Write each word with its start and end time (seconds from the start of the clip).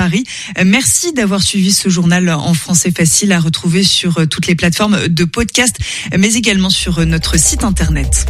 Paris. 0.00 0.24
Merci 0.64 1.12
d'avoir 1.12 1.42
suivi 1.42 1.72
ce 1.72 1.90
journal 1.90 2.30
en 2.30 2.54
français 2.54 2.90
facile 2.90 3.32
à 3.32 3.38
retrouver 3.38 3.82
sur 3.82 4.26
toutes 4.28 4.46
les 4.46 4.54
plateformes 4.54 5.08
de 5.08 5.24
podcast, 5.26 5.76
mais 6.16 6.36
également 6.36 6.70
sur 6.70 7.04
notre 7.04 7.38
site 7.38 7.64
internet. 7.64 8.24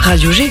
Radio 0.00 0.32
G. 0.32 0.50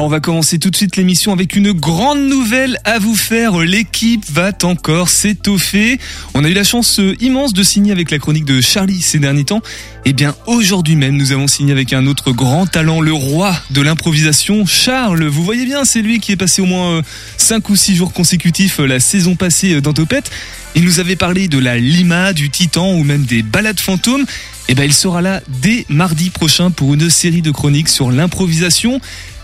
On 0.00 0.06
va 0.06 0.20
commencer 0.20 0.60
tout 0.60 0.70
de 0.70 0.76
suite 0.76 0.94
l'émission 0.94 1.32
avec 1.32 1.56
une 1.56 1.72
grande 1.72 2.20
nouvelle 2.20 2.78
à 2.84 3.00
vous 3.00 3.16
faire. 3.16 3.58
L'équipe 3.58 4.24
va 4.30 4.52
encore 4.62 5.08
s'étoffer. 5.08 5.98
On 6.34 6.44
a 6.44 6.48
eu 6.48 6.54
la 6.54 6.62
chance 6.62 7.00
euh, 7.00 7.16
immense 7.20 7.52
de 7.52 7.64
signer 7.64 7.90
avec 7.90 8.12
la 8.12 8.20
chronique 8.20 8.44
de 8.44 8.60
Charlie 8.60 9.02
ces 9.02 9.18
derniers 9.18 9.44
temps. 9.44 9.60
Et 10.04 10.12
bien 10.12 10.36
aujourd'hui 10.46 10.94
même, 10.94 11.16
nous 11.16 11.32
avons 11.32 11.48
signé 11.48 11.72
avec 11.72 11.92
un 11.92 12.06
autre 12.06 12.30
grand 12.30 12.66
talent, 12.66 13.00
le 13.00 13.12
roi 13.12 13.56
de 13.70 13.80
l'improvisation, 13.80 14.66
Charles. 14.66 15.24
Vous 15.24 15.42
voyez 15.42 15.64
bien, 15.64 15.84
c'est 15.84 16.00
lui 16.00 16.20
qui 16.20 16.30
est 16.30 16.36
passé 16.36 16.62
au 16.62 16.66
moins 16.66 17.02
5 17.36 17.56
euh, 17.56 17.72
ou 17.72 17.76
6 17.76 17.96
jours 17.96 18.12
consécutifs 18.12 18.78
euh, 18.78 18.86
la 18.86 19.00
saison 19.00 19.34
passée 19.34 19.80
dans 19.80 19.92
Topette. 19.92 20.30
Il 20.76 20.84
nous 20.84 21.00
avait 21.00 21.16
parlé 21.16 21.48
de 21.48 21.58
la 21.58 21.76
Lima, 21.76 22.32
du 22.32 22.50
Titan 22.50 22.92
ou 22.92 23.02
même 23.02 23.24
des 23.24 23.42
balades 23.42 23.80
fantômes. 23.80 24.26
Et 24.68 24.74
ben 24.74 24.84
il 24.84 24.92
sera 24.92 25.22
là 25.22 25.40
dès 25.62 25.86
mardi 25.88 26.30
prochain 26.30 26.70
pour 26.70 26.94
une 26.94 27.10
série 27.10 27.42
de 27.42 27.50
chroniques 27.50 27.88
sur 27.88 28.12
l'improvisation. 28.12 29.00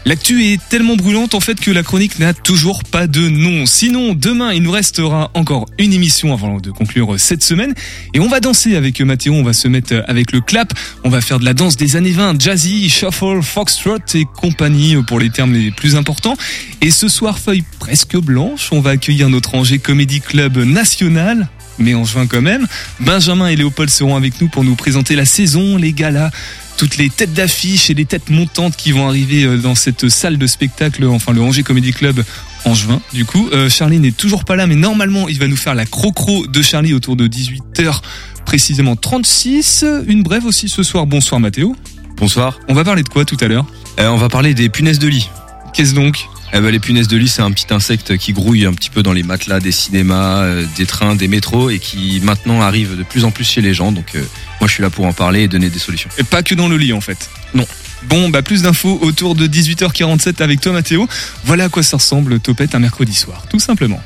L'actu 0.07 0.45
est 0.45 0.61
tellement 0.69 0.97
brûlante 0.97 1.35
en 1.35 1.41
fait 1.41 1.59
que 1.59 1.71
la 1.71 1.83
chronique 1.83 2.19
n'a 2.19 2.35
toujours 2.35 2.85
pas 2.85 3.07
de 3.07 3.27
nom. 3.27 3.65
Sinon, 3.65 4.13
demain, 4.13 4.53
il 4.53 4.63
nous 4.63 4.71
restera 4.71 5.31
encore 5.33 5.65
une 5.79 5.95
émission 5.95 6.35
avant 6.35 6.59
de 6.59 6.71
conclure 6.71 7.19
cette 7.19 7.43
semaine. 7.43 7.73
Et 8.13 8.21
on 8.21 8.29
va 8.29 8.41
danser 8.41 8.77
avec 8.77 9.01
Mathéo, 9.01 9.33
on 9.33 9.43
va 9.43 9.55
se 9.55 9.67
mettre 9.67 10.05
avec 10.07 10.33
le 10.33 10.43
clap. 10.43 10.75
On 11.05 11.09
va 11.09 11.23
faire 11.23 11.39
de 11.39 11.47
la 11.47 11.55
danse 11.55 11.77
des 11.77 11.97
années 11.97 12.11
20, 12.11 12.39
jazzy, 12.39 12.91
shuffle, 12.91 13.41
foxtrot 13.41 13.97
et 14.15 14.27
compagnie 14.37 14.97
pour 15.07 15.21
les 15.21 15.31
termes 15.31 15.55
les 15.55 15.71
plus 15.71 15.97
importants. 15.97 16.37
Et 16.83 16.91
ce 16.91 17.09
soir, 17.09 17.39
feuille 17.39 17.65
presque 17.79 18.19
blanche, 18.19 18.69
on 18.73 18.81
va 18.81 18.91
accueillir 18.91 19.31
notre 19.31 19.55
Angers 19.55 19.79
Comedy 19.79 20.21
Club 20.21 20.59
national 20.59 21.49
mais 21.79 21.95
en 21.95 22.05
juin 22.05 22.27
quand 22.27 22.43
même. 22.43 22.67
Benjamin 23.01 23.49
et 23.49 23.57
Léopold 23.57 23.91
seront 23.91 24.17
avec 24.17 24.41
nous 24.41 24.49
pour 24.49 24.65
nous 24.65 24.77
présenter 24.77 25.17
la 25.17 25.25
saison, 25.25 25.77
les 25.77 25.93
galas, 25.93 26.31
toutes 26.77 26.97
les 26.97 27.11
têtes 27.11 27.33
d'affiche 27.33 27.91
et 27.91 27.95
les 27.95 28.05
têtes 28.05 28.31
montantes 28.31 28.77
qui 28.77 28.93
vont 28.93 29.09
arriver 29.09 29.45
euh, 29.45 29.57
dans 29.59 29.75
cette 29.75 30.09
salle 30.09 30.39
de 30.39 30.47
spectacle, 30.47 31.05
enfin 31.07 31.33
le 31.33 31.41
Angers 31.41 31.63
Comedy 31.63 31.93
Club 31.93 32.23
en 32.65 32.75
juin. 32.75 33.01
Du 33.13 33.25
coup, 33.25 33.49
euh, 33.53 33.69
Charlie 33.69 33.99
n'est 33.99 34.13
toujours 34.13 34.45
pas 34.45 34.57
là, 34.57 34.67
mais 34.67 34.75
normalement, 34.75 35.29
il 35.29 35.39
va 35.39 35.47
nous 35.47 35.57
faire 35.57 35.75
la 35.75 35.87
crocro 35.87 36.47
de 36.47 36.63
Charlie 36.63 36.95
autour 36.95 37.17
de 37.17 37.27
18h, 37.29 38.01
précisément 38.45 38.97
36. 38.97 39.85
Une 40.07 40.23
brève 40.23 40.47
aussi 40.47 40.69
ce 40.69 40.83
soir. 40.83 41.07
Bonsoir 41.07 41.41
Mathéo. 41.41 41.77
Bonsoir. 42.17 42.59
On 42.69 42.75
va 42.75 42.85
parler 42.85 43.03
de 43.03 43.09
quoi 43.09 43.25
tout 43.25 43.37
à 43.41 43.49
l'heure? 43.49 43.67
Euh, 44.01 44.09
On 44.09 44.17
va 44.17 44.29
parler 44.29 44.55
des 44.55 44.69
punaises 44.69 44.99
de 44.99 45.09
lit. 45.09 45.29
Qu'est-ce 45.73 45.95
donc? 45.95 46.29
Eh 46.57 46.61
ben, 46.61 46.71
les 46.71 46.79
punaises 46.79 47.09
de 47.09 47.17
lit, 47.17 47.27
c'est 47.27 47.43
un 47.43 47.51
petit 47.51 47.67
insecte 47.75 48.17
qui 48.17 48.33
grouille 48.33 48.65
un 48.65 48.73
petit 48.73 48.91
peu 48.91 49.03
dans 49.03 49.13
les 49.13 49.25
matelas 49.25 49.59
des 49.59 49.73
cinémas, 49.73 50.43
euh, 50.43 50.65
des 50.77 50.87
trains, 50.87 51.17
des 51.17 51.27
métros 51.27 51.69
et 51.69 51.81
qui 51.81 52.21
maintenant 52.23 52.61
arrive 52.61 52.97
de 52.97 53.03
plus 53.03 53.25
en 53.25 53.33
plus 53.33 53.45
chez 53.45 53.61
les 53.61 53.75
gens. 53.75 53.91
Donc 53.91 54.15
euh, 54.15 54.21
moi, 54.61 54.69
je 54.69 54.75
suis 54.75 54.83
là 54.83 54.89
pour 54.89 55.05
en 55.05 55.13
parler 55.13 55.43
et 55.43 55.49
donner 55.49 55.69
des 55.69 55.81
solutions. 55.81 56.11
Et 56.17 56.23
pas 56.23 56.45
que 56.45 56.55
dans 56.55 56.69
le 56.69 56.77
lit, 56.77 56.93
en 56.93 57.01
fait. 57.01 57.29
Non. 57.55 57.67
Bon, 58.05 58.29
bah 58.29 58.43
plus 58.43 58.63
d'infos 58.63 59.01
autour 59.03 59.35
de 59.35 59.49
18h47 59.49 60.43
avec 60.43 60.61
toi, 60.61 60.73
Mathéo. 60.73 61.09
Voilà 61.45 61.65
à 61.65 61.69
quoi 61.69 61.83
ça 61.83 61.97
ressemble 61.97 62.39
Topette 62.39 62.75
un 62.77 62.79
mercredi 62.79 63.15
soir, 63.15 63.47
tout 63.51 63.59
simplement. 63.59 64.01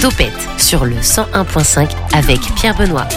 Topette 0.00 0.32
sur 0.58 0.84
le 0.84 0.96
101.5 0.96 1.88
avec 2.12 2.40
Pierre 2.56 2.76
Benoît. 2.76 3.08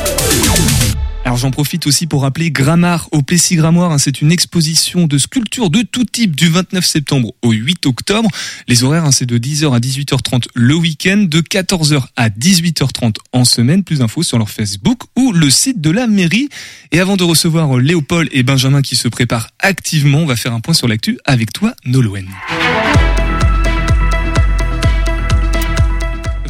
Alors 1.30 1.38
j'en 1.38 1.52
profite 1.52 1.86
aussi 1.86 2.08
pour 2.08 2.24
rappeler 2.24 2.50
Grammar 2.50 3.08
au 3.12 3.22
Plessis 3.22 3.56
Grammoire. 3.56 3.92
Hein, 3.92 4.00
c'est 4.00 4.24
une 4.24 4.32
exposition 4.32 5.06
de 5.06 5.20
sculptures 5.20 5.70
de 5.70 5.84
tout 5.84 6.04
type 6.04 6.36
du 6.36 6.50
29 6.50 6.84
septembre 6.84 7.34
au 7.44 7.52
8 7.52 7.86
octobre. 7.86 8.32
Les 8.68 8.84
horaires, 8.84 9.06
hein, 9.06 9.12
c'est 9.12 9.28
de 9.28 9.38
10h 9.38 9.72
à 9.76 9.80
18h30 9.80 10.46
le 10.56 10.74
week-end, 10.74 11.18
de 11.18 11.40
14h 11.42 12.04
à 12.16 12.30
18h30 12.30 13.18
en 13.32 13.46
semaine. 13.46 13.84
Plus 13.84 14.00
d'infos 14.00 14.24
sur 14.24 14.40
leur 14.40 14.50
Facebook 14.50 15.02
ou 15.16 15.32
le 15.32 15.52
site 15.52 15.80
de 15.82 15.92
la 15.92 16.08
mairie. 16.08 16.50
Et 16.92 17.00
avant 17.00 17.16
de 17.16 17.24
recevoir 17.24 17.78
Léopold 17.78 18.30
et 18.32 18.42
Benjamin 18.42 18.82
qui 18.82 18.96
se 18.96 19.08
préparent 19.08 19.50
activement, 19.60 20.22
on 20.22 20.26
va 20.26 20.36
faire 20.36 20.54
un 20.54 20.62
point 20.62 20.74
sur 20.74 20.88
l'actu 20.88 21.20
avec 21.26 21.54
toi, 21.54 21.76
Nolwenn. 21.86 22.28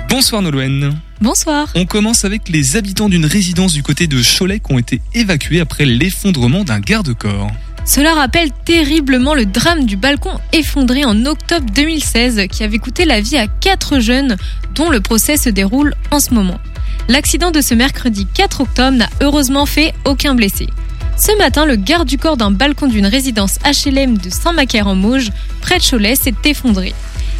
Bonsoir 0.10 0.42
Nolwenn. 0.42 1.00
Bonsoir. 1.22 1.68
On 1.76 1.86
commence 1.86 2.26
avec 2.26 2.50
les 2.50 2.76
habitants 2.76 3.10
d'une 3.10 3.28
résidence 3.28 3.74
du 3.74 3.84
côté 3.84 4.08
de 4.08 4.20
Cholet 4.24 4.60
qui 4.60 4.74
ont 4.74 4.80
été 4.80 5.02
évacués 5.14 5.60
après 5.60 5.86
l'effondrement 5.86 6.64
d'un 6.64 6.80
garde-corps. 6.80 7.52
Cela 7.86 8.16
rappelle 8.16 8.50
terriblement 8.66 9.36
le 9.36 9.46
drame 9.46 9.86
du 9.86 9.98
balcon 9.98 10.32
effondré 10.52 11.06
en 11.06 11.28
octobre 11.28 11.68
2016 11.76 12.48
qui 12.52 12.64
avait 12.64 12.80
coûté 12.80 13.06
la 13.06 13.22
vie 13.22 13.38
à 13.38 13.46
quatre 13.46 14.00
jeunes 14.00 14.36
dont 14.74 14.90
le 14.90 15.00
procès 15.00 15.38
se 15.38 15.50
déroule 15.50 15.94
en 16.10 16.20
ce 16.20 16.34
moment. 16.34 16.60
L'accident 17.08 17.52
de 17.52 17.62
ce 17.62 17.76
mercredi 17.76 18.26
4 18.34 18.62
octobre 18.62 18.98
n'a 18.98 19.10
heureusement 19.22 19.68
fait 19.68 19.94
aucun 20.06 20.34
blessé. 20.34 20.68
Ce 21.20 21.38
matin, 21.38 21.66
le 21.66 21.76
garde 21.76 22.08
du 22.08 22.18
corps 22.18 22.38
d'un 22.38 22.50
balcon 22.50 22.88
d'une 22.88 23.06
résidence 23.06 23.60
HLM 23.64 24.18
de 24.18 24.30
Saint-Macaire-en-Mauge, 24.32 25.30
près 25.62 25.78
de 25.78 25.84
Cholet, 25.84 26.16
s'est 26.16 26.34
effondré. 26.46 26.96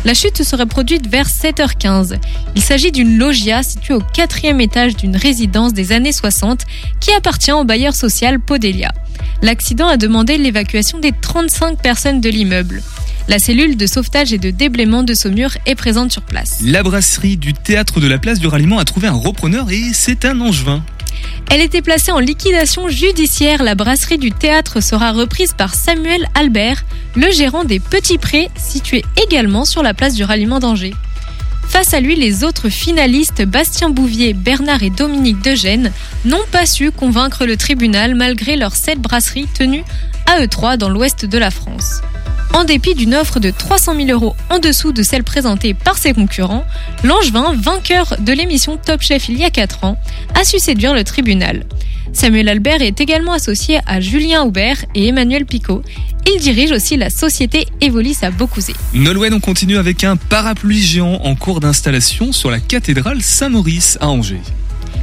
La 0.06 0.14
chute 0.14 0.38
se 0.38 0.46
serait 0.46 0.66
produite 0.66 1.08
vers 1.08 1.28
7h15. 1.28 2.18
Il 2.56 2.62
s'agit 2.62 2.92
d'une 2.92 3.18
loggia 3.18 3.64
située 3.64 3.94
au 3.94 4.00
quatrième 4.00 4.62
étage 4.62 4.96
d'une 4.96 5.18
résidence 5.18 5.74
des 5.74 5.92
années 5.92 6.14
60 6.14 6.62
qui 7.02 7.12
appartient 7.12 7.52
au 7.52 7.66
bailleur 7.66 7.94
social 7.94 8.40
Podelia. 8.40 8.94
L'accident 9.42 9.88
a 9.88 9.98
demandé 9.98 10.38
l'évacuation 10.38 11.00
des 11.00 11.12
35 11.12 11.82
personnes 11.82 12.22
de 12.22 12.30
l'immeuble. 12.30 12.82
La 13.28 13.40
cellule 13.40 13.76
de 13.76 13.86
sauvetage 13.86 14.32
et 14.32 14.38
de 14.38 14.52
déblaiement 14.52 15.04
de 15.04 15.14
Saumur 15.14 15.52
est 15.66 15.76
présente 15.76 16.12
sur 16.14 16.22
place. 16.22 16.62
La 16.64 16.82
brasserie 16.82 17.38
du 17.38 17.54
théâtre 17.54 18.00
de 18.00 18.08
la 18.08 18.18
place 18.18 18.40
du 18.40 18.48
ralliement 18.48 18.80
a 18.80 18.86
trouvé 18.86 19.08
un 19.08 19.14
repreneur 19.14 19.70
et 19.70 19.92
c'est 19.94 20.24
un 20.24 20.40
angevin. 20.40 20.82
Elle 21.52 21.62
était 21.62 21.82
placée 21.82 22.12
en 22.12 22.20
liquidation 22.20 22.90
judiciaire. 22.90 23.64
La 23.64 23.76
brasserie 23.76 24.18
du 24.18 24.32
théâtre 24.32 24.82
sera 24.82 25.12
reprise 25.12 25.54
par 25.54 25.74
Samuel 25.74 26.28
Albert, 26.36 26.86
le 27.16 27.32
gérant 27.32 27.64
des 27.64 27.80
Petits 27.80 28.18
Prés, 28.18 28.50
situé 28.56 29.04
également 29.24 29.66
sur 29.66 29.82
la 29.82 29.94
place 29.94 30.16
du 30.16 30.24
ralliement 30.24 30.60
d'Angers. 30.60 30.94
Face 31.68 31.94
à 31.94 32.00
lui, 32.00 32.16
les 32.16 32.44
autres 32.44 32.70
finalistes, 32.70 33.44
Bastien 33.44 33.90
Bouvier, 33.90 34.34
Bernard 34.34 34.82
et 34.82 34.90
Dominique 34.90 35.42
Degène, 35.42 35.92
n'ont 36.26 36.38
pas 36.52 36.66
su 36.66 36.92
convaincre 36.92 37.46
le 37.46 37.58
tribunal 37.58 38.16
malgré 38.16 38.56
leurs 38.56 38.76
sept 38.76 39.00
brasseries 39.00 39.48
tenues 39.54 39.84
à 40.30 40.46
E3 40.46 40.78
dans 40.78 40.90
l'ouest 40.90 41.26
de 41.26 41.38
la 41.40 41.50
France. 41.50 42.02
En 42.54 42.64
dépit 42.64 42.94
d'une 42.94 43.16
offre 43.16 43.40
de 43.40 43.50
300 43.50 43.96
000 43.96 44.10
euros 44.10 44.36
en 44.52 44.60
dessous 44.60 44.92
de 44.92 45.02
celle 45.02 45.24
présentée 45.24 45.74
par 45.74 45.98
ses 45.98 46.14
concurrents, 46.14 46.66
Langevin, 47.04 47.56
vainqueur 47.56 48.16
de 48.20 48.32
l'émission 48.32 48.78
Top 48.78 49.02
Chef 49.02 49.28
il 49.30 49.40
y 49.40 49.44
a 49.44 49.50
4 49.50 49.84
ans, 49.84 49.98
a 50.40 50.44
su 50.44 50.60
séduire 50.60 50.94
le 50.94 51.04
tribunal. 51.04 51.66
Samuel 52.14 52.48
Albert 52.48 52.82
est 52.82 53.02
également 53.02 53.34
associé 53.34 53.80
à 53.88 54.02
Julien 54.02 54.44
Aubert 54.44 54.86
et 54.94 55.08
Emmanuel 55.08 55.46
Picot. 55.46 55.82
Il 56.32 56.40
dirige 56.40 56.72
aussi 56.72 56.96
la 56.96 57.10
société 57.10 57.66
Evolis 57.82 58.18
à 58.22 58.30
Beaucouzé. 58.30 58.74
Nolwenn, 58.94 59.34
on 59.34 59.40
continue 59.40 59.78
avec 59.78 60.04
un 60.04 60.16
parapluie 60.16 60.82
géant 60.82 61.22
en 61.24 61.34
cours 61.34 61.60
d'installation 61.60 62.32
sur 62.34 62.52
la 62.52 62.60
cathédrale 62.60 63.24
Saint-Maurice 63.24 63.98
à 64.00 64.10
Angers. 64.10 64.42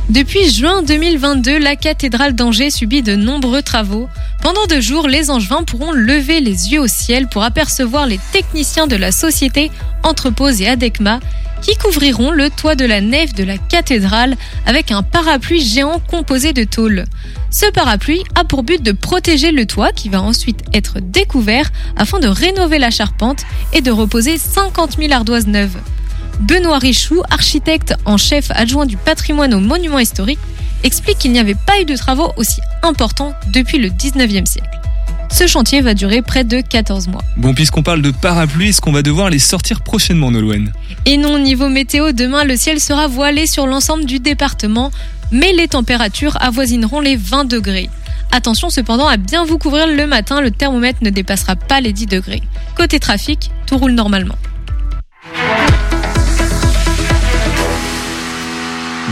Depuis 0.09 0.51
juin 0.51 0.83
2022, 0.83 1.59
la 1.59 1.75
cathédrale 1.75 2.35
d'Angers 2.35 2.71
subit 2.71 3.03
de 3.03 3.17
nombreux 3.17 3.63
travaux. 3.63 4.09
Pendant 4.41 4.65
deux 4.67 4.81
jours, 4.81 5.09
les 5.09 5.31
Angevins 5.31 5.65
pourront 5.65 5.91
lever 5.91 6.41
les 6.41 6.73
yeux 6.73 6.81
au 6.81 6.87
ciel 6.87 7.29
pour 7.29 7.43
apercevoir 7.43 8.07
les 8.07 8.21
techniciens 8.33 8.87
de 8.87 8.97
la 8.97 9.11
société 9.11 9.71
Entrepose 10.05 10.63
et 10.63 10.69
Adecma 10.69 11.21
qui 11.63 11.77
couvriront 11.77 12.31
le 12.31 12.51
toit 12.51 12.75
de 12.75 12.85
la 12.85 13.01
nef 13.01 13.35
de 13.35 13.43
la 13.43 13.59
cathédrale 13.59 14.37
avec 14.67 14.93
un 14.93 15.03
parapluie 15.03 15.65
géant 15.65 16.01
composé 16.01 16.53
de 16.53 16.65
tôle. 16.65 17.05
Ce 17.51 17.69
parapluie 17.71 18.23
a 18.35 18.45
pour 18.45 18.63
but 18.63 18.83
de 18.83 18.93
protéger 18.93 19.51
le 19.51 19.67
toit 19.67 19.93
qui 19.93 20.09
va 20.09 20.23
ensuite 20.23 20.63
être 20.73 21.01
découvert 21.01 21.71
afin 21.97 22.21
de 22.21 22.29
rénover 22.29 22.79
la 22.79 22.91
charpente 22.91 23.45
et 23.73 23.81
de 23.81 23.91
reposer 23.91 24.39
50 24.39 24.99
000 24.99 25.13
ardoises 25.13 25.47
neuves. 25.47 25.79
Benoît 26.41 26.79
Richoux, 26.79 27.23
architecte 27.31 27.95
en 28.05 28.17
chef 28.17 28.51
adjoint 28.51 28.87
du 28.87 28.97
patrimoine 28.97 29.55
aux 29.55 29.61
monuments 29.61 29.99
historiques, 29.99 30.39
explique 30.85 31.19
qu'il 31.19 31.33
n'y 31.33 31.39
avait 31.39 31.55
pas 31.55 31.81
eu 31.81 31.85
de 31.85 31.97
travaux 31.97 32.33
aussi 32.37 32.61
importants 32.83 33.33
depuis 33.49 33.79
le 33.79 33.89
19e 33.89 34.47
siècle. 34.47 34.69
Ce 35.31 35.47
chantier 35.47 35.81
va 35.81 35.95
durer 35.95 36.23
près 36.23 36.45
de 36.45 36.61
14 36.61 37.09
mois. 37.09 37.23
Bon, 37.37 37.53
puisqu'on 37.53 37.83
parle 37.83 38.01
de 38.01 38.11
parapluies, 38.11 38.69
est-ce 38.69 38.81
qu'on 38.81 38.93
va 38.93 39.03
devoir 39.03 39.29
les 39.29 39.39
sortir 39.39 39.81
prochainement, 39.81 40.31
Nolwenn? 40.31 40.73
Et 41.05 41.17
non, 41.17 41.39
niveau 41.39 41.69
météo, 41.69 42.13
demain 42.13 42.45
le 42.45 42.57
ciel 42.57 42.81
sera 42.81 43.09
voilé 43.09 43.47
sur 43.47 43.67
l'ensemble 43.67 44.05
du 44.05 44.21
département, 44.21 44.93
mais 45.33 45.53
les 45.53 45.69
températures 45.69 46.41
avoisineront 46.41 47.01
les 47.01 47.17
20 47.17 47.45
degrés. 47.45 47.91
Attention 48.31 48.71
cependant 48.71 49.07
à 49.07 49.17
bien 49.17 49.45
vous 49.45 49.59
couvrir 49.59 49.87
le 49.87 50.07
matin, 50.07 50.41
le 50.41 50.51
thermomètre 50.51 50.99
ne 51.03 51.11
dépassera 51.11 51.57
pas 51.57 51.81
les 51.81 51.93
10 51.93 52.07
degrés. 52.07 52.43
Côté 52.77 53.01
trafic, 53.01 53.51
tout 53.67 53.79
roule 53.79 53.93
normalement. 53.93 54.37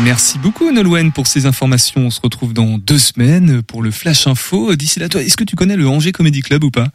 Merci 0.03 0.39
beaucoup 0.39 0.73
Nolwenn 0.73 1.13
pour 1.13 1.29
ces 1.29 1.47
informations. 1.47 2.01
On 2.07 2.11
se 2.11 2.21
retrouve 2.21 2.53
dans 2.53 2.79
deux 2.79 2.99
semaines 2.99 3.63
pour 3.63 3.81
le 3.81 3.93
Flash 3.93 4.27
Info. 4.27 4.75
D'ici 4.75 4.99
là, 4.99 5.09
toi, 5.09 5.23
est-ce 5.23 5.37
que 5.37 5.45
tu 5.45 5.55
connais 5.55 5.77
le 5.77 5.87
Angers 5.87 6.11
Comedy 6.11 6.41
Club 6.41 6.65
ou 6.65 6.71
pas? 6.71 6.89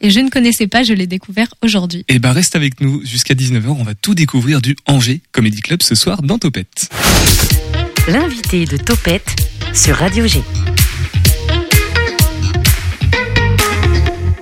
Et 0.00 0.10
je 0.10 0.18
ne 0.18 0.30
connaissais 0.30 0.66
pas, 0.66 0.82
je 0.82 0.92
l'ai 0.92 1.06
découvert 1.06 1.46
aujourd'hui. 1.62 2.04
Eh 2.08 2.18
ben 2.18 2.32
reste 2.32 2.56
avec 2.56 2.80
nous 2.80 3.04
jusqu'à 3.04 3.34
19h. 3.34 3.68
On 3.68 3.84
va 3.84 3.94
tout 3.94 4.14
découvrir 4.14 4.60
du 4.60 4.74
Angers 4.86 5.20
Comedy 5.30 5.60
Club 5.60 5.82
ce 5.82 5.94
soir 5.94 6.22
dans 6.22 6.38
Topette. 6.38 6.90
L'invité 8.08 8.64
de 8.64 8.76
Topette 8.76 9.36
sur 9.72 9.96
Radio 9.96 10.26
G. 10.26 10.42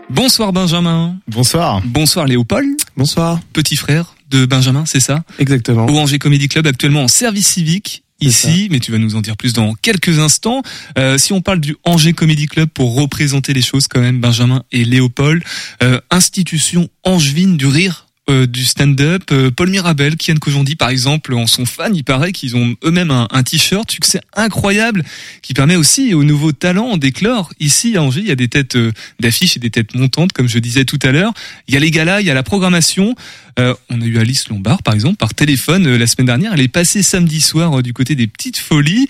Bonsoir 0.09 0.53
Benjamin. 0.53 1.17
Bonsoir. 1.29 1.83
Bonsoir 1.85 2.27
Léopold. 2.27 2.71
Bonsoir. 2.97 3.41
Petit 3.53 3.77
frère 3.77 4.15
de 4.29 4.47
Benjamin, 4.47 4.85
c'est 4.87 5.01
ça? 5.01 5.25
Exactement. 5.39 5.87
Au 5.87 5.99
Angers 5.99 6.19
Comedy 6.19 6.49
Club 6.49 6.67
actuellement 6.67 7.05
en 7.05 7.09
service 7.09 7.49
civique 7.49 8.05
ici, 8.21 8.69
mais 8.71 8.81
tu 8.81 8.91
vas 8.91 8.99
nous 8.99 9.15
en 9.15 9.21
dire 9.21 9.37
plus 9.37 9.53
dans 9.53 9.75
quelques 9.75 10.19
instants. 10.19 10.63
Euh, 10.99 11.19
si 11.19 11.33
on 11.33 11.41
parle 11.41 11.61
du 11.61 11.77
Angers 11.85 12.15
Comedy 12.15 12.47
Club 12.47 12.69
pour 12.69 12.95
représenter 12.97 13.53
les 13.53 13.63
choses 13.63 13.87
quand 13.87 14.01
même, 14.01 14.21
Benjamin 14.21 14.65
et 14.73 14.85
Léopold, 14.85 15.43
euh, 15.83 16.01
institution 16.11 16.89
angevine 17.05 17.57
du 17.57 17.67
rire 17.67 18.08
euh, 18.29 18.47
du 18.47 18.65
stand-up. 18.65 19.23
Euh, 19.33 19.51
Paul 19.51 19.71
Mirabel, 19.71 20.17
Kian 20.17 20.37
Kojandi 20.37 20.77
par 20.77 20.91
exemple, 20.91 21.35
en 21.35 21.47
sont 21.47 21.67
fans. 21.67 21.93
Il 21.93 22.05
paraît 22.05 22.33
qu'ils 22.33 22.57
ont 22.57 22.77
eux-mêmes 22.85 23.11
un, 23.11 23.29
un 23.31 23.43
t-shirt, 23.43 23.91
succès 23.91 24.21
incroyable, 24.35 25.05
qui 25.43 25.55
permet 25.55 25.77
aussi 25.77 26.15
aux 26.15 26.25
nouveaux 26.25 26.53
talents 26.53 26.97
d'éclore. 26.97 27.53
Ici 27.61 27.97
à 27.97 28.03
Angers, 28.03 28.21
il 28.21 28.29
y 28.29 28.33
a 28.33 28.37
des 28.37 28.49
têtes 28.49 28.77
euh, 28.77 28.93
d'affiches 29.21 29.57
et 29.57 29.61
des 29.61 29.71
têtes 29.71 29.95
montantes, 29.95 30.33
comme 30.33 30.49
je 30.49 30.59
disais 30.59 30.85
tout 30.85 30.99
à 31.03 31.13
l'heure. 31.13 31.33
Il 31.67 31.75
y 31.75 31.77
a 31.77 31.81
les 31.81 31.91
galas, 31.91 32.21
il 32.21 32.27
y 32.27 32.31
a 32.31 32.35
la 32.35 32.43
programmation. 32.43 33.15
Euh, 33.59 33.75
on 33.91 34.01
a 34.01 34.05
eu 34.05 34.19
Alice 34.19 34.49
Lombard, 34.49 34.83
par 34.83 34.95
exemple, 34.95 35.17
par 35.17 35.35
téléphone 35.35 35.87
euh, 35.87 35.99
la 35.99 36.07
semaine 36.07 36.27
dernière. 36.27 36.53
Elle 36.55 36.61
est 36.61 36.69
passée 36.69 37.03
samedi 37.03 37.41
soir 37.41 37.83
du 37.83 37.93
côté 37.93 38.15
des 38.15 38.27
Petites 38.27 38.59
Folies. 38.59 39.09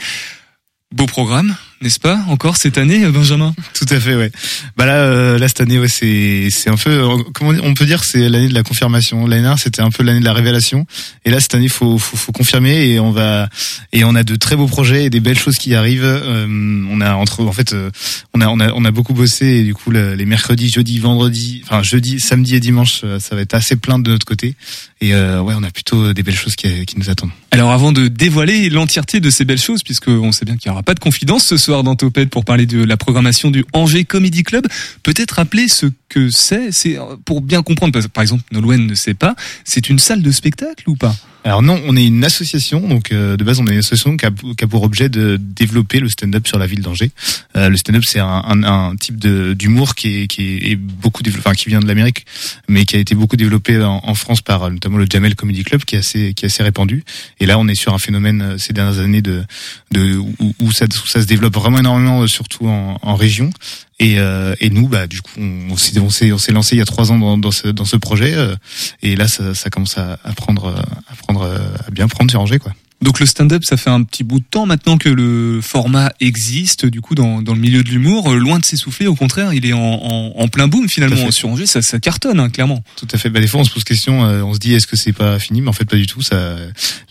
Beau 0.94 1.06
programme, 1.06 1.54
n'est-ce 1.80 2.00
pas 2.00 2.18
Encore 2.28 2.56
cette 2.56 2.78
année, 2.78 3.04
euh, 3.04 3.10
Benjamin? 3.12 3.54
Tout 3.74 3.86
à 3.90 4.00
fait, 4.00 4.14
ouais. 4.16 4.30
Bah 4.76 4.86
là, 4.86 4.96
euh, 4.96 5.38
là 5.38 5.48
cette 5.48 5.60
année, 5.60 5.78
ouais, 5.78 5.88
c'est 5.88 6.48
c'est 6.50 6.70
un 6.70 6.76
peu, 6.76 6.90
euh, 6.90 7.16
comment 7.34 7.52
on 7.62 7.74
peut 7.74 7.86
dire, 7.86 8.04
c'est 8.04 8.28
l'année 8.28 8.48
de 8.48 8.54
la 8.54 8.62
confirmation. 8.62 9.26
L'année 9.26 9.42
dernière, 9.42 9.58
c'était 9.58 9.82
un 9.82 9.90
peu 9.90 10.02
l'année 10.02 10.20
de 10.20 10.24
la 10.24 10.32
révélation. 10.32 10.86
Et 11.24 11.30
là, 11.30 11.40
cette 11.40 11.54
année, 11.54 11.68
faut, 11.68 11.98
faut 11.98 12.16
faut 12.16 12.32
confirmer 12.32 12.88
et 12.88 13.00
on 13.00 13.10
va 13.12 13.48
et 13.92 14.04
on 14.04 14.14
a 14.14 14.22
de 14.24 14.36
très 14.36 14.56
beaux 14.56 14.66
projets 14.66 15.04
et 15.04 15.10
des 15.10 15.20
belles 15.20 15.38
choses 15.38 15.56
qui 15.58 15.74
arrivent. 15.74 16.02
Euh, 16.04 16.46
on 16.90 17.00
a 17.00 17.14
entre, 17.14 17.44
en 17.44 17.52
fait, 17.52 17.72
euh, 17.72 17.90
on 18.34 18.40
a 18.40 18.48
on 18.48 18.60
a 18.60 18.72
on 18.72 18.84
a 18.84 18.90
beaucoup 18.90 19.14
bossé 19.14 19.46
et 19.46 19.62
du 19.62 19.74
coup 19.74 19.90
le- 19.90 20.14
les 20.14 20.26
mercredis, 20.26 20.70
jeudi, 20.70 20.98
vendredi, 20.98 21.62
enfin 21.64 21.82
jeudi, 21.82 22.18
samedi 22.20 22.54
et 22.56 22.60
dimanche, 22.60 23.02
euh, 23.04 23.20
ça 23.20 23.34
va 23.36 23.42
être 23.42 23.54
assez 23.54 23.76
plein 23.76 23.98
de 23.98 24.10
notre 24.10 24.26
côté. 24.26 24.54
Et 25.00 25.14
euh, 25.14 25.40
ouais, 25.40 25.54
on 25.56 25.62
a 25.62 25.70
plutôt 25.70 26.12
des 26.12 26.22
belles 26.22 26.34
choses 26.36 26.56
qui 26.56 26.84
qui 26.86 26.98
nous 26.98 27.08
attendent. 27.10 27.30
Alors 27.52 27.70
avant 27.72 27.92
de 27.92 28.08
dévoiler 28.08 28.68
l'entièreté 28.68 29.20
de 29.20 29.30
ces 29.30 29.44
belles 29.44 29.60
choses, 29.60 29.82
puisque 29.82 30.08
on 30.08 30.32
sait 30.32 30.44
bien 30.44 30.56
qu'il 30.56 30.70
n'y 30.70 30.72
aura 30.72 30.82
pas 30.82 30.94
de 30.94 31.00
confidence 31.00 31.46
ce 31.46 31.56
dans 31.68 31.96
Topette 31.96 32.30
pour 32.30 32.44
parler 32.44 32.66
de 32.66 32.82
la 32.82 32.96
programmation 32.96 33.50
du 33.50 33.64
Angers 33.72 34.04
Comedy 34.04 34.42
Club, 34.42 34.66
peut-être 35.02 35.32
rappeler 35.32 35.68
ce 35.68 35.86
que 36.08 36.30
c'est, 36.30 36.72
c'est 36.72 36.98
pour 37.24 37.40
bien 37.40 37.62
comprendre, 37.62 37.92
parce 37.92 38.06
que, 38.06 38.10
par 38.10 38.22
exemple 38.22 38.44
Nolwenn 38.52 38.86
ne 38.86 38.94
sait 38.94 39.14
pas, 39.14 39.34
c'est 39.64 39.88
une 39.90 39.98
salle 39.98 40.22
de 40.22 40.30
spectacle 40.30 40.88
ou 40.88 40.96
pas? 40.96 41.14
Alors 41.48 41.62
non, 41.62 41.80
on 41.86 41.96
est 41.96 42.04
une 42.04 42.26
association, 42.26 42.86
donc 42.86 43.10
euh, 43.10 43.38
de 43.38 43.42
base 43.42 43.58
on 43.58 43.66
est 43.66 43.72
une 43.72 43.78
association 43.78 44.18
qui 44.18 44.26
a, 44.26 44.30
qui 44.30 44.64
a 44.64 44.66
pour 44.66 44.82
objet 44.82 45.08
de 45.08 45.38
développer 45.40 45.98
le 45.98 46.10
stand-up 46.10 46.46
sur 46.46 46.58
la 46.58 46.66
ville 46.66 46.82
d'Angers. 46.82 47.10
Euh, 47.56 47.70
le 47.70 47.76
stand-up 47.78 48.04
c'est 48.04 48.18
un, 48.18 48.26
un, 48.26 48.62
un 48.64 48.94
type 48.96 49.18
d'humour 49.18 49.94
qui 49.94 50.08
est, 50.24 50.26
qui 50.26 50.42
est, 50.42 50.72
est 50.72 50.76
beaucoup 50.76 51.22
enfin 51.38 51.54
qui 51.54 51.70
vient 51.70 51.80
de 51.80 51.86
l'Amérique, 51.86 52.26
mais 52.68 52.84
qui 52.84 52.96
a 52.96 52.98
été 52.98 53.14
beaucoup 53.14 53.36
développé 53.36 53.82
en, 53.82 54.02
en 54.04 54.14
France 54.14 54.42
par 54.42 54.64
euh, 54.64 54.70
notamment 54.70 54.98
le 54.98 55.06
Jamel 55.10 55.36
Comedy 55.36 55.64
Club 55.64 55.84
qui 55.84 55.96
est 55.96 56.00
assez 56.00 56.34
qui 56.34 56.44
est 56.44 56.48
assez 56.48 56.62
répandu. 56.62 57.02
Et 57.40 57.46
là 57.46 57.58
on 57.58 57.66
est 57.66 57.74
sur 57.74 57.94
un 57.94 57.98
phénomène 57.98 58.42
euh, 58.42 58.58
ces 58.58 58.74
dernières 58.74 58.98
années 58.98 59.22
de, 59.22 59.42
de 59.90 60.16
où, 60.16 60.54
où 60.60 60.70
ça, 60.72 60.84
où 60.84 61.06
ça 61.06 61.22
se 61.22 61.26
développe 61.26 61.54
vraiment 61.54 61.78
énormément, 61.78 62.20
euh, 62.20 62.26
surtout 62.26 62.68
en, 62.68 62.98
en 63.00 63.14
région. 63.14 63.48
Et, 64.00 64.18
euh, 64.18 64.54
et 64.60 64.70
nous, 64.70 64.86
bah, 64.88 65.06
du 65.06 65.20
coup, 65.20 65.32
on, 65.38 65.76
s'est 65.76 65.98
on 65.98 66.08
s'est 66.38 66.52
lancé 66.52 66.76
il 66.76 66.78
y 66.78 66.82
a 66.82 66.84
trois 66.84 67.10
ans 67.10 67.36
dans, 67.36 67.50
ce 67.50 67.66
dans 67.68 67.84
ce 67.84 67.96
projet, 67.96 68.34
euh, 68.34 68.54
et 69.02 69.16
là, 69.16 69.26
ça, 69.26 69.70
commence 69.70 69.98
à, 69.98 70.18
à 70.22 70.32
prendre 70.34 70.66
euh, 70.66 70.80
à 71.10 71.16
prendre 71.16 71.44
à 71.44 71.90
bien 71.90 72.06
prendre 72.06 72.30
sur 72.30 72.40
Angers, 72.40 72.60
quoi. 72.60 72.72
Donc 73.00 73.20
le 73.20 73.26
stand-up, 73.26 73.62
ça 73.64 73.76
fait 73.76 73.90
un 73.90 74.02
petit 74.02 74.24
bout 74.24 74.40
de 74.40 74.44
temps 74.50 74.66
maintenant 74.66 74.98
que 74.98 75.08
le 75.08 75.60
format 75.62 76.12
existe, 76.20 76.84
du 76.84 77.00
coup, 77.00 77.14
dans, 77.14 77.42
dans 77.42 77.54
le 77.54 77.60
milieu 77.60 77.84
de 77.84 77.88
l'humour. 77.90 78.32
Euh, 78.32 78.36
Loin 78.38 78.58
de 78.58 78.64
s'essouffler, 78.64 79.06
au 79.06 79.14
contraire, 79.14 79.52
il 79.54 79.64
est 79.66 79.72
en, 79.72 79.78
en, 79.78 80.32
en 80.36 80.48
plein 80.48 80.66
boom 80.66 80.88
finalement 80.88 81.30
sur 81.30 81.48
Angers, 81.48 81.66
ça, 81.66 81.80
ça 81.80 82.00
cartonne, 82.00 82.40
hein, 82.40 82.50
clairement. 82.50 82.82
Tout 82.96 83.06
à 83.12 83.18
fait. 83.18 83.30
Bah, 83.30 83.40
des 83.40 83.46
fois, 83.46 83.60
on 83.60 83.64
se 83.64 83.70
pose 83.70 83.84
question, 83.84 84.24
euh, 84.24 84.42
on 84.42 84.52
se 84.52 84.58
dit, 84.58 84.74
est-ce 84.74 84.88
que 84.88 84.96
c'est 84.96 85.12
pas 85.12 85.38
fini? 85.38 85.60
Mais 85.60 85.68
en 85.68 85.72
fait, 85.72 85.84
pas 85.84 85.96
du 85.96 86.06
tout. 86.08 86.22
Ça, 86.22 86.56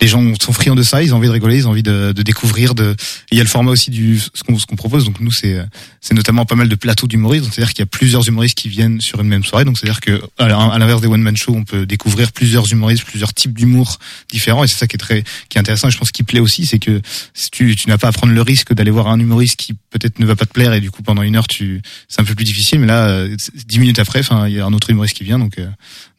les 0.01 0.07
gens 0.10 0.22
sont 0.42 0.51
friands 0.51 0.75
de 0.75 0.84
ça, 0.84 1.01
ils 1.04 1.13
ont 1.13 1.18
envie 1.18 1.28
de 1.28 1.31
rigoler, 1.34 1.56
ils 1.57 1.68
ont 1.68 1.72
envie 1.72 1.84
de, 1.84 2.12
de 2.12 2.22
découvrir. 2.22 2.75
De, 2.75 2.94
il 3.31 3.38
y 3.38 3.39
a 3.39 3.44
le 3.44 3.50
format 3.50 3.72
aussi 3.72 3.89
du 3.89 4.19
ce 4.19 4.44
qu'on 4.44 4.60
ce 4.60 4.66
qu'on 4.66 4.75
propose. 4.75 5.06
Donc 5.06 5.22
nous, 5.22 5.31
c'est 5.31 5.57
c'est 6.01 6.13
notamment 6.16 6.45
pas 6.45 6.56
mal 6.56 6.68
de 6.68 6.75
plateaux 6.75 7.07
d'humoristes. 7.07 7.45
C'est-à-dire 7.54 7.72
qu'il 7.74 7.80
y 7.80 7.84
a 7.84 7.88
plusieurs 7.88 8.28
humoristes 8.28 8.57
qui 8.57 8.68
viennent 8.68 9.00
sur 9.00 9.22
une 9.22 9.28
même 9.30 9.45
soirée. 9.45 9.63
Donc 9.63 9.78
c'est-à-dire 9.78 10.01
que 10.01 10.22
à 10.38 10.50
l'in- 10.50 10.69
à 10.69 10.78
l'inverse 10.80 11.00
des 11.01 11.07
one 11.07 11.22
man 11.22 11.38
show, 11.38 11.54
on 11.56 11.63
peut 11.63 11.86
découvrir 11.86 12.34
plusieurs 12.34 12.69
humoristes, 12.74 13.06
plusieurs 13.06 13.34
types 13.34 13.54
d'humour 13.57 14.00
différents. 14.30 14.66
Et 14.66 14.68
c'est 14.68 14.78
ça 14.78 14.88
qui 14.88 14.95
est 14.95 15.00
très 15.00 15.24
qui 15.50 15.57
est 15.57 15.60
intéressant. 15.62 15.76
Et 15.85 15.91
je 15.91 15.97
pense 15.97 16.12
qui 16.12 16.24
plaît 16.24 16.39
aussi, 16.39 16.65
c'est 16.65 16.79
que 16.79 17.01
si 17.33 17.50
tu 17.51 17.75
tu 17.75 17.89
n'as 17.89 17.97
pas 17.97 18.07
à 18.07 18.12
prendre 18.12 18.33
le 18.33 18.41
risque 18.41 18.74
d'aller 18.74 18.91
voir 18.91 19.07
un 19.07 19.19
humoriste 19.19 19.56
qui 19.57 19.74
peut-être 19.89 20.19
ne 20.19 20.25
va 20.25 20.35
pas 20.35 20.45
te 20.45 20.53
plaire 20.53 20.74
et 20.74 20.81
du 20.81 20.91
coup 20.91 21.03
pendant 21.03 21.21
une 21.21 21.35
heure 21.35 21.47
tu 21.47 21.81
c'est 22.07 22.21
un 22.21 22.25
peu 22.25 22.35
plus 22.35 22.45
difficile. 22.45 22.79
Mais 22.79 22.88
là, 22.88 23.07
euh, 23.07 23.35
dix 23.65 23.79
minutes 23.79 24.00
après, 24.00 24.19
enfin, 24.19 24.47
il 24.47 24.56
y 24.56 24.59
a 24.59 24.65
un 24.65 24.74
autre 24.74 24.89
humoriste 24.89 25.15
qui 25.15 25.24
vient. 25.24 25.39
Donc 25.39 25.59
euh, 25.59 25.68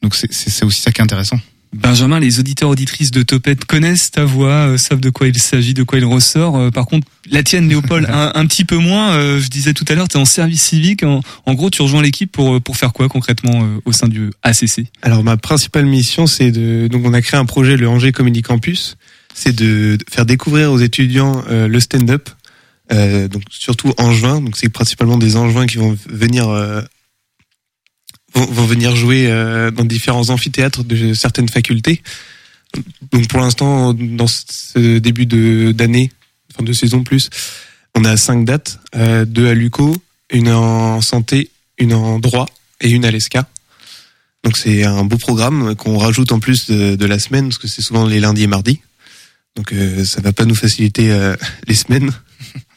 donc 0.02 0.14
c'est 0.14 0.64
aussi 0.64 0.80
ça 0.80 0.92
qui 0.92 1.00
est 1.00 1.04
intéressant. 1.04 1.38
Benjamin, 1.74 2.18
les 2.18 2.40
auditeurs 2.40 2.70
auditrices 2.70 3.10
de 3.10 3.22
Topette 3.22 3.64
connaissent 3.64 4.10
ta 4.10 4.24
voix, 4.24 4.68
euh, 4.68 4.78
savent 4.78 5.00
de 5.00 5.10
quoi 5.10 5.28
il 5.28 5.38
s'agit, 5.38 5.74
de 5.74 5.82
quoi 5.82 5.98
il 5.98 6.04
ressort. 6.04 6.56
Euh, 6.56 6.70
par 6.70 6.86
contre, 6.86 7.06
la 7.30 7.42
tienne, 7.42 7.68
Léopold, 7.68 8.08
un, 8.12 8.32
un 8.34 8.46
petit 8.46 8.64
peu 8.64 8.76
moins. 8.76 9.12
Euh, 9.12 9.38
je 9.38 9.48
disais 9.48 9.74
tout 9.74 9.84
à 9.88 9.94
l'heure, 9.94 10.08
tu 10.08 10.16
es 10.16 10.20
en 10.20 10.24
service 10.24 10.62
civique. 10.62 11.02
En, 11.02 11.20
en 11.44 11.54
gros, 11.54 11.68
tu 11.68 11.82
rejoins 11.82 12.02
l'équipe 12.02 12.32
pour 12.32 12.60
pour 12.62 12.76
faire 12.76 12.92
quoi 12.92 13.08
concrètement 13.08 13.62
euh, 13.62 13.80
au 13.84 13.92
sein 13.92 14.08
du 14.08 14.30
ACC 14.42 14.86
Alors 15.02 15.22
ma 15.22 15.36
principale 15.36 15.84
mission, 15.84 16.26
c'est 16.26 16.50
de 16.50 16.88
donc 16.88 17.04
on 17.04 17.12
a 17.12 17.20
créé 17.20 17.38
un 17.38 17.44
projet 17.44 17.76
le 17.76 17.88
Angers 17.88 18.12
Comedy 18.12 18.42
Campus, 18.42 18.96
c'est 19.38 19.54
de 19.54 19.96
faire 20.10 20.26
découvrir 20.26 20.72
aux 20.72 20.78
étudiants 20.78 21.44
euh, 21.48 21.68
le 21.68 21.78
stand-up, 21.78 22.28
euh, 22.92 23.28
surtout 23.50 23.94
angevin. 23.96 24.40
Donc 24.40 24.56
c'est 24.56 24.68
principalement 24.68 25.16
des 25.16 25.36
angevins 25.36 25.66
qui 25.66 25.76
vont 25.76 25.96
venir 26.08 26.48
euh, 26.48 26.82
jouer 28.94 29.28
dans 29.74 29.84
différents 29.84 30.28
amphithéâtres 30.30 30.84
de 30.84 31.14
certaines 31.14 31.48
facultés. 31.48 32.02
Donc 33.12 33.28
pour 33.28 33.40
l'instant, 33.40 33.94
dans 33.94 34.26
ce 34.26 34.98
début 34.98 35.26
d'année, 35.26 36.10
enfin 36.52 36.64
de 36.64 36.72
saison 36.72 37.02
plus, 37.02 37.30
on 37.94 38.04
a 38.04 38.16
cinq 38.16 38.44
dates, 38.44 38.78
deux 39.26 39.48
à 39.48 39.54
Luco, 39.54 39.96
une 40.30 40.50
en 40.50 41.00
santé, 41.00 41.50
une 41.78 41.94
en 41.94 42.18
droit 42.18 42.46
et 42.80 42.90
une 42.90 43.04
à 43.04 43.10
l'ESCA. 43.10 43.48
Donc 44.44 44.56
c'est 44.56 44.84
un 44.84 45.04
beau 45.04 45.16
programme 45.16 45.74
qu'on 45.74 45.98
rajoute 45.98 46.30
en 46.30 46.38
plus 46.38 46.70
de, 46.70 46.96
de 46.96 47.06
la 47.06 47.18
semaine 47.18 47.48
parce 47.48 47.58
que 47.58 47.66
c'est 47.66 47.82
souvent 47.82 48.06
les 48.06 48.20
lundis 48.20 48.42
et 48.42 48.46
mardis. 48.46 48.80
Donc 49.58 49.72
euh, 49.72 50.04
ça 50.04 50.20
va 50.22 50.32
pas 50.32 50.44
nous 50.44 50.54
faciliter 50.54 51.10
euh, 51.10 51.34
les 51.66 51.74
semaines. 51.74 52.10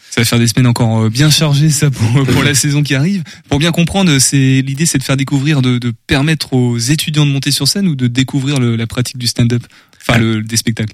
Ça 0.10 0.20
va 0.22 0.26
faire 0.26 0.40
des 0.40 0.48
semaines 0.48 0.66
encore 0.68 1.04
euh, 1.04 1.10
bien 1.10 1.30
chargées, 1.30 1.70
ça, 1.70 1.90
pour, 1.92 2.26
pour 2.26 2.44
la 2.44 2.54
saison 2.56 2.82
qui 2.84 2.96
arrive. 2.96 3.24
Pour 3.50 3.60
bien 3.60 3.72
comprendre, 3.72 4.18
c'est 4.20 4.62
l'idée, 4.62 4.86
c'est 4.88 4.98
de 4.98 5.04
faire 5.04 5.16
découvrir, 5.16 5.62
de, 5.62 5.78
de 5.78 5.94
permettre 6.08 6.52
aux 6.54 6.78
étudiants 6.78 7.26
de 7.26 7.32
monter 7.32 7.52
sur 7.52 7.68
scène 7.68 7.88
ou 7.88 7.96
de 7.96 8.08
découvrir 8.08 8.60
le- 8.60 8.76
la 8.76 8.88
pratique 8.88 9.18
du 9.20 9.28
stand-up, 9.28 9.64
enfin 10.02 10.18
le, 10.20 10.42
des 10.42 10.58
spectacles. 10.58 10.94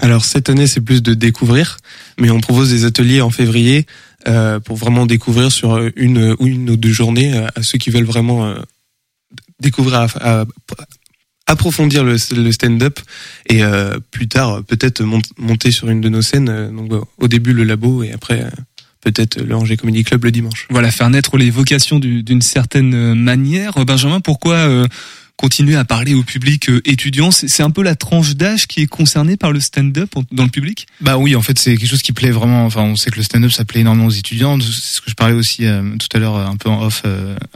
Alors 0.00 0.24
cette 0.24 0.48
année 0.48 0.66
c'est 0.68 0.80
plus 0.80 1.02
de 1.02 1.12
découvrir, 1.14 1.76
mais 2.18 2.30
on 2.30 2.40
propose 2.40 2.70
des 2.70 2.84
ateliers 2.86 3.20
en 3.20 3.30
février 3.30 3.86
euh, 4.28 4.60
pour 4.60 4.76
vraiment 4.76 5.04
découvrir 5.04 5.50
sur 5.52 5.90
une 5.96 6.34
ou 6.38 6.46
une 6.46 6.70
ou 6.70 6.76
deux 6.76 6.92
journées 6.92 7.36
à 7.56 7.62
ceux 7.62 7.76
qui 7.78 7.90
veulent 7.90 8.04
vraiment 8.04 8.46
euh, 8.46 8.54
découvrir, 9.60 9.98
à- 9.98 10.06
à- 10.40 10.44
approfondir 11.46 12.04
le, 12.04 12.16
le 12.36 12.52
stand-up 12.52 13.00
et 13.48 13.62
euh, 13.62 13.98
plus 14.10 14.28
tard 14.28 14.62
peut-être 14.64 15.02
mont- 15.02 15.20
monter 15.38 15.70
sur 15.70 15.88
une 15.90 16.00
de 16.00 16.08
nos 16.08 16.22
scènes. 16.22 16.48
euh, 16.48 16.70
donc 16.70 16.92
euh, 16.92 17.00
au 17.18 17.28
début 17.28 17.52
le 17.52 17.64
labo 17.64 18.02
et 18.02 18.12
après 18.12 18.42
euh, 18.42 18.50
peut-être 19.02 19.38
le 19.42 19.54
Angers 19.54 19.76
Comedy 19.76 20.02
Club 20.04 20.24
le 20.24 20.30
dimanche. 20.30 20.66
Voilà, 20.70 20.90
faire 20.90 21.10
naître 21.10 21.36
les 21.36 21.50
vocations 21.50 21.98
du- 21.98 22.22
d'une 22.22 22.40
certaine 22.40 23.14
manière. 23.14 23.72
Benjamin, 23.84 24.20
pourquoi 24.20 24.86
continuer 25.36 25.76
à 25.76 25.84
parler 25.84 26.14
au 26.14 26.22
public 26.22 26.68
euh, 26.68 26.80
étudiant. 26.84 27.30
C'est 27.30 27.62
un 27.62 27.70
peu 27.70 27.82
la 27.82 27.94
tranche 27.96 28.34
d'âge 28.36 28.66
qui 28.66 28.80
est 28.82 28.86
concernée 28.86 29.36
par 29.36 29.52
le 29.52 29.60
stand-up 29.60 30.10
dans 30.32 30.44
le 30.44 30.48
public? 30.50 30.86
Bah 31.00 31.18
oui, 31.18 31.34
en 31.36 31.42
fait, 31.42 31.58
c'est 31.58 31.76
quelque 31.76 31.88
chose 31.88 32.02
qui 32.02 32.12
plaît 32.12 32.30
vraiment. 32.30 32.64
Enfin, 32.66 32.82
on 32.82 32.96
sait 32.96 33.10
que 33.10 33.16
le 33.16 33.22
stand-up, 33.22 33.50
ça 33.50 33.64
plaît 33.64 33.80
énormément 33.80 34.06
aux 34.06 34.10
étudiants. 34.10 34.58
C'est 34.60 34.70
ce 34.70 35.00
que 35.00 35.10
je 35.10 35.14
parlais 35.14 35.34
aussi 35.34 35.66
euh, 35.66 35.82
tout 35.98 36.08
à 36.16 36.20
l'heure, 36.20 36.36
euh, 36.36 36.46
un 36.46 36.56
peu 36.56 36.68
en 36.70 36.82
off 36.82 37.02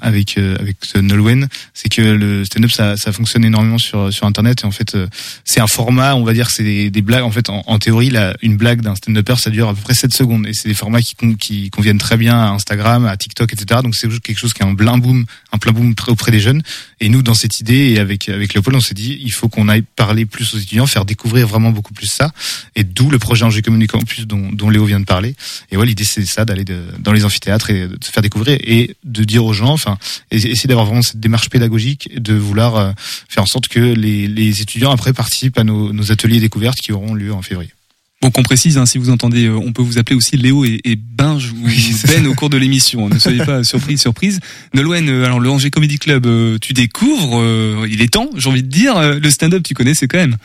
avec 0.01 0.39
euh, 0.39 0.57
avec 0.59 0.77
Nolwenn. 0.97 1.49
C'est 1.73 1.89
que 1.89 2.03
le 2.03 2.45
stand-up, 2.45 2.71
ça, 2.71 2.97
ça 2.97 3.13
fonctionne 3.13 3.45
énormément 3.45 3.79
sur 3.79 4.13
sur 4.13 4.27
Internet. 4.27 4.63
Et 4.63 4.67
en 4.67 4.71
fait, 4.73 4.97
c'est 5.45 5.61
un 5.61 5.67
format, 5.67 6.17
on 6.17 6.25
va 6.25 6.33
dire, 6.33 6.51
c'est 6.51 6.91
des, 6.91 7.03
blagues. 7.03 7.23
En 7.25 7.31
fait, 7.31 7.49
en, 7.49 7.79
théorie, 7.79 8.11
la, 8.11 8.35
une 8.43 8.57
blague 8.57 8.81
d'un 8.83 8.97
stand-upper, 8.97 9.37
ça 9.37 9.51
dure 9.51 9.69
à 9.69 9.75
peu 9.75 9.81
près 9.81 9.95
7 9.95 10.13
secondes. 10.13 10.47
Et 10.47 10.53
c'est 10.53 10.69
des 10.69 10.75
formats 10.75 11.01
qui, 11.01 11.15
con- 11.15 11.35
qui 11.35 11.71
conviennent 11.71 11.99
très 11.99 12.17
bien 12.17 12.37
à 12.37 12.49
Instagram, 12.49 13.07
à 13.07 13.17
TikTok, 13.17 13.53
etc. 13.53 13.81
Donc 13.83 13.95
c'est 13.95 14.09
quelque 14.21 14.39
chose 14.39 14.53
qui 14.53 14.63
est 14.63 14.67
un 14.67 14.75
plein 14.75 14.99
boom, 14.99 15.25
un 15.53 15.59
plein 15.59 15.73
boom 15.73 15.95
près- 15.95 16.11
auprès 16.13 16.33
des 16.33 16.41
jeunes. 16.41 16.63
Et 17.01 17.09
nous, 17.09 17.23
dans 17.23 17.35
cette 17.35 17.61
idée, 17.61 17.93
et 17.93 17.99
avec 17.99 18.29
avec 18.29 18.55
Léopold, 18.55 18.77
on 18.77 18.81
s'est 18.81 18.95
dit, 18.95 19.19
il 19.23 19.33
faut 19.33 19.49
qu'on 19.49 19.69
aille 19.69 19.83
parler 19.97 20.27
plus 20.27 20.55
aux 20.55 20.59
étudiants, 20.59 20.87
faire 20.87 21.05
découvrir 21.05 21.47
vraiment 21.47 21.71
beaucoup 21.71 21.93
plus 21.95 22.07
ça. 22.07 22.33
Et 22.75 22.83
d'où 22.85 23.11
le 23.11 23.19
projet 23.19 23.45
Angers 23.45 23.63
Community 23.63 23.87
Campus 23.89 24.27
dont, 24.27 24.51
dont 24.53 24.69
Léo 24.71 24.85
vient 24.85 25.01
de 25.01 25.05
parler. 25.05 25.35
Et 25.71 25.77
ouais, 25.77 25.87
l'idée 25.87 26.05
c'est 26.05 26.27
ça, 26.27 26.45
d'aller 26.45 26.65
dans 26.99 27.13
les 27.13 27.25
amphithéâtres 27.25 27.71
et 27.71 27.89
de 27.89 27.99
se 28.05 28.11
faire 28.11 28.23
découvrir 28.23 28.59
et 28.63 28.97
de 29.05 29.25
dire 29.25 29.45
aux 29.45 29.53
gens, 29.53 29.73
enfin, 29.73 29.97
et- 30.31 30.37
essayer 30.37 30.67
d'avoir 30.69 30.87
vraiment 30.87 31.03
cette 31.03 31.21
démarche 31.21 31.51
pédagogique, 31.51 32.11
de 32.21 32.35
vouloir 32.35 32.77
euh, 32.77 32.93
faire 33.29 33.43
en 33.45 33.47
sorte 33.47 33.69
que 33.69 33.79
les, 33.79 34.27
les 34.27 34.61
étudiants 34.61 34.91
après 34.91 35.13
participent 35.13 35.59
à 35.59 35.65
nos, 35.65 35.93
nos 35.93 36.11
ateliers 36.13 36.41
découvertes 36.41 36.79
qui 36.79 36.93
auront 36.93 37.15
lieu 37.15 37.33
en 37.33 37.43
février. 37.43 37.71
Bon, 38.21 38.33
qu'on 38.33 38.43
précise, 38.43 38.79
hein, 38.79 38.87
si 38.87 38.99
vous 38.99 39.11
entendez, 39.11 39.47
euh, 39.47 39.55
on 39.55 39.73
peut 39.73 39.83
vous 39.83 39.99
appeler 39.99 40.17
aussi 40.17 40.37
Léo 40.37 40.65
et, 40.65 40.81
et 40.85 40.97
Binge 40.97 41.53
ou 41.53 41.67
Oui, 41.67 41.95
Ben 42.09 42.27
au 42.27 42.35
cours 42.35 42.51
de 42.51 42.57
l'émission. 42.57 43.09
Ne 43.09 43.19
soyez 43.19 43.45
pas 43.45 43.63
surpris, 43.65 43.97
surprise. 43.97 44.41
Nolwenn, 44.75 45.09
euh, 45.09 45.25
alors 45.25 45.39
le 45.39 45.49
Angers 45.49 45.71
Comedy 45.71 45.99
Club, 45.99 46.27
euh, 46.27 46.59
tu 46.61 46.73
découvres, 46.73 47.39
euh, 47.41 47.87
il 47.89 48.03
est 48.03 48.13
temps, 48.13 48.29
j'ai 48.37 48.49
envie 48.49 48.65
de 48.65 48.69
dire, 48.69 49.01
le 49.01 49.31
stand-up, 49.31 49.63
tu 49.63 49.75
connais, 49.75 49.95
c'est 49.95 50.09
quand 50.09 50.19
même. 50.19 50.37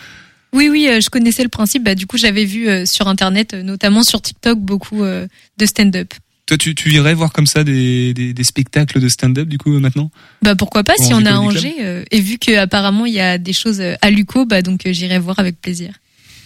Oui, 0.53 0.69
oui, 0.69 0.87
je 1.01 1.09
connaissais 1.09 1.41
le 1.41 1.49
principe. 1.49 1.83
Bah, 1.83 1.95
du 1.95 2.05
coup, 2.05 2.17
j'avais 2.17 2.45
vu 2.45 2.67
sur 2.85 3.07
Internet, 3.07 3.55
notamment 3.55 4.03
sur 4.03 4.21
TikTok, 4.21 4.59
beaucoup 4.59 5.03
euh, 5.03 5.27
de 5.57 5.65
stand-up. 5.65 6.13
Toi, 6.45 6.57
tu, 6.57 6.75
tu 6.75 6.91
irais 6.91 7.13
voir 7.13 7.31
comme 7.31 7.47
ça 7.47 7.63
des, 7.63 8.13
des, 8.13 8.33
des 8.33 8.43
spectacles 8.43 8.99
de 8.99 9.07
stand-up, 9.07 9.47
du 9.47 9.57
coup, 9.57 9.71
maintenant? 9.79 10.11
Bah 10.41 10.55
pourquoi 10.55 10.83
pas 10.83 10.93
si 10.99 11.13
on 11.13 11.25
a 11.25 11.33
Angers 11.37 11.75
euh, 11.81 12.03
et 12.11 12.19
vu 12.19 12.37
que 12.37 12.55
apparemment 12.57 13.05
il 13.05 13.13
y 13.13 13.21
a 13.21 13.37
des 13.37 13.53
choses 13.53 13.81
à 14.01 14.11
Luco, 14.11 14.45
bah 14.45 14.61
donc 14.61 14.85
euh, 14.85 14.91
j'irai 14.91 15.19
voir 15.19 15.39
avec 15.39 15.59
plaisir. 15.59 15.93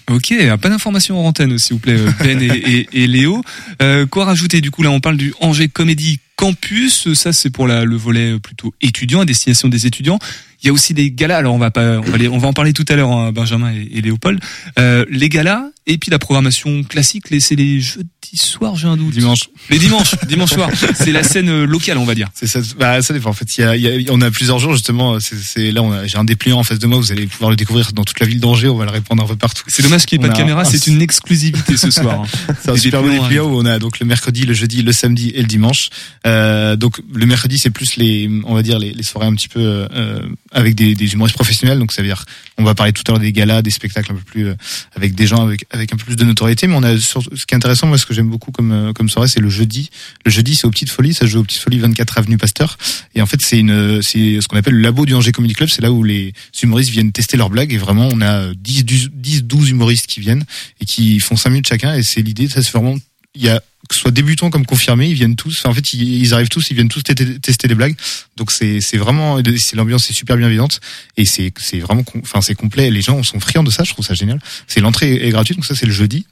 Ok, 0.09 0.33
peu 0.61 0.69
d'informations 0.69 1.19
en 1.19 1.27
antenne, 1.27 1.59
s'il 1.59 1.73
vous 1.73 1.79
plaît, 1.79 1.97
euh, 1.97 2.11
Ben 2.23 2.41
et, 2.41 3.07
Léo. 3.07 3.43
Euh, 3.81 4.05
quoi 4.05 4.23
rajouter 4.23 4.61
Du 4.61 4.71
coup, 4.71 4.81
là, 4.81 4.89
on 4.89 5.01
parle 5.01 5.17
du 5.17 5.33
Angers 5.41 5.67
Comedy 5.67 6.19
Campus. 6.37 7.13
Ça, 7.13 7.33
c'est 7.33 7.49
pour 7.49 7.67
le 7.67 7.95
volet 7.95 8.39
plutôt 8.39 8.73
étudiant, 8.81 9.21
à 9.21 9.25
destination 9.25 9.67
des 9.67 9.85
étudiants. 9.85 10.19
Il 10.63 10.67
y 10.67 10.69
a 10.69 10.73
aussi 10.73 10.93
des 10.93 11.11
galas. 11.11 11.37
Alors, 11.37 11.53
on 11.53 11.59
va 11.59 11.71
pas, 11.71 11.99
on 11.99 12.01
va, 12.01 12.17
les- 12.17 12.27
on 12.27 12.37
va 12.39 12.47
en 12.47 12.53
parler 12.53 12.73
tout 12.73 12.85
à 12.89 12.95
l'heure, 12.95 13.11
hein, 13.11 13.31
Benjamin 13.31 13.71
et, 13.73 13.89
et 13.97 14.01
Léopold. 14.01 14.39
Euh, 14.79 15.05
les 15.09 15.29
galas 15.29 15.63
et 15.85 15.97
puis 15.97 16.09
la 16.11 16.19
programmation 16.19 16.83
classique. 16.83 17.25
C'est 17.39 17.55
les 17.55 17.79
jeudis 17.79 18.07
soirs, 18.33 18.75
j'ai 18.75 18.87
un 18.87 18.97
doute. 18.97 19.13
Dimanche. 19.13 19.49
Les 19.69 19.77
dimanches, 19.79 20.15
dimanche 20.27 20.51
soir. 20.51 20.69
C'est 20.95 21.11
la 21.11 21.23
scène 21.23 21.49
euh, 21.49 21.65
locale, 21.65 21.97
on 21.97 22.03
va 22.05 22.13
dire. 22.15 22.27
C'est 22.33 22.47
ça. 22.47 22.59
Bah, 22.77 23.01
ça 23.01 23.13
dépend. 23.13 23.29
En 23.29 23.33
fait, 23.33 23.57
il 23.57 23.61
y 23.61 23.63
a, 23.63 23.75
y 23.75 24.07
a- 24.09 24.11
on 24.11 24.19
a 24.21 24.31
plusieurs 24.31 24.59
jours 24.59 24.73
justement. 24.73 25.19
C'est, 25.19 25.37
c'est 25.37 25.71
là, 25.71 25.81
on 25.83 25.91
a, 25.91 26.05
j'ai 26.07 26.17
un 26.17 26.25
dépliant 26.25 26.59
en 26.59 26.63
face 26.63 26.79
de 26.79 26.87
moi. 26.87 26.97
Vous 26.99 27.11
allez 27.11 27.27
pouvoir 27.27 27.51
le 27.51 27.55
découvrir 27.55 27.91
dans 27.93 28.03
toute 28.03 28.19
la 28.19 28.25
ville 28.25 28.39
d'Angers. 28.41 28.67
On 28.67 28.75
va 28.77 28.85
le 28.85 28.91
répandre 28.91 29.23
un 29.23 29.27
peu 29.27 29.35
partout. 29.37 29.63
C'est 29.67 29.83
dommage 29.83 30.05
qu'il 30.05 30.19
n'y 30.19 30.25
ait 30.25 30.27
On 30.27 30.31
pas 30.31 30.35
de 30.35 30.39
caméra. 30.39 30.61
un- 30.61 30.65
C'est 30.65 30.87
une 30.87 31.01
exclusivité 31.01 31.77
ce 31.77 31.89
soir. 31.91 32.21
hein. 32.21 32.53
C'est 32.61 32.69
un 32.69 32.73
Des 32.73 32.79
super 32.79 33.01
dépliants, 33.03 33.21
dépliant 33.23 33.45
où 33.45 33.61
on 33.61 33.65
a 33.65 33.79
donc 33.79 33.99
le 33.99 34.05
mercredi, 34.05 34.45
le 34.45 34.53
jeudi, 34.53 34.81
le 34.81 34.91
samedi 34.91 35.29
et 35.35 35.41
le 35.41 35.47
dimanche. 35.47 35.89
Euh, 36.25 36.75
donc 36.75 36.99
le 37.13 37.25
mercredi 37.25 37.57
c'est 37.57 37.69
plus 37.69 37.95
les, 37.97 38.29
on 38.45 38.53
va 38.55 38.63
dire 38.63 38.79
les, 38.79 38.91
les 38.91 39.03
soirées 39.03 39.27
un 39.27 39.35
petit 39.35 39.47
peu 39.47 39.59
euh, 39.61 40.19
avec 40.51 40.75
des, 40.75 40.95
des 40.95 41.13
humoristes 41.13 41.35
professionnels. 41.35 41.79
Donc 41.79 41.91
ça 41.91 42.01
veut 42.01 42.07
dire, 42.07 42.25
on 42.57 42.63
va 42.63 42.75
parler 42.75 42.93
tout 42.93 43.03
à 43.07 43.11
l'heure 43.11 43.19
des 43.19 43.31
galas, 43.31 43.61
des 43.61 43.71
spectacles 43.71 44.11
un 44.11 44.15
peu 44.15 44.21
plus 44.21 44.47
euh, 44.47 44.55
avec 44.95 45.15
des 45.15 45.27
gens 45.27 45.45
avec 45.45 45.65
avec 45.71 45.93
un 45.93 45.97
peu 45.97 46.05
plus 46.05 46.15
de 46.15 46.23
notoriété. 46.23 46.67
Mais 46.67 46.75
on 46.75 46.83
a 46.83 46.97
ce 46.97 47.19
qui 47.19 47.53
est 47.53 47.55
intéressant, 47.55 47.87
moi 47.87 47.97
ce 47.97 48.05
que 48.05 48.13
j'aime 48.13 48.29
beaucoup 48.29 48.51
comme 48.51 48.71
euh, 48.71 48.93
comme 48.93 49.09
soirée, 49.09 49.27
c'est 49.27 49.39
le 49.39 49.49
jeudi. 49.49 49.89
Le 50.25 50.31
jeudi 50.31 50.55
c'est 50.55 50.65
aux 50.65 50.71
Petites 50.71 50.91
Folies, 50.91 51.13
ça 51.13 51.21
se 51.21 51.31
joue 51.31 51.39
aux 51.39 51.43
Petites 51.43 51.61
Folies 51.61 51.79
24 51.79 52.17
avenue 52.17 52.37
Pasteur. 52.37 52.77
Et 53.15 53.21
en 53.21 53.25
fait 53.25 53.41
c'est 53.41 53.59
une, 53.59 54.01
c'est 54.01 54.41
ce 54.41 54.47
qu'on 54.47 54.57
appelle 54.57 54.75
le 54.75 54.81
labo 54.81 55.05
du 55.05 55.13
Angers 55.13 55.31
Comedy 55.31 55.53
Club. 55.53 55.69
C'est 55.69 55.81
là 55.81 55.91
où 55.91 56.03
les 56.03 56.33
humoristes 56.61 56.91
viennent 56.91 57.11
tester 57.11 57.37
leurs 57.37 57.49
blagues 57.49 57.73
et 57.73 57.77
vraiment 57.77 58.09
on 58.11 58.21
a 58.21 58.53
10, 58.53 58.85
10, 59.11 59.43
12 59.43 59.69
humoristes 59.69 60.07
qui 60.07 60.19
viennent 60.19 60.45
et 60.81 60.85
qui 60.85 61.19
font 61.19 61.35
5 61.35 61.49
minutes 61.49 61.67
chacun 61.67 61.93
et 61.95 62.03
c'est 62.03 62.21
l'idée 62.21 62.47
ça 62.47 62.61
c'est 62.61 62.71
vraiment 62.71 62.95
il 63.37 63.45
y 63.45 63.49
a 63.49 63.61
que 63.87 63.95
ce 63.95 64.01
soit 64.01 64.11
débutants 64.11 64.49
comme 64.49 64.65
confirmés 64.65 65.07
ils 65.07 65.13
viennent 65.13 65.35
tous. 65.35 65.65
En 65.65 65.73
fait 65.73 65.93
ils, 65.93 66.33
arrivent 66.33 66.49
tous 66.49 66.69
ils 66.69 66.73
viennent 66.73 66.89
tous 66.89 67.03
tester, 67.03 67.67
des 67.67 67.75
blagues. 67.75 67.95
Donc 68.35 68.51
c'est 68.51 68.81
c'est 68.81 68.97
vraiment 68.97 69.39
c'est 69.57 69.75
l'ambiance 69.75 70.09
est 70.09 70.13
super 70.13 70.35
bienveillante. 70.37 70.79
Et 71.15 71.25
c'est 71.25 71.53
c'est 71.57 71.79
vraiment 71.79 72.03
enfin 72.21 72.41
c'est 72.41 72.55
complet. 72.55 72.91
Les 72.91 73.01
gens 73.01 73.21
sont 73.23 73.39
friands 73.39 73.63
de 73.63 73.71
ça. 73.71 73.83
Je 73.83 73.93
trouve 73.93 74.05
ça 74.05 74.13
génial. 74.13 74.39
C'est 74.67 74.81
l'entrée 74.81 75.15
est 75.15 75.29
gratuite. 75.29 75.57
Donc 75.57 75.65
ça 75.65 75.75
c'est 75.75 75.85
le 75.85 75.93
jeudi. 75.93 76.25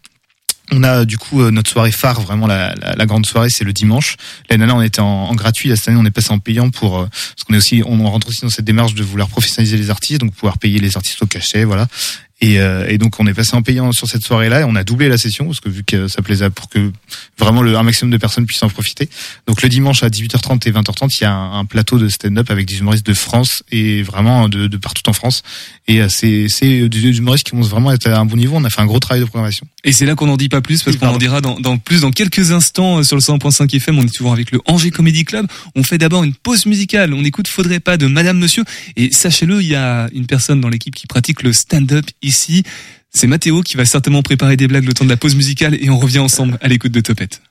On 0.72 0.82
a 0.82 1.06
du 1.06 1.20
coup 1.20 1.42
euh, 1.42 1.52
notre 1.52 1.70
soirée 1.70 1.92
phare, 1.92 2.20
vraiment 2.22 2.48
la, 2.48 2.74
grande 3.06 3.26
soirée, 3.26 3.52
c'est 3.52 3.64
le 3.64 3.72
dimanche. 3.72 4.16
L'année 4.50 4.66
dernière, 4.66 4.78
on 4.78 4.82
était 4.82 5.00
en, 5.00 5.06
en 5.06 5.36
gratuit. 5.36 5.70
Cette 5.78 5.90
année, 5.90 6.00
on 6.02 6.06
est 6.06 6.12
passé 6.12 6.32
en 6.32 6.40
payant 6.40 6.72
pour 6.72 7.00
euh, 7.00 7.06
parce 7.06 7.44
qu'on 7.46 7.54
est 7.54 7.58
aussi, 7.58 7.84
on 7.86 8.04
rentre 8.10 8.30
aussi 8.30 8.42
dans 8.42 8.50
cette 8.50 8.66
démarche 8.66 8.96
de 8.96 9.04
vouloir 9.04 9.30
professionnaliser 9.30 9.78
les 9.78 9.92
artistes, 9.92 10.22
donc 10.22 10.34
pouvoir 10.34 10.58
payer 10.58 10.80
les 10.80 10.98
artistes 10.98 11.22
au 11.22 11.28
cachet, 11.28 11.66
voilà. 11.66 11.88
Et, 12.42 12.60
euh, 12.60 12.86
et 12.90 12.98
donc 12.98 13.20
on 13.20 13.28
est 13.28 13.34
passé 13.34 13.56
en 13.56 13.62
payant 13.62 13.94
sur 13.94 14.08
cette 14.08 14.24
soirée-là 14.24 14.62
et 14.62 14.64
on 14.66 14.76
a 14.76 14.84
doublé 14.84 15.08
la 15.08 15.18
session 15.18 15.46
parce 15.46 15.62
que 15.62 15.70
vu 15.70 15.86
que 15.86 16.10
ça 16.10 16.22
plaisait 16.22 16.50
pour 16.50 16.68
que 16.68 16.92
vraiment 17.40 17.62
le 17.62 17.78
un 17.78 17.84
maximum 17.84 18.12
de 18.12 18.18
personnes 18.18 18.46
puissent 18.46 18.64
en 18.64 18.70
profiter. 18.70 19.10
Donc 19.48 19.62
le 19.62 19.70
dimanche 19.70 20.04
à 20.04 20.10
18h30 20.10 20.68
et 20.68 20.72
20h30, 20.72 21.18
il 21.20 21.24
y 21.24 21.26
a 21.26 21.34
un, 21.34 21.66
plateau 21.66 21.98
de 21.98 22.10
stand-up 22.10 22.52
avec 22.52 22.68
des 22.68 22.80
humoristes 22.80 23.06
de 23.06 23.14
France 23.14 23.64
et 23.72 24.04
vraiment 24.04 24.50
de, 24.50 24.68
de 24.68 24.78
partout 24.78 25.10
en 25.10 25.14
France. 25.14 25.44
Et 25.88 26.02
euh, 26.02 26.10
c'est 26.10 26.90
des 26.90 27.18
humoristes 27.18 27.50
qui 27.50 27.56
vont 27.56 27.62
vraiment 27.62 27.92
être 27.92 28.08
à 28.08 28.20
un 28.20 28.26
bon 28.26 28.36
niveau. 28.36 28.56
On 28.58 28.64
a 28.66 28.70
fait 28.70 28.82
un 28.82 28.86
gros 28.86 29.00
travail 29.00 29.22
de 29.22 29.26
programmation. 29.26 29.66
Et 29.86 29.94
c'est 29.94 30.06
là 30.06 30.16
qu'on 30.16 30.26
n'en 30.26 30.36
dit 30.36 30.50
pas 30.50 30.62
plus 30.62 30.82
parce 30.84 30.96
Oui, 30.96 31.00
qu'on 31.00 31.08
en 31.08 31.18
dira 31.18 31.40
dans, 31.42 31.60
dans 31.60 31.78
plus 31.78 32.02
dans 32.02 32.12
quelques 32.12 32.52
instants 32.52 32.98
euh, 32.98 33.04
sur 33.04 33.16
le 33.16 33.22
100.5 33.22 33.74
FM. 33.74 34.00
On 34.00 34.04
est 34.04 34.14
toujours 34.14 34.34
avec 34.34 34.52
le 34.52 34.60
Angers 34.66 34.90
Comedy 34.90 35.24
Club. 35.24 35.48
On 35.76 35.84
fait 35.84 36.00
d'abord 36.00 36.24
une 36.24 36.34
pause 36.34 36.66
musicale. 36.66 37.14
On 37.14 37.24
écoute 37.24 37.48
Faudrait 37.48 37.80
pas 37.80 37.96
de 37.96 38.08
Madame 38.08 38.38
Monsieur. 38.40 38.64
Et 38.98 39.12
sachez-le, 39.12 39.62
il 39.62 39.68
y 39.68 39.76
a 39.76 40.10
une 40.12 40.26
personne 40.26 40.60
dans 40.60 40.70
l'équipe 40.70 40.96
qui 40.96 41.06
pratique 41.06 41.44
le 41.44 41.54
stand-up 41.54 42.06
ici. 42.24 42.64
C'est 43.14 43.28
Mathéo 43.28 43.62
qui 43.62 43.78
va 43.78 43.86
certainement 43.86 44.24
préparer 44.24 44.58
des 44.58 44.68
blagues 44.68 44.86
le 44.86 44.94
temps 44.94 45.06
de 45.06 45.10
la 45.10 45.18
pause 45.18 45.36
musicale 45.36 45.78
et 45.80 45.90
on 45.90 46.00
revient 46.00 46.20
ensemble 46.20 46.58
à 46.62 46.68
l'écoute 46.68 46.92
de 46.92 47.00
Topette. 47.00 47.42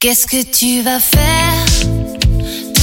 Qu'est-ce 0.00 0.26
que 0.26 0.42
tu 0.52 0.82
vas 0.82 1.00
faire 1.00 2.75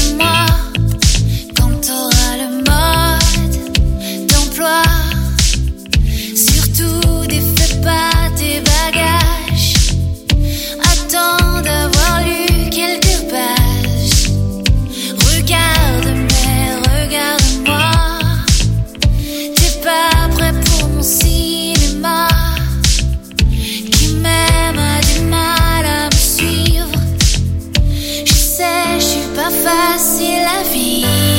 facile 29.64 30.46
à 30.60 30.64
vivre, 30.64 31.33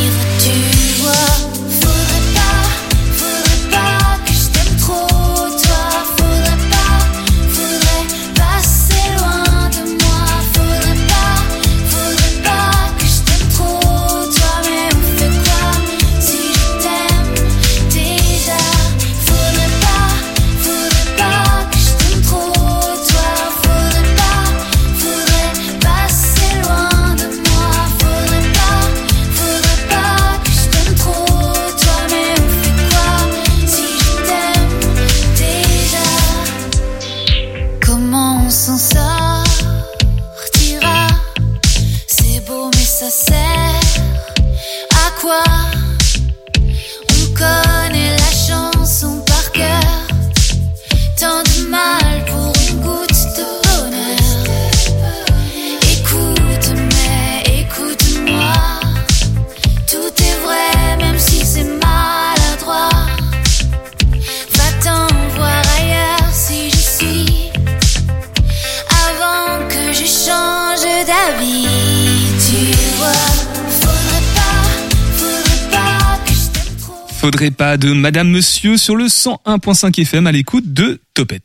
Pas 77.50 77.76
de 77.76 77.92
Madame 77.92 78.30
Monsieur 78.30 78.76
sur 78.76 78.96
le 78.96 79.06
101.5 79.06 80.00
FM 80.00 80.26
à 80.26 80.32
l'écoute 80.32 80.72
de 80.72 81.00
Topette. 81.12 81.42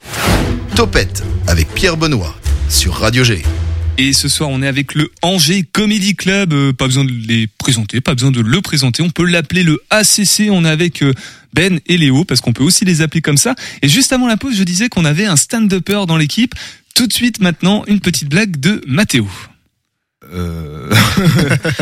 Topette 0.75 1.23
avec 1.47 1.73
Pierre 1.73 1.97
Benoît 1.97 2.35
sur 2.69 2.93
Radio 2.93 3.23
G. 3.23 3.43
Et 3.97 4.13
ce 4.13 4.29
soir, 4.29 4.49
on 4.49 4.61
est 4.61 4.67
avec 4.67 4.95
le 4.95 5.11
Angers 5.21 5.63
Comedy 5.63 6.15
Club. 6.15 6.53
Euh, 6.53 6.71
pas 6.71 6.85
besoin 6.85 7.03
de 7.03 7.11
les 7.11 7.47
présenter, 7.47 7.99
pas 7.99 8.13
besoin 8.13 8.31
de 8.31 8.39
le 8.39 8.61
présenter. 8.61 9.03
On 9.03 9.09
peut 9.09 9.25
l'appeler 9.25 9.63
le 9.63 9.81
ACC. 9.89 10.49
On 10.49 10.63
est 10.63 10.69
avec 10.69 11.03
euh, 11.03 11.13
Ben 11.53 11.81
et 11.85 11.97
Léo 11.97 12.23
parce 12.23 12.39
qu'on 12.39 12.53
peut 12.53 12.63
aussi 12.63 12.85
les 12.85 13.01
appeler 13.01 13.21
comme 13.21 13.37
ça. 13.37 13.55
Et 13.81 13.89
juste 13.89 14.13
avant 14.13 14.27
la 14.27 14.37
pause, 14.37 14.55
je 14.55 14.63
disais 14.63 14.87
qu'on 14.87 15.05
avait 15.05 15.25
un 15.25 15.35
stand-upper 15.35 16.05
dans 16.07 16.17
l'équipe. 16.17 16.55
Tout 16.95 17.07
de 17.07 17.13
suite, 17.13 17.41
maintenant, 17.41 17.83
une 17.87 17.99
petite 17.99 18.29
blague 18.29 18.57
de 18.57 18.81
Mathéo. 18.87 19.27
Euh... 20.33 20.91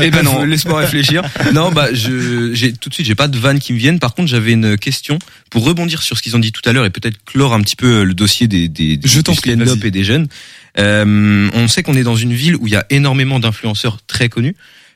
Eh 0.02 0.10
ben 0.10 0.24
non. 0.24 0.44
laisse-moi 0.46 0.80
réfléchir. 0.80 1.24
Non, 1.54 1.72
bah 1.72 1.94
je, 1.94 2.54
j'ai 2.54 2.74
tout 2.74 2.90
de 2.90 2.94
suite, 2.94 3.06
j'ai 3.06 3.16
pas 3.16 3.28
de 3.28 3.38
vannes 3.38 3.60
qui 3.60 3.74
me 3.74 3.78
viennent. 3.78 4.00
Par 4.00 4.14
contre, 4.14 4.30
j'avais 4.30 4.54
une 4.54 4.78
question 4.78 5.20
pour 5.50 5.64
rebondir 5.64 6.02
sur 6.02 6.18
ce 6.18 6.22
qu'ils 6.22 6.36
ont 6.36 6.40
dit 6.40 6.52
tout 6.52 6.68
à 6.68 6.74
l'heure 6.74 6.86
et 6.86 6.90
peut-être 6.90 7.18
clore 7.26 7.54
un 7.54 7.62
petit 7.62 7.76
peu 7.76 8.04
le 8.04 8.14
dossier 8.14 8.48
des, 8.48 8.68
des, 8.68 8.98
des 8.98 9.08
Je 9.08 9.22
du 9.22 9.34
stand-up 9.34 9.84
et 9.84 9.92
des 9.92 10.04
jeunes. 10.04 10.28
Euh, 10.80 11.50
on 11.54 11.68
sait 11.68 11.84
qu'on 11.84 11.96
est 11.96 12.04
dans 12.04 12.16
une 12.16 12.34
ville 12.34 12.56
où 12.56 12.68
il 12.68 12.74
y 12.74 12.76
a 12.76 12.86
énormément 12.90 13.40
d'influenceurs 13.40 14.00
très 14.06 14.30
connus. 14.30 14.56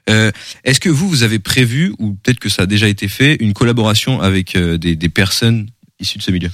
Euh, 0.10 0.32
Est-ce 0.64 0.80
que 0.80 0.90
vous, 0.90 1.08
vous 1.08 1.24
avez 1.24 1.40
prévu, 1.40 1.94
ou 2.00 2.14
peut-être 2.14 2.40
que 2.40 2.50
ça 2.50 2.64
a 2.64 2.66
déjà 2.66 2.88
été 2.88 3.08
fait, 3.08 3.38
une 3.40 3.54
collaboration 3.54 4.22
avec 4.22 4.56
euh, 4.56 4.78
des, 4.78 4.96
des 4.96 5.10
personnes 5.10 5.68
issues 6.00 6.18
de 6.18 6.24
ce 6.24 6.32
milieu? 6.32 6.50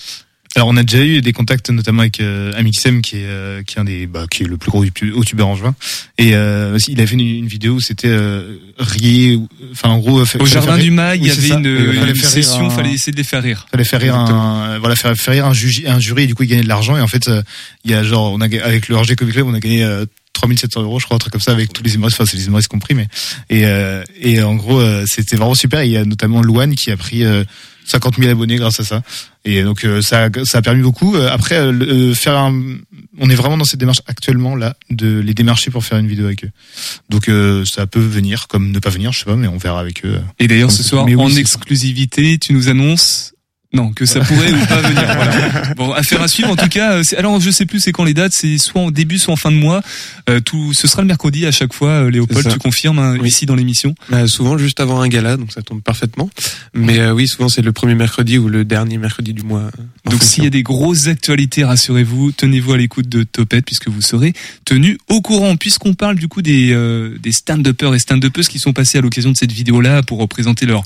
Alors 0.56 0.70
on 0.70 0.78
a 0.78 0.84
déjà 0.84 1.04
eu 1.04 1.22
des 1.22 1.34
contacts 1.34 1.70
notamment 1.70 2.02
avec 2.02 2.20
euh, 2.20 2.52
Amixem 2.56 3.02
qui 3.02 3.18
est 3.18 3.26
euh, 3.26 3.62
qui 3.64 3.76
est 3.78 3.80
un 3.80 3.84
des 3.84 4.08
bah, 4.08 4.26
qui 4.32 4.44
est 4.44 4.48
le 4.48 4.58
plus 4.58 4.72
gros 4.72 4.84
youtu- 4.84 5.10
youtubeur 5.10 5.48
en 5.48 5.56
juin 5.56 5.76
et 6.18 6.36
euh, 6.36 6.78
il 6.88 7.00
a 7.02 7.06
fait 7.06 7.14
une, 7.14 7.20
une 7.22 7.48
vidéo 7.48 7.74
où 7.76 7.80
c'était 7.82 8.08
euh, 8.08 8.58
rier 8.80 9.40
enfin 9.72 9.90
en 9.90 10.00
gros 10.00 10.22
Au 10.22 10.46
jardin 10.46 10.74
faire 10.74 10.78
du 10.84 10.90
Mail, 10.92 11.20
il 11.22 11.28
y 11.28 11.32
avait 11.32 11.48
ça. 11.48 11.56
une, 11.60 11.68
Euh, 11.68 11.94
fallait 11.94 12.12
une 12.12 12.16
faire 12.16 12.32
rire 12.32 12.44
session, 12.44 12.68
un- 12.68 12.70
fallait 12.72 12.94
essayer 12.94 13.12
de 13.12 13.18
les 13.18 13.24
faire 13.24 13.44
rire. 13.44 13.68
fallait 13.70 13.84
faire 13.84 14.02
rire 14.02 14.16
un 14.16 14.72
euh, 14.76 14.80
voilà 14.80 14.96
faire, 14.96 15.16
faire 15.16 15.34
rire 15.34 15.46
un 15.46 15.54
jury 15.54 15.84
un 15.88 16.00
jury 16.00 16.24
et 16.24 16.28
du 16.28 16.34
coup 16.34 16.44
il 16.44 16.48
gagnait 16.50 16.64
de 16.64 16.68
l'argent. 16.70 16.98
Et 16.98 17.02
en 17.02 17.08
fait 17.08 17.28
euh, 17.28 17.42
il 17.86 17.92
y 17.92 17.94
a 17.94 18.04
genre 18.04 18.32
on 18.34 18.42
a 18.42 18.46
avec 18.46 18.88
le 18.88 18.96
RG 18.98 19.16
Comic 19.16 19.34
Club 19.36 19.48
on 19.48 19.54
a 19.54 19.60
gagné 19.60 19.84
euh, 19.84 20.06
3700 20.34 20.82
euros 20.84 21.00
je 21.00 21.06
crois 21.06 21.16
un 21.16 21.20
truc 21.20 21.34
comme 21.34 21.42
ça 21.42 21.52
avec 21.52 21.74
tous 21.74 21.84
les 21.84 21.96
humoristes 21.96 22.20
enfin 22.20 22.30
c'est 22.30 22.38
les 22.38 22.46
humoristes 22.46 22.70
compris 22.70 22.94
mais 22.96 23.08
et 23.50 23.66
euh, 23.66 24.04
et 24.22 24.42
en 24.42 24.56
gros 24.56 24.80
euh, 24.80 25.04
c'était 25.08 25.36
vraiment 25.36 25.56
super. 25.56 25.84
Il 25.84 25.92
y 25.92 25.98
a 25.98 26.06
notamment 26.06 26.42
Louane 26.42 26.76
qui 26.76 26.90
a 26.92 26.98
pris 26.98 27.24
euh, 27.26 27.44
50 27.86 28.18
000 28.18 28.30
abonnés 28.32 28.58
grâce 28.58 28.80
à 28.80 28.84
ça 28.84 29.02
et 29.50 29.64
donc 29.64 29.84
euh, 29.86 30.02
ça 30.02 30.30
ça 30.44 30.58
a 30.60 30.62
permis 30.62 30.82
beaucoup. 30.82 31.16
Euh, 31.16 31.30
après 31.32 31.56
euh, 31.56 31.72
le- 31.72 32.14
faire 32.14 32.36
un 32.38 32.54
on 33.20 33.30
est 33.30 33.36
vraiment 33.36 33.58
dans 33.58 33.64
cette 33.66 33.80
démarche 33.80 34.02
actuellement 34.08 34.56
là 34.56 34.76
de 34.90 35.20
les 35.20 35.34
démarcher 35.34 35.72
pour 35.72 35.84
faire 35.84 35.98
une 35.98 36.08
vidéo 36.08 36.26
avec 36.26 36.44
eux. 36.46 36.52
Donc 37.10 37.30
euh, 37.30 37.66
ça 37.66 37.88
peut 37.88 38.00
venir 38.00 38.48
comme 38.48 38.72
ne 38.72 38.80
pas 38.80 38.90
venir 38.90 39.12
je 39.14 39.20
sais 39.20 39.26
pas 39.26 39.36
mais 39.36 39.48
on 39.48 39.58
verra 39.58 39.80
avec 39.80 40.06
eux 40.06 40.20
Et 40.40 40.48
d'ailleurs, 40.48 40.72
ce 40.72 40.84
soir, 40.84 41.06
oui, 41.06 41.16
en 41.16 41.30
exclusivité, 41.36 42.38
tu 42.38 42.54
nous 42.54 42.70
annonces 42.70 43.34
non 43.74 43.92
que 43.92 44.06
ça 44.06 44.22
pourrait 44.22 44.52
ou 44.54 44.66
pas 44.66 44.82
venir. 44.82 45.04
Voilà. 45.06 45.74
Bon, 45.76 45.92
affaire 45.92 46.22
à 46.22 46.28
suivre. 46.28 46.50
En 46.50 46.56
tout 46.56 46.70
cas, 46.70 46.94
euh, 47.00 47.04
alors 47.18 47.40
je 47.42 47.52
sais 47.52 47.66
plus 47.66 47.80
c'est 47.82 47.92
quand 47.92 48.06
les 48.06 48.14
dates. 48.14 48.32
C'est 48.34 48.58
soit 48.58 48.82
en 48.82 48.92
début, 48.92 49.18
soit 49.18 49.34
en 49.34 49.38
fin 49.38 49.52
de 49.52 49.58
mois. 49.58 49.82
Euh, 50.30 50.40
tout, 50.40 50.74
ce 50.74 50.88
sera 50.88 51.02
le 51.02 51.08
mercredi 51.08 51.46
à 51.46 51.52
chaque 51.52 51.74
fois. 51.74 51.90
euh, 51.90 52.10
Léopold, 52.10 52.48
tu 52.50 52.58
confirmes 52.60 53.00
hein, 53.00 53.18
Oui. 53.20 53.28
ici 53.28 53.46
dans 53.46 53.56
l'émission. 53.56 53.94
Bah, 54.10 54.26
souvent 54.28 54.58
juste 54.58 54.80
avant 54.80 55.02
un 55.02 55.08
gala, 55.10 55.36
donc 55.38 55.52
ça 55.52 55.62
tombe 55.62 55.82
parfaitement. 55.82 56.30
Mais 56.74 57.00
euh, 57.00 57.12
oui, 57.14 57.28
souvent 57.28 57.50
c'est 57.50 57.62
le 57.62 57.72
premier 57.74 57.96
mercredi 57.96 58.38
ou 58.38 58.48
le 58.48 58.64
dernier 58.64 58.98
mercredi 58.98 59.34
du 59.34 59.44
mois. 59.44 59.64
euh, 59.78 60.12
Donc 60.12 60.24
s'il 60.24 60.44
y 60.46 60.48
a 60.48 60.52
des 60.52 60.64
grosses 60.64 61.08
actualités, 61.08 61.64
rassurez-vous, 61.66 62.32
tenez-vous 62.32 62.72
à 62.74 62.78
l'écoute 62.78 63.10
de 63.10 63.24
Topette 63.24 63.66
puisque 63.66 63.90
vous 63.90 64.02
serez 64.02 64.34
tenu 64.66 64.98
au 65.10 65.22
courant. 65.22 65.58
Puisqu'on 65.58 65.94
parle 65.94 66.16
du 66.16 66.28
coup 66.30 66.42
des, 66.42 66.72
euh, 66.72 67.18
des 67.22 67.32
stand-uppers 67.34 67.94
et 67.96 68.00
stand-uppeuses 68.00 68.48
qui 68.48 68.60
sont 68.60 68.72
passés 68.74 68.98
à 68.98 69.02
l'occasion 69.02 69.32
de 69.32 69.38
cette 69.38 69.52
vidéo-là 69.52 70.04
pour 70.04 70.20
représenter 70.20 70.66
leur 70.66 70.84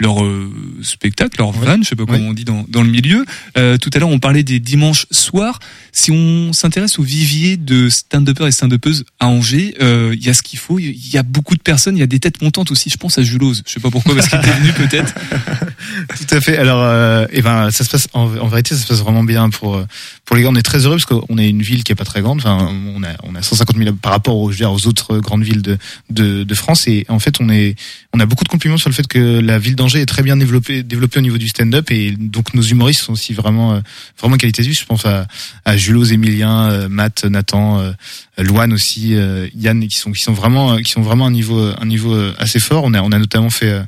leur 0.00 0.24
euh, 0.24 0.50
spectacle, 0.82 1.36
leur 1.38 1.52
van, 1.52 1.78
je 1.82 1.88
sais 1.88 1.96
pas 1.96 2.04
comment 2.04 2.28
on 2.28 2.32
dit 2.32 2.44
dans, 2.44 2.64
dans 2.68 2.82
le 2.82 2.88
milieu. 2.88 3.24
Euh, 3.56 3.78
tout 3.78 3.90
à 3.94 3.98
l'heure, 3.98 4.08
on 4.08 4.18
parlait 4.18 4.42
des 4.42 4.58
dimanches 4.58 5.06
soirs. 5.10 5.60
Si 5.92 6.10
on 6.10 6.52
s'intéresse 6.52 6.98
au 6.98 7.02
vivier 7.02 7.56
de 7.56 7.88
stand-uppers 7.88 8.48
et 8.48 8.52
stand-uppeuses 8.52 9.04
à 9.20 9.28
Angers, 9.28 9.76
euh, 9.80 10.14
il 10.14 10.24
y 10.24 10.28
a 10.28 10.34
ce 10.34 10.42
qu'il 10.42 10.58
faut. 10.58 10.80
Il 10.80 11.12
y 11.12 11.16
a 11.16 11.22
beaucoup 11.22 11.54
de 11.54 11.62
personnes. 11.62 11.96
Il 11.96 12.00
y 12.00 12.02
a 12.02 12.08
des 12.08 12.18
têtes 12.18 12.42
montantes 12.42 12.72
aussi. 12.72 12.90
Je 12.90 12.96
pense 12.96 13.18
à 13.18 13.22
Julose. 13.22 13.62
Je 13.66 13.72
sais 13.72 13.80
pas 13.80 13.90
pourquoi, 13.90 14.16
parce 14.16 14.28
qu'il 14.28 14.38
était 14.40 14.50
venu 14.50 14.72
peut-être. 14.72 15.14
Tout 16.16 16.34
à 16.34 16.40
fait. 16.40 16.58
Alors, 16.58 16.82
euh, 16.82 17.26
eh 17.30 17.42
ben, 17.42 17.70
ça 17.70 17.84
se 17.84 17.90
passe 17.90 18.08
en, 18.12 18.22
en 18.22 18.48
vérité, 18.48 18.74
ça 18.74 18.82
se 18.82 18.86
passe 18.86 19.00
vraiment 19.00 19.22
bien 19.22 19.50
pour 19.50 19.76
euh, 19.76 19.86
pour 20.24 20.34
les 20.34 20.42
gars. 20.42 20.48
On 20.50 20.56
est 20.56 20.62
très 20.62 20.84
heureux 20.86 20.96
parce 20.96 21.06
qu'on 21.06 21.38
est 21.38 21.48
une 21.48 21.62
ville 21.62 21.84
qui 21.84 21.92
est 21.92 21.96
pas 21.96 22.04
très 22.04 22.20
grande. 22.20 22.40
Enfin, 22.40 22.72
on 22.96 23.02
a 23.04 23.10
on 23.22 23.36
a 23.36 23.42
150 23.42 23.76
000 23.76 23.94
par 23.94 24.10
rapport 24.12 24.36
aux, 24.36 24.50
je 24.50 24.56
veux 24.56 24.64
dire, 24.64 24.72
aux 24.72 24.86
autres 24.88 25.18
grandes 25.18 25.44
villes 25.44 25.62
de, 25.62 25.78
de 26.10 26.42
de 26.42 26.54
France. 26.54 26.88
Et 26.88 27.06
en 27.08 27.20
fait, 27.20 27.40
on 27.40 27.48
est 27.48 27.76
on 28.12 28.20
a 28.20 28.26
beaucoup 28.26 28.44
de 28.44 28.48
compliments 28.48 28.78
sur 28.78 28.88
le 28.88 28.94
fait 28.94 29.06
que 29.06 29.38
la 29.38 29.58
ville 29.58 29.76
est 29.88 30.06
très 30.06 30.22
bien 30.22 30.36
développée 30.36 30.82
développée 30.82 31.18
au 31.18 31.22
niveau 31.22 31.38
du 31.38 31.48
stand-up 31.48 31.90
et 31.90 32.12
donc 32.12 32.54
nos 32.54 32.62
humoristes 32.62 33.02
sont 33.02 33.12
aussi 33.12 33.32
vraiment 33.32 33.74
euh, 33.74 33.80
vraiment 34.18 34.36
qualitatifs. 34.36 34.80
Je 34.80 34.86
pense 34.86 35.06
à 35.06 35.26
à 35.64 35.76
Julos, 35.76 36.04
Emilien, 36.04 36.70
euh, 36.70 36.88
Matt, 36.88 37.24
Nathan, 37.24 37.80
euh, 37.80 37.92
Loane 38.38 38.72
aussi, 38.72 39.16
Yann, 39.54 39.86
qui 39.86 39.96
sont 39.96 40.12
qui 40.12 40.22
sont 40.22 40.32
vraiment 40.32 40.78
qui 40.78 40.90
sont 40.90 41.02
vraiment 41.02 41.26
un 41.26 41.30
niveau 41.30 41.58
un 41.58 41.86
niveau 41.86 42.14
assez 42.38 42.60
fort. 42.60 42.84
On 42.84 42.94
a 42.94 43.02
on 43.02 43.12
a 43.12 43.18
notamment 43.18 43.50
fait 43.50 43.80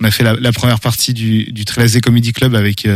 on 0.00 0.04
a 0.04 0.10
fait 0.10 0.24
la, 0.24 0.52
première 0.52 0.80
partie 0.80 1.12
du, 1.12 1.44
du 1.52 1.66
Trélazé 1.66 2.00
Comedy 2.00 2.32
Club 2.32 2.54
avec 2.54 2.86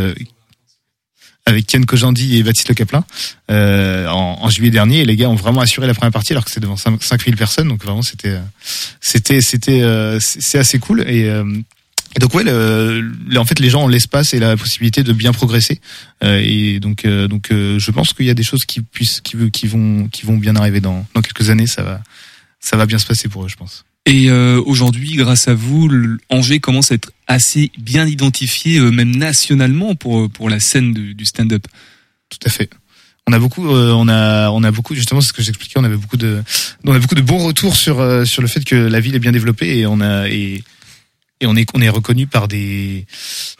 avec 1.46 1.66
Ken 1.66 1.84
Kojandi 1.84 2.38
et 2.38 2.42
Baptiste 2.42 2.68
Le 2.68 2.74
Caplin 2.74 3.04
euh, 3.50 4.08
en, 4.08 4.38
en 4.40 4.48
juillet 4.48 4.70
dernier. 4.70 5.00
Et 5.00 5.04
les 5.04 5.16
gars 5.16 5.28
ont 5.28 5.34
vraiment 5.34 5.60
assuré 5.60 5.86
la 5.86 5.94
première 5.94 6.12
partie 6.12 6.32
alors 6.32 6.44
que 6.44 6.50
c'est 6.50 6.60
devant 6.60 6.76
5 6.76 7.02
5000 7.02 7.36
personnes. 7.36 7.68
Donc 7.68 7.84
vraiment 7.84 8.02
c'était 8.02 8.38
c'était 9.00 9.40
c'était 9.40 9.82
euh, 9.82 10.18
c'est 10.20 10.58
assez 10.58 10.78
cool 10.78 11.02
et 11.02 11.28
euh, 11.28 11.44
donc 12.20 12.34
ouais, 12.34 12.44
le, 12.44 13.00
le- 13.00 13.38
en 13.38 13.44
fait, 13.44 13.58
les 13.60 13.70
gens 13.70 13.84
ont 13.84 13.88
l'espace 13.88 14.34
et 14.34 14.38
la 14.38 14.56
possibilité 14.56 15.02
de 15.02 15.12
bien 15.12 15.32
progresser. 15.32 15.80
Euh, 16.22 16.40
et 16.44 16.80
donc, 16.80 17.04
euh, 17.04 17.28
donc, 17.28 17.50
euh, 17.50 17.78
je 17.78 17.90
pense 17.90 18.12
qu'il 18.12 18.26
y 18.26 18.30
a 18.30 18.34
des 18.34 18.42
choses 18.42 18.64
qui 18.64 18.80
puissent, 18.80 19.20
qui, 19.20 19.36
qui 19.50 19.66
vont, 19.66 20.08
qui 20.08 20.24
vont 20.26 20.36
bien 20.36 20.56
arriver 20.56 20.80
dans, 20.80 21.06
dans 21.14 21.22
quelques 21.22 21.50
années. 21.50 21.66
Ça 21.66 21.82
va, 21.82 22.02
ça 22.60 22.76
va 22.76 22.86
bien 22.86 22.98
se 22.98 23.06
passer 23.06 23.28
pour 23.28 23.44
eux, 23.44 23.48
je 23.48 23.56
pense. 23.56 23.84
Et 24.06 24.28
euh, 24.30 24.60
aujourd'hui, 24.66 25.16
grâce 25.16 25.48
à 25.48 25.54
vous, 25.54 25.90
Angers 26.28 26.60
commence 26.60 26.92
à 26.92 26.94
être 26.94 27.10
assez 27.26 27.70
bien 27.78 28.06
identifié, 28.06 28.78
euh, 28.78 28.90
même 28.90 29.16
nationalement, 29.16 29.94
pour 29.94 30.20
euh, 30.20 30.28
pour 30.28 30.50
la 30.50 30.60
scène 30.60 30.92
du, 30.92 31.14
du 31.14 31.24
stand-up. 31.24 31.66
Tout 32.28 32.38
à 32.44 32.50
fait. 32.50 32.68
On 33.26 33.32
a 33.32 33.38
beaucoup, 33.38 33.66
euh, 33.66 33.92
on 33.96 34.06
a, 34.08 34.50
on 34.50 34.62
a 34.62 34.70
beaucoup, 34.70 34.94
justement, 34.94 35.22
c'est 35.22 35.28
ce 35.28 35.32
que 35.32 35.42
j'expliquais. 35.42 35.78
On 35.80 35.84
avait 35.84 35.96
beaucoup 35.96 36.18
de, 36.18 36.42
on 36.84 36.92
a 36.94 36.98
beaucoup 36.98 37.14
de 37.14 37.22
bons 37.22 37.38
retours 37.38 37.74
sur 37.76 37.98
euh, 38.00 38.26
sur 38.26 38.42
le 38.42 38.48
fait 38.48 38.62
que 38.62 38.76
la 38.76 39.00
ville 39.00 39.14
est 39.14 39.18
bien 39.20 39.32
développée 39.32 39.78
et 39.78 39.86
on 39.86 40.02
a 40.02 40.28
et 40.28 40.62
et 41.44 41.46
on 41.46 41.54
est 41.56 41.66
on 41.74 41.80
est 41.80 41.88
reconnu 41.88 42.26
par 42.26 42.48
des. 42.48 43.06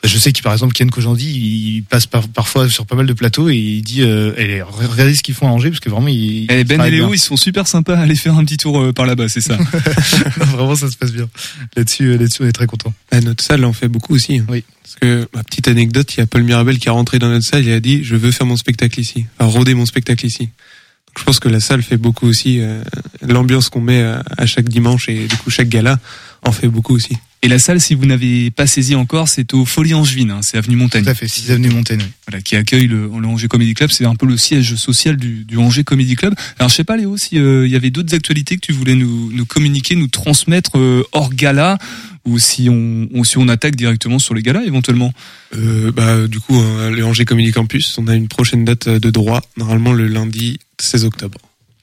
Je 0.03 0.19
sais 0.19 0.33
que 0.33 0.43
par 0.43 0.53
exemple 0.53 0.73
Ken 0.75 0.91
Kojandi, 0.91 1.27
il 1.31 1.83
passe 1.85 2.07
par- 2.07 2.27
parfois 2.29 2.69
sur 2.69 2.87
pas 2.87 2.97
mal 2.97 3.07
de 3.07 3.13
plateaux 3.13 3.49
et 3.49 3.57
il 3.57 3.83
dit, 3.83 4.03
euh, 4.03 4.33
eh, 4.37 4.63
regardez 4.63 5.15
ce 5.15 5.23
qu'ils 5.23 5.35
font 5.35 5.47
à 5.47 5.51
Angers 5.51 5.71
parce 5.71 5.81
que 5.81 5.91
vraiment 5.91 6.09
ils. 6.09 6.51
Et 6.51 6.61
ils 6.61 6.65
Ben 6.65 6.81
et 6.83 6.91
Léo, 6.91 7.07
bien. 7.07 7.15
ils 7.15 7.19
sont 7.19 7.37
super 7.37 7.67
sympas 7.69 7.97
à 7.97 8.01
aller 8.01 8.17
faire 8.17 8.37
un 8.37 8.45
petit 8.45 8.57
tour 8.57 8.81
euh, 8.81 8.93
par 8.93 9.07
là-bas, 9.07 9.29
c'est 9.29 9.41
ça. 9.41 9.57
Non, 10.39 10.47
vraiment 10.47 10.75
ça 10.75 10.91
se 10.91 10.97
passe 10.97 11.13
bien. 11.13 11.29
Là-dessus, 11.77 12.05
euh, 12.09 12.19
là-dessus 12.19 12.43
on 12.43 12.47
est 12.47 12.53
très 12.53 12.67
content. 12.67 12.93
Ah, 13.11 13.21
notre 13.21 13.43
salle 13.45 13.65
en 13.65 13.73
fait 13.73 13.89
beaucoup 13.89 14.15
aussi. 14.15 14.39
hein. 14.39 14.47
Oui. 14.49 14.65
Parce 14.83 14.97
que, 14.97 15.29
ma 15.35 15.43
petite 15.43 15.69
anecdote, 15.69 16.13
il 16.15 16.21
y 16.21 16.23
a 16.23 16.27
Paul 16.27 16.43
Mirabel 16.43 16.79
qui 16.79 16.89
est 16.89 16.91
rentré 16.91 17.19
dans 17.19 17.29
notre 17.29 17.45
salle, 17.47 17.65
il 17.65 17.73
a 17.73 17.81
dit, 17.81 18.05
je 18.05 18.17
veux 18.17 18.31
faire 18.31 18.47
mon 18.47 18.57
spectacle 18.57 19.01
ici. 19.01 19.27
Enfin, 19.39 19.51
rôder 19.51 19.75
mon 19.75 19.87
spectacle 19.87 20.27
ici. 20.27 20.41
Donc, 20.45 21.19
je 21.19 21.25
pense 21.25 21.39
que 21.41 21.49
la 21.49 21.61
salle 21.61 21.83
fait 21.83 21.97
beaucoup 21.97 22.27
aussi, 22.27 22.61
euh, 22.61 22.83
l'ambiance 23.23 23.69
qu'on 23.71 23.81
met 23.81 24.03
à, 24.03 24.23
à 24.37 24.47
chaque 24.47 24.69
dimanche 24.69 25.09
et 25.09 25.27
du 25.27 25.37
coup 25.37 25.51
chaque 25.51 25.69
gala 25.69 25.99
en 26.43 26.53
fait 26.53 26.69
beaucoup 26.69 26.95
aussi. 26.95 27.17
Et 27.45 27.49
la 27.49 27.59
salle, 27.59 27.79
si 27.79 27.95
vous 27.95 28.07
n'avez 28.07 28.51
pas 28.51 28.67
saisi 28.67 28.95
encore, 28.95 29.29
c'est 29.29 29.53
au 29.53 29.67
Folie 29.67 29.93
Angevine, 29.93 30.31
hein, 30.31 30.41
c'est 30.43 30.57
avenue 30.57 30.77
Montaigne. 30.77 31.05
Tout 31.05 31.11
à 31.11 31.15
fait. 31.15 31.29
6 31.29 31.51
avenue 31.51 31.69
Montaigne. 31.69 32.01
oui. 32.01 32.11
Voilà, 32.27 32.41
qui 32.41 32.57
accueille 32.57 32.87
le, 32.87 33.03
le 33.07 33.27
Angers 33.27 33.49
Comedy 33.49 33.75
Club. 33.75 33.91
C'est 33.91 34.07
un 34.07 34.15
peu 34.15 34.25
le 34.27 34.39
siège 34.39 34.77
social 34.77 35.19
du, 35.19 35.45
du 35.45 35.59
Angers 35.59 35.85
Comedy 35.85 36.17
Club. 36.17 36.35
Alors, 36.59 36.71
je 36.71 36.75
sais 36.75 36.85
pas, 36.85 36.97
Léo, 36.97 37.19
si 37.19 37.39
euh, 37.39 37.69
y 37.69 37.77
avait 37.77 37.91
d'autres 37.91 38.15
actualités 38.15 38.57
que 38.57 38.63
tu 38.63 38.73
voulais 38.73 38.95
nous, 38.95 39.31
nous 39.31 39.45
communiquer, 39.45 39.95
nous 39.95 40.09
transmettre 40.09 40.79
euh, 40.79 41.03
hors 41.13 41.35
gala, 41.35 41.77
ou 42.25 42.39
si 42.39 42.71
on, 42.71 43.09
si 43.25 43.37
on 43.37 43.47
attaque 43.49 43.77
directement 43.77 44.19
sur 44.19 44.33
les 44.35 44.41
galas 44.43 44.63
éventuellement. 44.65 45.13
Euh, 45.55 45.93
bah, 45.93 46.27
du 46.27 46.41
coup, 46.41 46.59
euh, 46.59 46.89
le 46.89 47.05
Angers 47.05 47.27
Comedy 47.27 47.53
Campus, 47.53 47.99
on 47.99 48.07
a 48.09 48.15
une 48.15 48.29
prochaine 48.29 48.65
date 48.65 48.89
de 48.89 49.11
droit, 49.11 49.43
normalement 49.59 49.93
le 49.93 50.07
lundi 50.09 50.59
16 50.81 51.05
octobre. 51.05 51.39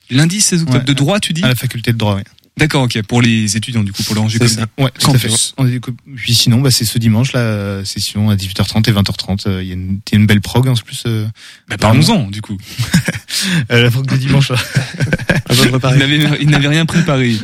Lundi 0.09 0.41
16 0.41 0.63
octobre 0.63 0.79
Ouais. 0.79 0.83
de 0.85 0.93
droit, 0.93 1.19
tu 1.19 1.33
dis? 1.33 1.43
À 1.43 1.49
la 1.49 1.55
faculté 1.55 1.93
de 1.93 1.97
droit, 1.99 2.15
oui. 2.15 2.23
D'accord, 2.57 2.83
ok. 2.83 3.01
Pour 3.03 3.21
les 3.21 3.55
étudiants, 3.57 3.81
du 3.83 3.91
coup, 3.93 4.03
pour 4.03 4.13
Comedy. 4.15 4.37
ça. 4.49 4.65
Ouais. 4.77 4.91
Campus. 5.01 5.53
On 5.57 5.65
est- 5.67 5.79
Puis 6.15 6.33
sinon, 6.35 6.59
bah, 6.61 6.69
c'est 6.69 6.85
ce 6.85 6.99
dimanche, 6.99 7.31
euh, 7.35 7.83
session 7.85 8.29
à 8.29 8.35
18h30 8.35 8.87
et 8.87 8.91
20h30. 8.91 9.47
Euh, 9.47 9.63
Il 9.63 9.67
y, 9.69 9.71
a 9.71 9.73
une- 9.75 9.99
il 10.11 10.13
y 10.13 10.15
a 10.17 10.19
une 10.19 10.27
belle 10.27 10.41
prog, 10.41 10.67
en 10.67 10.73
plus. 10.75 11.03
Euh, 11.07 11.25
Bah, 11.69 11.77
parlons-en, 11.77 12.27
du 12.29 12.41
coup. 12.41 12.57
euh, 13.71 13.81
la 13.83 13.89
prog 13.89 14.05
de 14.05 14.17
dimanche, 14.17 14.49
là. 14.49 14.57
Il 16.41 16.49
n'avait, 16.49 16.67
rien 16.67 16.85
préparé. 16.85 17.35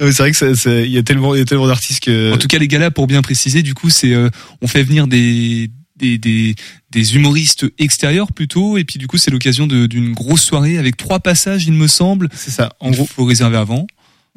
C'est 0.00 0.18
vrai 0.18 0.32
que 0.32 0.84
il 0.84 0.90
y 0.90 0.98
a 0.98 1.02
tellement, 1.02 1.34
il 1.34 1.38
y 1.38 1.42
a 1.42 1.44
tellement 1.44 1.66
d'artistes 1.68 2.02
que. 2.04 2.32
En 2.32 2.38
tout 2.38 2.48
cas, 2.48 2.58
les 2.58 2.66
galas, 2.68 2.90
pour 2.90 3.06
bien 3.06 3.22
préciser, 3.22 3.62
du 3.62 3.74
coup, 3.74 3.90
c'est 3.90 4.12
euh, 4.14 4.30
on 4.62 4.66
fait 4.66 4.82
venir 4.82 5.06
des 5.06 5.70
des, 5.96 6.18
des 6.18 6.54
des 6.90 7.14
humoristes 7.14 7.66
extérieurs 7.78 8.32
plutôt, 8.32 8.78
et 8.78 8.84
puis 8.84 8.98
du 8.98 9.06
coup, 9.06 9.16
c'est 9.18 9.30
l'occasion 9.30 9.66
de- 9.68 9.86
d'une 9.86 10.12
grosse 10.12 10.42
soirée 10.42 10.76
avec 10.78 10.96
trois 10.96 11.20
passages, 11.20 11.66
il 11.66 11.72
me 11.74 11.86
semble. 11.86 12.28
c'est 12.34 12.50
ça. 12.50 12.72
En 12.80 12.90
Il 12.90 12.96
gros, 12.96 13.06
faut 13.06 13.24
réserver 13.24 13.56
avant. 13.58 13.86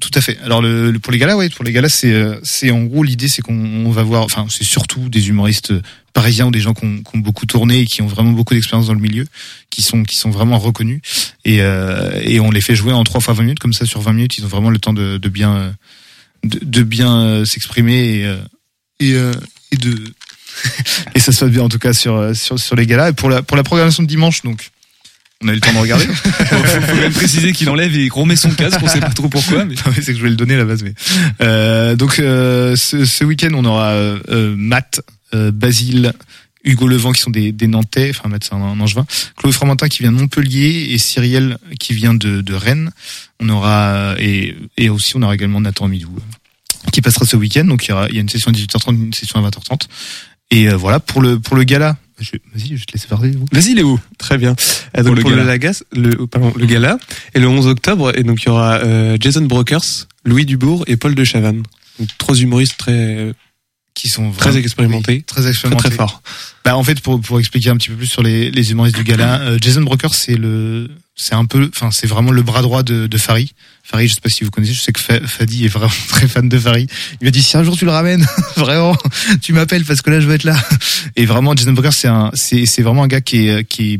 Tout 0.01 0.11
à 0.13 0.19
fait. 0.19 0.37
Alors 0.43 0.61
le, 0.61 0.91
le- 0.91 0.99
pour 0.99 1.13
les 1.13 1.17
galas, 1.19 1.37
ouais, 1.37 1.49
pour 1.49 1.63
les 1.63 1.71
galas, 1.71 1.87
c'est 1.89 2.11
euh, 2.11 2.37
c'est 2.43 2.69
en 2.69 2.83
gros 2.83 3.01
l'idée, 3.03 3.29
c'est 3.29 3.41
qu'on 3.41 3.55
on 3.55 3.91
va 3.91 4.03
voir, 4.03 4.23
enfin 4.23 4.45
c'est 4.49 4.65
surtout 4.65 5.07
des 5.07 5.29
humoristes 5.29 5.73
parisiens 6.11 6.47
ou 6.47 6.51
des 6.51 6.59
gens 6.59 6.73
qui 6.73 6.83
ont, 6.85 6.97
qui 6.97 7.15
ont 7.15 7.19
beaucoup 7.19 7.45
tourné 7.45 7.79
et 7.79 7.85
qui 7.85 8.01
ont 8.01 8.07
vraiment 8.07 8.31
beaucoup 8.31 8.53
d'expérience 8.53 8.87
dans 8.87 8.93
le 8.93 8.99
milieu, 8.99 9.25
qui 9.69 9.81
sont 9.81 10.03
qui 10.03 10.17
sont 10.17 10.29
vraiment 10.31 10.59
reconnus. 10.59 10.99
Et 11.45 11.61
euh, 11.61 12.19
et 12.23 12.41
on 12.41 12.51
les 12.51 12.59
fait 12.59 12.75
jouer 12.75 12.91
en 12.91 13.05
trois 13.05 13.21
fois 13.21 13.33
20 13.35 13.43
minutes. 13.43 13.59
Comme 13.59 13.71
ça 13.71 13.85
sur 13.85 14.01
20 14.01 14.11
minutes, 14.11 14.37
ils 14.37 14.43
ont 14.43 14.49
vraiment 14.49 14.69
le 14.69 14.79
temps 14.79 14.91
de, 14.93 15.17
de 15.17 15.29
bien 15.29 15.55
euh, 15.55 15.71
de, 16.43 16.59
de 16.61 16.83
bien 16.83 17.15
euh, 17.21 17.45
s'exprimer 17.45 18.17
et 18.19 18.25
euh, 18.25 18.37
et, 18.99 19.13
euh, 19.13 19.33
et 19.71 19.77
de 19.77 19.95
et 21.15 21.19
ça 21.19 21.31
se 21.31 21.39
passe 21.39 21.51
bien 21.51 21.63
en 21.63 21.69
tout 21.69 21.79
cas 21.79 21.93
sur 21.93 22.15
euh, 22.17 22.33
sur 22.33 22.59
sur 22.59 22.75
les 22.75 22.85
galas. 22.85 23.11
Et 23.11 23.13
pour 23.13 23.29
la 23.29 23.41
pour 23.43 23.55
la 23.55 23.63
programmation 23.63 24.03
de 24.03 24.09
dimanche 24.09 24.41
donc 24.41 24.71
on 25.43 25.47
a 25.47 25.51
eu 25.51 25.55
le 25.55 25.61
temps 25.61 25.73
de 25.73 25.77
regarder. 25.77 26.05
faut, 26.13 26.63
faut 26.63 26.95
même 26.95 27.13
préciser 27.13 27.51
qu'il 27.51 27.69
enlève 27.69 27.95
et 27.95 28.09
remet 28.09 28.35
son 28.35 28.51
casque, 28.51 28.79
on 28.81 28.87
sait 28.87 28.99
pas 28.99 29.09
trop 29.09 29.27
pourquoi, 29.29 29.65
mais 29.65 29.75
mais 29.85 30.01
c'est 30.01 30.13
que 30.13 30.17
je 30.17 30.23
vais 30.23 30.29
le 30.29 30.35
donner 30.35 30.55
à 30.55 30.59
la 30.59 30.65
base. 30.65 30.83
Mais 30.83 30.93
euh, 31.41 31.95
donc 31.95 32.19
euh, 32.19 32.75
ce, 32.75 33.05
ce 33.05 33.23
week-end, 33.23 33.51
on 33.53 33.65
aura 33.65 33.89
euh, 33.89 34.19
euh, 34.29 34.55
Matt, 34.57 35.01
euh, 35.33 35.51
Basile, 35.51 36.13
Hugo 36.63 36.87
Levent 36.87 37.11
qui 37.11 37.21
sont 37.21 37.29
des, 37.31 37.51
des 37.51 37.67
Nantais, 37.67 38.09
enfin 38.09 38.27
Matt 38.29 38.43
c'est 38.43 38.53
un, 38.53 38.61
un 38.61 38.79
Angevin, 38.79 39.05
Chloé 39.37 39.51
Fromentin 39.51 39.87
qui 39.87 40.01
vient 40.01 40.11
de 40.11 40.17
Montpellier 40.17 40.87
et 40.91 40.97
Cyrielle 40.97 41.57
qui 41.79 41.93
vient 41.93 42.13
de, 42.13 42.41
de 42.41 42.53
Rennes. 42.53 42.91
On 43.39 43.49
aura 43.49 44.15
et, 44.17 44.55
et 44.77 44.89
aussi 44.89 45.15
on 45.15 45.21
aura 45.21 45.35
également 45.35 45.61
Nathan 45.61 45.87
Midou 45.87 46.15
euh, 46.17 46.89
qui 46.91 47.01
passera 47.01 47.25
ce 47.25 47.35
week-end. 47.35 47.65
Donc 47.65 47.85
il 47.85 47.89
y, 47.89 47.91
aura, 47.91 48.07
il 48.09 48.15
y 48.15 48.17
a 48.17 48.21
une 48.21 48.29
session 48.29 48.51
à 48.51 48.53
18h30, 48.53 48.95
une 48.95 49.13
session 49.13 49.45
à 49.45 49.49
20h30. 49.49 49.81
Et 50.51 50.69
euh, 50.69 50.75
voilà 50.75 50.99
pour 50.99 51.21
le 51.21 51.39
pour 51.39 51.55
le 51.55 51.63
gala. 51.63 51.97
Je, 52.19 52.31
vas-y, 52.53 52.77
je 52.77 52.85
te 52.85 52.93
laisse 52.93 53.05
parler. 53.05 53.31
Vas-y 53.51 53.73
Léo. 53.73 53.99
Très 54.17 54.37
bien. 54.37 54.55
Euh, 54.97 55.03
donc 55.03 55.17
le 55.17 55.21
pour, 55.21 55.31
le, 55.31 55.37
gala. 55.37 55.47
Lagas, 55.47 55.83
le, 55.91 56.15
oh, 56.19 56.27
pardon, 56.27 56.53
le 56.55 56.65
gala, 56.65 56.97
et 57.33 57.39
le 57.39 57.47
11 57.47 57.67
octobre, 57.67 58.17
et 58.17 58.23
donc 58.23 58.41
il 58.43 58.47
y 58.47 58.49
aura 58.49 58.75
euh, 58.75 59.17
Jason 59.19 59.41
Brokers, 59.41 60.07
Louis 60.23 60.45
Dubourg 60.45 60.85
et 60.87 60.95
Paul 60.95 61.13
de 61.13 61.23
Chavannes. 61.23 61.63
Donc, 61.99 62.09
trois 62.17 62.35
humoristes 62.35 62.77
très 62.77 63.33
Qui 63.95 64.09
sont 64.09 64.29
très 64.31 64.49
vraiment- 64.49 64.57
expérimentés, 64.59 65.13
oui, 65.13 65.23
très 65.23 65.41
très 65.41 65.49
expérimentés. 65.49 65.87
très 65.87 65.95
forts. 65.97 66.21
Bah 66.63 66.75
en 66.75 66.83
fait 66.83 66.99
pour 67.01 67.19
pour 67.21 67.39
expliquer 67.39 67.69
un 67.69 67.77
petit 67.77 67.89
peu 67.89 67.95
plus 67.95 68.07
sur 68.07 68.21
les 68.21 68.51
les 68.51 68.71
humoristes 68.71 68.95
du 68.97 69.03
gala, 69.03 69.39
euh, 69.41 69.57
Jason 69.59 69.81
Broker 69.81 70.13
c'est 70.13 70.35
le 70.35 70.91
c'est 71.15 71.33
un 71.33 71.45
peu 71.45 71.69
enfin 71.73 71.91
c'est 71.91 72.05
vraiment 72.07 72.31
le 72.31 72.41
bras 72.43 72.61
droit 72.61 72.83
de 72.83 73.07
de 73.07 73.17
Farid. 73.17 73.49
Farid, 73.83 74.09
je 74.09 74.15
sais 74.15 74.21
pas 74.21 74.29
si 74.29 74.43
vous 74.43 74.51
connaissez, 74.51 74.73
je 74.73 74.81
sais 74.81 74.91
que 74.91 74.99
Fa- 74.99 75.25
Fadi 75.25 75.63
est 75.65 75.69
vraiment 75.69 75.93
très 76.09 76.27
fan 76.27 76.49
de 76.49 76.59
Farid. 76.59 76.91
Il 77.21 77.25
m'a 77.25 77.31
dit 77.31 77.41
si 77.41 77.55
un 77.55 77.63
jour 77.63 77.77
tu 77.77 77.85
le 77.85 77.91
ramènes, 77.91 78.25
vraiment, 78.57 78.97
tu 79.41 79.53
m'appelles 79.53 79.85
parce 79.85 80.01
que 80.01 80.09
là 80.09 80.19
je 80.19 80.27
veux 80.27 80.33
être 80.35 80.43
là. 80.43 80.57
Et 81.15 81.25
vraiment 81.25 81.55
Jason 81.55 81.71
Broker 81.71 81.93
c'est 81.93 82.09
un 82.09 82.31
c'est 82.33 82.65
c'est 82.65 82.81
vraiment 82.81 83.03
un 83.03 83.07
gars 83.07 83.21
qui 83.21 83.47
est 83.47 83.63
qui 83.63 83.93
est 83.93 83.99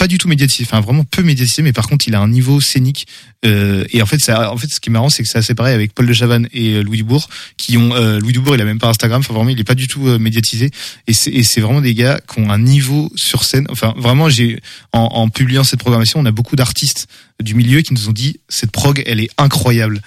pas 0.00 0.06
du 0.06 0.16
tout 0.16 0.28
médiatisé, 0.28 0.64
enfin 0.66 0.80
vraiment 0.80 1.04
peu 1.04 1.22
médiatisé, 1.22 1.60
mais 1.60 1.74
par 1.74 1.86
contre 1.86 2.08
il 2.08 2.14
a 2.14 2.20
un 2.20 2.28
niveau 2.28 2.58
scénique. 2.62 3.06
Euh, 3.44 3.84
et 3.90 4.00
en 4.00 4.06
fait, 4.06 4.18
ça, 4.18 4.50
en 4.50 4.56
fait, 4.56 4.72
ce 4.72 4.80
qui 4.80 4.88
est 4.88 4.92
marrant, 4.92 5.10
c'est 5.10 5.22
que 5.22 5.38
assez 5.38 5.54
pareil 5.54 5.74
avec 5.74 5.92
Paul 5.92 6.06
de 6.06 6.12
Chavannes 6.14 6.48
et 6.54 6.76
euh, 6.76 6.82
Louis 6.82 6.96
Dubourg, 6.96 7.28
qui 7.58 7.76
ont 7.76 7.94
euh, 7.94 8.18
Louis 8.18 8.32
Dubourg, 8.32 8.54
il 8.54 8.62
a 8.62 8.64
même 8.64 8.78
pas 8.78 8.88
Instagram, 8.88 9.20
enfin 9.20 9.34
vraiment, 9.34 9.50
il 9.50 9.60
est 9.60 9.64
pas 9.64 9.74
du 9.74 9.88
tout 9.88 10.08
euh, 10.08 10.18
médiatisé. 10.18 10.70
Et 11.06 11.12
c'est 11.12 11.30
et 11.30 11.42
c'est 11.42 11.60
vraiment 11.60 11.82
des 11.82 11.94
gars 11.94 12.18
qui 12.26 12.40
ont 12.40 12.48
un 12.48 12.58
niveau 12.58 13.12
sur 13.14 13.44
scène. 13.44 13.66
Enfin 13.68 13.92
vraiment, 13.98 14.30
j'ai 14.30 14.58
en, 14.94 15.00
en 15.00 15.28
publiant 15.28 15.64
cette 15.64 15.80
programmation, 15.80 16.18
on 16.18 16.24
a 16.24 16.32
beaucoup 16.32 16.56
d'artistes 16.56 17.06
du 17.42 17.54
milieu 17.54 17.82
qui 17.82 17.92
nous 17.92 18.08
ont 18.08 18.12
dit 18.12 18.40
cette 18.48 18.70
prog, 18.70 19.02
elle 19.04 19.20
est 19.20 19.30
incroyable. 19.36 20.00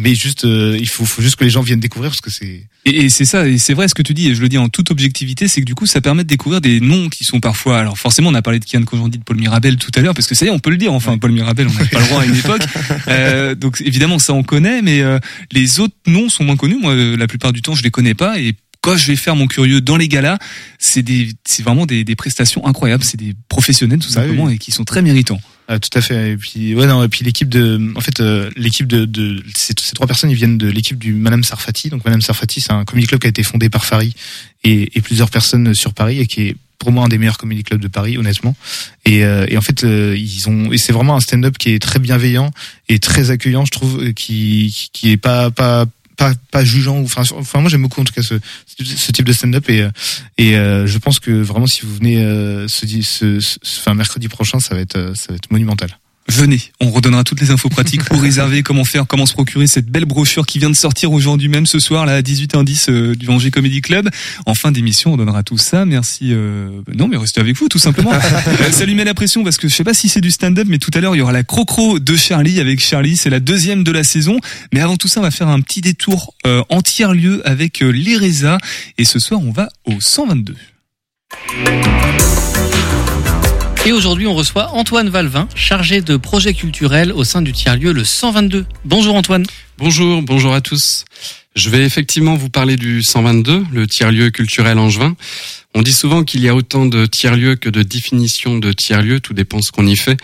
Mais 0.00 0.14
juste, 0.14 0.44
euh, 0.44 0.76
il 0.78 0.88
faut, 0.88 1.04
faut 1.04 1.20
juste 1.22 1.34
que 1.34 1.42
les 1.42 1.50
gens 1.50 1.60
viennent 1.60 1.80
découvrir 1.80 2.10
parce 2.12 2.20
que 2.20 2.30
c'est 2.30 2.68
Et, 2.84 3.04
et 3.04 3.08
c'est 3.08 3.24
ça, 3.24 3.48
et 3.48 3.58
c'est 3.58 3.74
vrai 3.74 3.88
ce 3.88 3.94
que 3.94 4.02
tu 4.02 4.14
dis, 4.14 4.28
et 4.28 4.34
je 4.36 4.40
le 4.40 4.48
dis 4.48 4.56
en 4.56 4.68
toute 4.68 4.92
objectivité, 4.92 5.48
c'est 5.48 5.60
que 5.60 5.66
du 5.66 5.74
coup, 5.74 5.86
ça 5.86 6.00
permet 6.00 6.22
de 6.22 6.28
découvrir 6.28 6.60
des 6.60 6.78
noms 6.78 7.08
qui 7.08 7.24
sont 7.24 7.40
parfois. 7.40 7.80
Alors 7.80 7.98
forcément, 7.98 8.28
on 8.30 8.34
a 8.34 8.42
parlé 8.42 8.60
de 8.60 8.64
Kian 8.64 8.84
Kojandi, 8.84 9.18
de 9.18 9.24
Paul 9.24 9.36
Mirabel 9.38 9.76
tout 9.76 9.90
à 9.96 10.00
l'heure, 10.00 10.14
parce 10.14 10.28
que 10.28 10.36
ça 10.36 10.44
y 10.44 10.48
est, 10.48 10.52
on 10.52 10.60
peut 10.60 10.70
le 10.70 10.76
dire. 10.76 10.92
Enfin, 10.92 11.18
Paul 11.18 11.32
Mirabel, 11.32 11.66
on 11.66 11.72
n'avait 11.72 11.86
pas 11.88 11.98
le 12.00 12.06
droit 12.06 12.22
à 12.22 12.24
une 12.26 12.36
époque. 12.36 12.62
Euh, 13.08 13.54
donc 13.54 13.80
évidemment, 13.84 14.18
ça 14.18 14.34
on 14.34 14.42
connaît, 14.42 14.82
mais 14.82 15.00
euh, 15.00 15.18
les 15.52 15.80
autres 15.80 15.96
noms 16.06 16.28
sont 16.28 16.44
moins 16.44 16.56
connus. 16.56 16.78
Moi, 16.80 16.94
la 16.94 17.26
plupart 17.26 17.52
du 17.52 17.62
temps, 17.62 17.74
je 17.74 17.82
les 17.82 17.90
connais 17.90 18.14
pas. 18.14 18.38
Et 18.38 18.54
quand 18.82 18.96
je 18.96 19.06
vais 19.06 19.16
faire 19.16 19.34
mon 19.34 19.46
curieux 19.46 19.80
dans 19.80 19.96
les 19.96 20.08
galas, 20.08 20.38
c'est 20.78 21.02
des, 21.02 21.30
c'est 21.46 21.62
vraiment 21.62 21.86
des, 21.86 22.04
des 22.04 22.14
prestations 22.16 22.66
incroyables. 22.66 23.02
C'est 23.02 23.16
des 23.16 23.34
professionnels 23.48 23.98
tout 23.98 24.08
Bah 24.08 24.20
simplement 24.22 24.44
oui. 24.44 24.54
et 24.54 24.58
qui 24.58 24.70
sont 24.72 24.84
très 24.84 25.00
méritants. 25.02 25.40
Ah, 25.70 25.78
tout 25.78 25.90
à 25.98 26.00
fait. 26.00 26.30
Et 26.32 26.36
puis, 26.38 26.74
ouais, 26.74 26.86
non, 26.86 27.04
et 27.04 27.08
puis 27.08 27.24
l'équipe 27.26 27.48
de, 27.50 27.92
en 27.94 28.00
fait, 28.00 28.20
euh, 28.20 28.50
l'équipe 28.56 28.86
de, 28.86 29.04
de 29.04 29.42
ces, 29.54 29.74
ces 29.78 29.92
trois 29.92 30.06
personnes, 30.06 30.30
ils 30.30 30.36
viennent 30.36 30.56
de 30.56 30.66
l'équipe 30.66 30.98
du 30.98 31.12
Madame 31.12 31.44
Sarfati. 31.44 31.90
Donc, 31.90 32.06
Madame 32.06 32.22
Sarfati, 32.22 32.62
c'est 32.62 32.72
un 32.72 32.86
comedy 32.86 33.06
club 33.06 33.20
qui 33.20 33.26
a 33.26 33.30
été 33.30 33.42
fondé 33.42 33.68
par 33.68 33.84
Farid 33.84 34.14
et, 34.64 34.88
plusieurs 35.02 35.30
personnes 35.30 35.74
sur 35.74 35.92
Paris 35.92 36.20
et 36.20 36.26
qui 36.26 36.40
est 36.48 36.56
pour 36.78 36.90
moi 36.90 37.04
un 37.04 37.08
des 37.08 37.18
meilleurs 37.18 37.36
comedy 37.38 37.64
clubs 37.64 37.80
de 37.82 37.88
Paris, 37.88 38.16
honnêtement. 38.16 38.56
Et, 39.04 39.24
euh, 39.24 39.44
et 39.48 39.58
en 39.58 39.60
fait, 39.60 39.84
euh, 39.84 40.16
ils 40.16 40.48
ont, 40.48 40.72
et 40.72 40.78
c'est 40.78 40.92
vraiment 40.92 41.16
un 41.16 41.20
stand-up 41.20 41.58
qui 41.58 41.70
est 41.72 41.80
très 41.80 41.98
bienveillant 41.98 42.50
et 42.88 42.98
très 42.98 43.30
accueillant, 43.30 43.64
je 43.66 43.70
trouve, 43.72 44.02
euh, 44.02 44.12
qui- 44.12 44.88
qui 44.94 45.10
est 45.10 45.16
pas, 45.18 45.50
pas, 45.50 45.84
pas, 46.18 46.34
pas 46.50 46.64
jugeant. 46.64 46.98
Enfin, 46.98 47.22
enfin, 47.34 47.60
moi 47.60 47.70
j'aime 47.70 47.82
beaucoup 47.82 48.00
en 48.02 48.04
tout 48.04 48.12
cas 48.12 48.22
ce, 48.22 48.34
ce 48.66 49.12
type 49.12 49.24
de 49.24 49.32
stand-up 49.32 49.68
et, 49.70 49.82
euh, 49.82 49.90
et 50.36 50.56
euh, 50.56 50.86
je 50.86 50.98
pense 50.98 51.18
que 51.20 51.30
vraiment 51.30 51.66
si 51.66 51.82
vous 51.86 51.94
venez 51.94 52.22
euh, 52.22 52.68
ce, 52.68 52.86
ce, 52.86 53.40
ce- 53.40 53.58
enfin, 53.80 53.94
mercredi 53.94 54.28
prochain, 54.28 54.60
ça 54.60 54.74
va 54.74 54.80
être, 54.82 54.96
euh, 54.96 55.14
ça 55.14 55.26
va 55.30 55.36
être 55.36 55.50
monumental. 55.50 55.96
Venez, 56.30 56.60
on 56.80 56.90
redonnera 56.90 57.24
toutes 57.24 57.40
les 57.40 57.50
infos 57.50 57.70
pratiques 57.70 58.04
pour 58.04 58.20
réserver, 58.22 58.62
comment 58.62 58.84
faire, 58.84 59.06
comment 59.06 59.24
se 59.24 59.32
procurer 59.32 59.66
cette 59.66 59.86
belle 59.86 60.04
brochure 60.04 60.44
qui 60.44 60.58
vient 60.58 60.68
de 60.68 60.76
sortir 60.76 61.10
aujourd'hui 61.12 61.48
même 61.48 61.66
ce 61.66 61.78
soir 61.78 62.04
là 62.04 62.16
à 62.16 62.20
18h10 62.20 62.90
euh, 62.90 63.14
du 63.14 63.28
Angers 63.30 63.50
Comedy 63.50 63.80
Club. 63.80 64.10
En 64.44 64.54
fin 64.54 64.70
d'émission, 64.70 65.14
on 65.14 65.16
donnera 65.16 65.42
tout 65.42 65.56
ça. 65.58 65.86
Merci. 65.86 66.30
euh, 66.32 66.82
Non, 66.94 67.08
mais 67.08 67.16
restez 67.16 67.40
avec 67.40 67.56
vous 67.56 67.68
tout 67.68 67.78
simplement. 67.78 68.12
Euh, 68.60 68.70
ça 68.72 68.84
lui 68.84 68.94
met 68.94 69.04
la 69.04 69.14
pression 69.14 69.44
parce 69.44 69.56
que 69.56 69.68
je 69.68 69.74
sais 69.74 69.84
pas 69.84 69.94
si 69.94 70.08
c'est 70.08 70.20
du 70.20 70.30
stand-up, 70.30 70.66
mais 70.68 70.78
tout 70.78 70.90
à 70.94 71.00
l'heure 71.00 71.14
il 71.14 71.18
y 71.18 71.22
aura 71.22 71.32
la 71.32 71.44
crocro 71.44 71.98
de 71.98 72.16
Charlie 72.16 72.60
avec 72.60 72.80
Charlie. 72.84 73.16
C'est 73.16 73.30
la 73.30 73.40
deuxième 73.40 73.84
de 73.84 73.92
la 73.92 74.04
saison. 74.04 74.38
Mais 74.72 74.80
avant 74.80 74.96
tout 74.96 75.06
ça, 75.08 75.20
on 75.20 75.22
va 75.22 75.30
faire 75.30 75.48
un 75.48 75.60
petit 75.60 75.80
détour 75.80 76.34
euh, 76.46 76.62
en 76.68 76.82
tiers 76.82 77.12
lieu 77.14 77.40
avec 77.46 77.82
euh, 77.82 77.90
l'Eresa. 77.90 78.58
Et 78.96 79.04
ce 79.04 79.18
soir, 79.18 79.40
on 79.42 79.52
va 79.52 79.68
au 79.84 80.00
122. 80.00 80.56
Et 83.88 83.92
aujourd'hui, 83.92 84.26
on 84.26 84.34
reçoit 84.34 84.74
Antoine 84.74 85.08
Valvin, 85.08 85.48
chargé 85.54 86.02
de 86.02 86.18
projet 86.18 86.52
culturel 86.52 87.10
au 87.10 87.24
sein 87.24 87.40
du 87.40 87.54
tiers-lieu 87.54 87.92
le 87.92 88.04
122. 88.04 88.66
Bonjour 88.84 89.14
Antoine. 89.14 89.46
Bonjour, 89.78 90.20
bonjour 90.20 90.52
à 90.52 90.60
tous. 90.60 91.06
Je 91.56 91.70
vais 91.70 91.86
effectivement 91.86 92.34
vous 92.34 92.50
parler 92.50 92.76
du 92.76 93.02
122, 93.02 93.64
le 93.72 93.86
tiers-lieu 93.86 94.28
culturel 94.28 94.78
angevin. 94.78 95.16
On 95.74 95.80
dit 95.80 95.94
souvent 95.94 96.22
qu'il 96.22 96.42
y 96.42 96.50
a 96.50 96.54
autant 96.54 96.84
de 96.84 97.06
tiers-lieux 97.06 97.56
que 97.56 97.70
de 97.70 97.82
définitions 97.82 98.58
de 98.58 98.72
tiers-lieux, 98.72 99.20
tout 99.20 99.32
dépend 99.32 99.62
ce 99.62 99.72
qu'on 99.72 99.86
y 99.86 99.96
fait. 99.96 100.18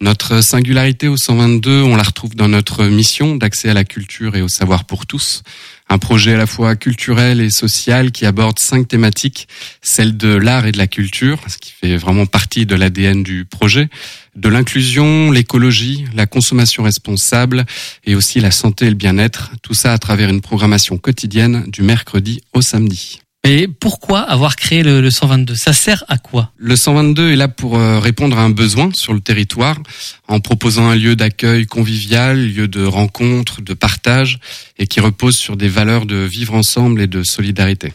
Notre 0.00 0.40
singularité 0.40 1.08
au 1.08 1.16
122, 1.16 1.82
on 1.82 1.96
la 1.96 2.04
retrouve 2.04 2.36
dans 2.36 2.46
notre 2.46 2.84
mission 2.84 3.34
d'accès 3.34 3.68
à 3.68 3.74
la 3.74 3.82
culture 3.82 4.36
et 4.36 4.42
au 4.42 4.48
savoir 4.48 4.84
pour 4.84 5.06
tous. 5.06 5.42
Un 5.90 5.98
projet 5.98 6.34
à 6.34 6.36
la 6.36 6.46
fois 6.46 6.76
culturel 6.76 7.40
et 7.40 7.50
social 7.50 8.12
qui 8.12 8.26
aborde 8.26 8.58
cinq 8.58 8.88
thématiques, 8.88 9.48
celle 9.80 10.16
de 10.16 10.28
l'art 10.28 10.66
et 10.66 10.72
de 10.72 10.78
la 10.78 10.86
culture, 10.86 11.40
ce 11.48 11.56
qui 11.56 11.72
fait 11.72 11.96
vraiment 11.96 12.26
partie 12.26 12.66
de 12.66 12.74
l'ADN 12.74 13.22
du 13.22 13.46
projet, 13.46 13.88
de 14.36 14.48
l'inclusion, 14.48 15.30
l'écologie, 15.30 16.04
la 16.14 16.26
consommation 16.26 16.82
responsable 16.82 17.64
et 18.04 18.14
aussi 18.14 18.40
la 18.40 18.50
santé 18.50 18.86
et 18.86 18.90
le 18.90 18.96
bien-être, 18.96 19.52
tout 19.62 19.74
ça 19.74 19.92
à 19.92 19.98
travers 19.98 20.28
une 20.28 20.42
programmation 20.42 20.98
quotidienne 20.98 21.64
du 21.68 21.82
mercredi 21.82 22.42
au 22.52 22.60
samedi. 22.60 23.20
Et 23.44 23.68
pourquoi 23.68 24.20
avoir 24.20 24.56
créé 24.56 24.82
le, 24.82 25.00
le 25.00 25.10
122 25.10 25.54
Ça 25.54 25.72
sert 25.72 26.04
à 26.08 26.18
quoi? 26.18 26.52
Le 26.56 26.76
122 26.76 27.30
est 27.30 27.36
là 27.36 27.48
pour 27.48 27.78
euh, 27.78 27.98
répondre 27.98 28.36
à 28.36 28.42
un 28.42 28.50
besoin 28.50 28.90
sur 28.92 29.14
le 29.14 29.20
territoire 29.20 29.78
en 30.26 30.40
proposant 30.40 30.88
un 30.88 30.96
lieu 30.96 31.16
d'accueil 31.16 31.66
convivial, 31.66 32.36
lieu 32.36 32.68
de 32.68 32.84
rencontre, 32.84 33.62
de 33.62 33.74
partage 33.74 34.38
et 34.78 34.86
qui 34.86 35.00
repose 35.00 35.36
sur 35.36 35.56
des 35.56 35.68
valeurs 35.68 36.04
de 36.04 36.16
vivre 36.16 36.54
ensemble 36.54 37.00
et 37.00 37.06
de 37.06 37.22
solidarité. 37.22 37.92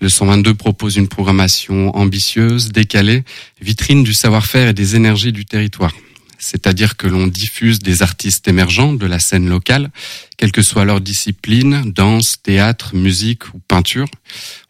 Le 0.00 0.08
122 0.08 0.54
propose 0.54 0.96
une 0.96 1.08
programmation 1.08 1.94
ambitieuse, 1.96 2.70
décalée, 2.70 3.24
vitrine 3.60 4.04
du 4.04 4.14
savoir-faire 4.14 4.68
et 4.68 4.74
des 4.74 4.94
énergies 4.94 5.32
du 5.32 5.44
territoire. 5.44 5.92
C'est-à-dire 6.38 6.96
que 6.96 7.06
l'on 7.06 7.26
diffuse 7.26 7.80
des 7.80 8.02
artistes 8.02 8.46
émergents 8.46 8.92
de 8.92 9.06
la 9.06 9.18
scène 9.18 9.48
locale, 9.48 9.90
quelle 10.36 10.52
que 10.52 10.62
soit 10.62 10.84
leur 10.84 11.00
discipline, 11.00 11.82
danse, 11.92 12.40
théâtre, 12.42 12.94
musique 12.94 13.52
ou 13.54 13.58
peinture. 13.66 14.06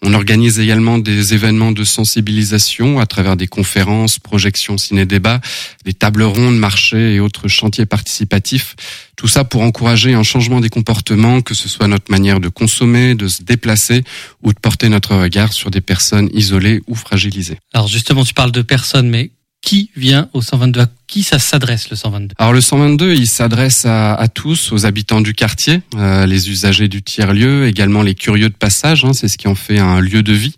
On 0.01 0.15
organise 0.15 0.59
également 0.59 0.99
des 0.99 1.35
événements 1.35 1.73
de 1.73 1.85
sensibilisation 1.85 2.99
à 2.99 3.07
travers 3.07 3.37
des 3.37 3.49
conférences, 3.49 4.19
projections 4.19 4.79
ciné-débats, 4.79 5.41
des 5.85 5.93
tables 5.93 6.23
rondes, 6.23 6.59
marchés 6.59 7.15
et 7.15 7.21
autres 7.21 7.49
chantiers 7.49 7.87
participatifs. 7.87 8.75
Tout 9.17 9.29
ça 9.29 9.45
pour 9.45 9.63
encourager 9.63 10.15
un 10.15 10.23
changement 10.23 10.61
des 10.61 10.71
comportements, 10.71 11.43
que 11.43 11.55
ce 11.55 11.69
soit 11.69 11.89
notre 11.89 12.11
manière 12.11 12.41
de 12.41 12.49
consommer, 12.49 13.15
de 13.15 13.29
se 13.29 13.43
déplacer 13.43 14.05
ou 14.43 14.55
de 14.55 14.59
porter 14.59 14.89
notre 14.89 15.17
regard 15.17 15.53
sur 15.53 15.71
des 15.71 15.81
personnes 15.83 16.31
isolées 16.33 16.81
ou 16.87 16.95
fragilisées. 16.95 17.59
Alors 17.75 17.89
justement, 17.89 18.25
tu 18.25 18.33
parles 18.33 18.53
de 18.53 18.63
personnes, 18.63 19.11
mais 19.11 19.33
qui 19.61 19.90
vient 19.97 20.29
au 20.33 20.42
122 20.42 20.81
À 20.81 20.87
qui 21.07 21.23
ça 21.23 21.38
s'adresse 21.38 21.90
le 21.90 21.97
122 21.97 22.35
Alors 22.38 22.53
le 22.53 22.61
122, 22.61 23.14
il 23.14 23.27
s'adresse 23.27 23.85
à, 23.87 24.29
tous, 24.33 24.73
aux 24.73 24.87
habitants 24.87 25.21
du 25.21 25.35
quartier, 25.35 25.81
euh, 25.97 26.27
les 26.27 26.51
usagers 26.51 26.88
du 26.88 27.03
tiers-lieu, 27.03 27.66
également 27.66 28.03
les 28.03 28.14
curieux 28.14 28.49
de 28.49 28.55
passage, 28.55 29.05
hein, 29.05 29.12
c'est 29.12 29.29
ce 29.29 29.38
qui 29.38 29.49
en 29.49 29.55
fait 29.55 29.79
un 29.79 30.01
lieu 30.01 30.23
de 30.23 30.33
vie. 30.33 30.55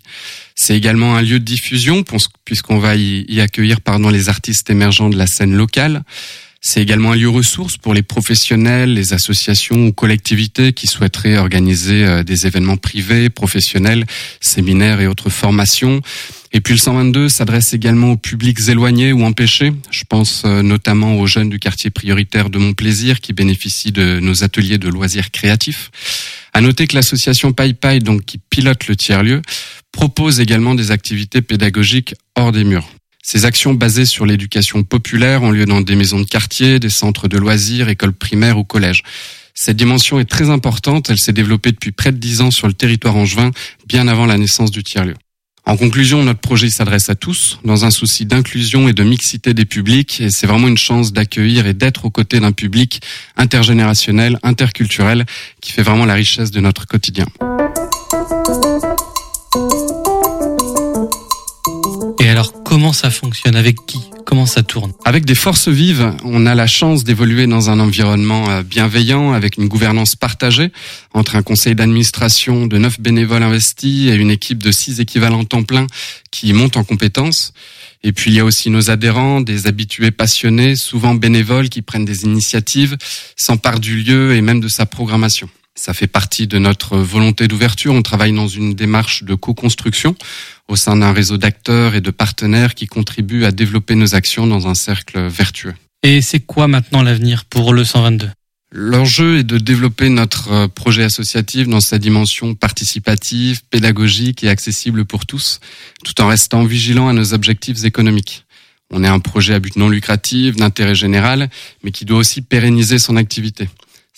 C'est 0.55 0.75
également 0.75 1.15
un 1.15 1.21
lieu 1.21 1.39
de 1.39 1.45
diffusion, 1.45 2.03
puisqu'on 2.45 2.77
va 2.77 2.95
y, 2.95 3.25
y 3.27 3.41
accueillir 3.41 3.81
pardon, 3.81 4.09
les 4.09 4.29
artistes 4.29 4.69
émergents 4.69 5.09
de 5.09 5.17
la 5.17 5.25
scène 5.25 5.55
locale. 5.55 6.03
C'est 6.63 6.81
également 6.81 7.13
un 7.13 7.15
lieu 7.15 7.29
ressource 7.29 7.77
pour 7.77 7.95
les 7.95 8.03
professionnels, 8.03 8.93
les 8.93 9.13
associations 9.13 9.87
ou 9.87 9.93
collectivités 9.93 10.73
qui 10.73 10.85
souhaiteraient 10.85 11.37
organiser 11.37 12.05
euh, 12.05 12.23
des 12.23 12.45
événements 12.45 12.77
privés, 12.77 13.31
professionnels, 13.31 14.05
séminaires 14.41 15.01
et 15.01 15.07
autres 15.07 15.31
formations. 15.31 16.01
Et 16.53 16.59
puis 16.59 16.73
le 16.73 16.79
122 16.79 17.29
s'adresse 17.29 17.73
également 17.73 18.11
aux 18.11 18.17
publics 18.17 18.67
éloignés 18.67 19.13
ou 19.13 19.23
empêchés. 19.23 19.71
Je 19.89 20.03
pense 20.07 20.43
euh, 20.45 20.61
notamment 20.61 21.17
aux 21.17 21.25
jeunes 21.25 21.49
du 21.49 21.59
quartier 21.59 21.89
prioritaire 21.89 22.49
de 22.49 22.57
Montplaisir 22.57 23.21
qui 23.21 23.31
bénéficient 23.31 23.93
de 23.93 24.19
nos 24.19 24.43
ateliers 24.43 24.77
de 24.77 24.89
loisirs 24.89 25.31
créatifs. 25.31 25.91
À 26.53 26.59
noter 26.59 26.87
que 26.87 26.95
l'association 26.95 27.53
PayPay, 27.53 27.99
donc 27.99 28.25
qui 28.25 28.37
pilote 28.37 28.87
le 28.87 28.97
tiers-lieu, 28.97 29.41
propose 29.93 30.41
également 30.41 30.75
des 30.75 30.91
activités 30.91 31.41
pédagogiques 31.41 32.15
hors 32.35 32.51
des 32.51 32.65
murs. 32.65 32.87
Ces 33.23 33.45
actions 33.45 33.73
basées 33.73 34.05
sur 34.05 34.25
l'éducation 34.25 34.83
populaire 34.83 35.43
ont 35.43 35.51
lieu 35.51 35.65
dans 35.65 35.79
des 35.79 35.95
maisons 35.95 36.19
de 36.19 36.25
quartier, 36.25 36.79
des 36.79 36.89
centres 36.89 37.29
de 37.29 37.37
loisirs, 37.37 37.87
écoles 37.87 38.13
primaires 38.13 38.57
ou 38.57 38.65
collèges. 38.65 39.03
Cette 39.53 39.77
dimension 39.77 40.19
est 40.19 40.25
très 40.25 40.49
importante, 40.49 41.09
elle 41.09 41.19
s'est 41.19 41.33
développée 41.33 41.71
depuis 41.71 41.91
près 41.91 42.11
de 42.11 42.17
dix 42.17 42.41
ans 42.41 42.51
sur 42.51 42.67
le 42.67 42.73
territoire 42.73 43.15
angevin, 43.15 43.51
bien 43.87 44.07
avant 44.07 44.25
la 44.25 44.37
naissance 44.37 44.71
du 44.71 44.83
tiers-lieu. 44.83 45.15
En 45.65 45.77
conclusion, 45.77 46.23
notre 46.23 46.39
projet 46.39 46.69
s'adresse 46.69 47.09
à 47.09 47.15
tous, 47.15 47.59
dans 47.63 47.85
un 47.85 47.91
souci 47.91 48.25
d'inclusion 48.25 48.87
et 48.87 48.93
de 48.93 49.03
mixité 49.03 49.53
des 49.53 49.65
publics, 49.65 50.19
et 50.19 50.29
c'est 50.29 50.47
vraiment 50.47 50.67
une 50.67 50.77
chance 50.77 51.13
d'accueillir 51.13 51.67
et 51.67 51.73
d'être 51.73 52.05
aux 52.05 52.09
côtés 52.09 52.39
d'un 52.39 52.51
public 52.51 53.01
intergénérationnel, 53.37 54.39
interculturel, 54.43 55.25
qui 55.61 55.71
fait 55.71 55.83
vraiment 55.83 56.05
la 56.05 56.15
richesse 56.15 56.51
de 56.51 56.59
notre 56.59 56.87
quotidien. 56.87 57.27
Comment 62.71 62.93
ça 62.93 63.09
fonctionne? 63.09 63.57
Avec 63.57 63.85
qui? 63.85 63.99
Comment 64.25 64.45
ça 64.45 64.63
tourne? 64.63 64.93
Avec 65.03 65.25
des 65.25 65.35
forces 65.35 65.67
vives, 65.67 66.15
on 66.23 66.45
a 66.45 66.55
la 66.55 66.67
chance 66.67 67.03
d'évoluer 67.03 67.45
dans 67.45 67.69
un 67.69 67.81
environnement 67.81 68.49
euh, 68.49 68.63
bienveillant, 68.63 69.33
avec 69.33 69.57
une 69.57 69.67
gouvernance 69.67 70.15
partagée 70.15 70.71
entre 71.13 71.35
un 71.35 71.41
conseil 71.41 71.75
d'administration 71.75 72.67
de 72.67 72.77
neuf 72.77 72.97
bénévoles 72.97 73.43
investis 73.43 74.09
et 74.09 74.15
une 74.15 74.31
équipe 74.31 74.63
de 74.63 74.71
six 74.71 75.01
équivalents 75.01 75.43
temps 75.43 75.63
plein 75.63 75.85
qui 76.31 76.53
montent 76.53 76.77
en 76.77 76.85
compétences. 76.85 77.51
Et 78.03 78.13
puis 78.13 78.31
il 78.31 78.37
y 78.37 78.39
a 78.39 78.45
aussi 78.45 78.69
nos 78.69 78.89
adhérents, 78.89 79.41
des 79.41 79.67
habitués 79.67 80.11
passionnés, 80.11 80.77
souvent 80.77 81.13
bénévoles, 81.13 81.67
qui 81.67 81.81
prennent 81.81 82.05
des 82.05 82.23
initiatives, 82.23 82.95
s'emparent 83.35 83.81
du 83.81 83.97
lieu 83.97 84.33
et 84.33 84.39
même 84.39 84.61
de 84.61 84.69
sa 84.69 84.85
programmation. 84.85 85.49
Ça 85.75 85.93
fait 85.93 86.07
partie 86.07 86.47
de 86.47 86.57
notre 86.57 86.97
volonté 86.97 87.47
d'ouverture. 87.47 87.93
On 87.93 88.01
travaille 88.01 88.33
dans 88.33 88.47
une 88.47 88.75
démarche 88.75 89.23
de 89.23 89.35
co-construction 89.35 90.15
au 90.71 90.77
sein 90.77 90.95
d'un 90.95 91.11
réseau 91.11 91.37
d'acteurs 91.37 91.95
et 91.95 92.01
de 92.01 92.11
partenaires 92.11 92.75
qui 92.75 92.87
contribuent 92.87 93.43
à 93.43 93.51
développer 93.51 93.95
nos 93.95 94.15
actions 94.15 94.47
dans 94.47 94.67
un 94.67 94.73
cercle 94.73 95.27
vertueux. 95.27 95.73
Et 96.01 96.21
c'est 96.21 96.39
quoi 96.39 96.67
maintenant 96.69 97.03
l'avenir 97.03 97.43
pour 97.45 97.73
le 97.73 97.83
122 97.83 98.29
L'enjeu 98.73 99.39
est 99.39 99.43
de 99.43 99.57
développer 99.57 100.07
notre 100.07 100.51
euh, 100.51 100.67
projet 100.69 101.03
associatif 101.03 101.67
dans 101.67 101.81
sa 101.81 101.99
dimension 101.99 102.55
participative, 102.55 103.59
pédagogique 103.69 104.45
et 104.45 104.49
accessible 104.49 105.03
pour 105.03 105.25
tous, 105.25 105.59
tout 106.05 106.21
en 106.21 106.27
restant 106.27 106.63
vigilant 106.63 107.09
à 107.09 107.13
nos 107.13 107.33
objectifs 107.33 107.83
économiques. 107.83 108.45
On 108.89 109.03
est 109.03 109.09
un 109.09 109.19
projet 109.19 109.53
à 109.53 109.59
but 109.59 109.75
non 109.75 109.89
lucratif, 109.89 110.55
d'intérêt 110.55 110.95
général, 110.95 111.49
mais 111.83 111.91
qui 111.91 112.05
doit 112.05 112.19
aussi 112.19 112.41
pérenniser 112.41 112.97
son 112.97 113.17
activité. 113.17 113.67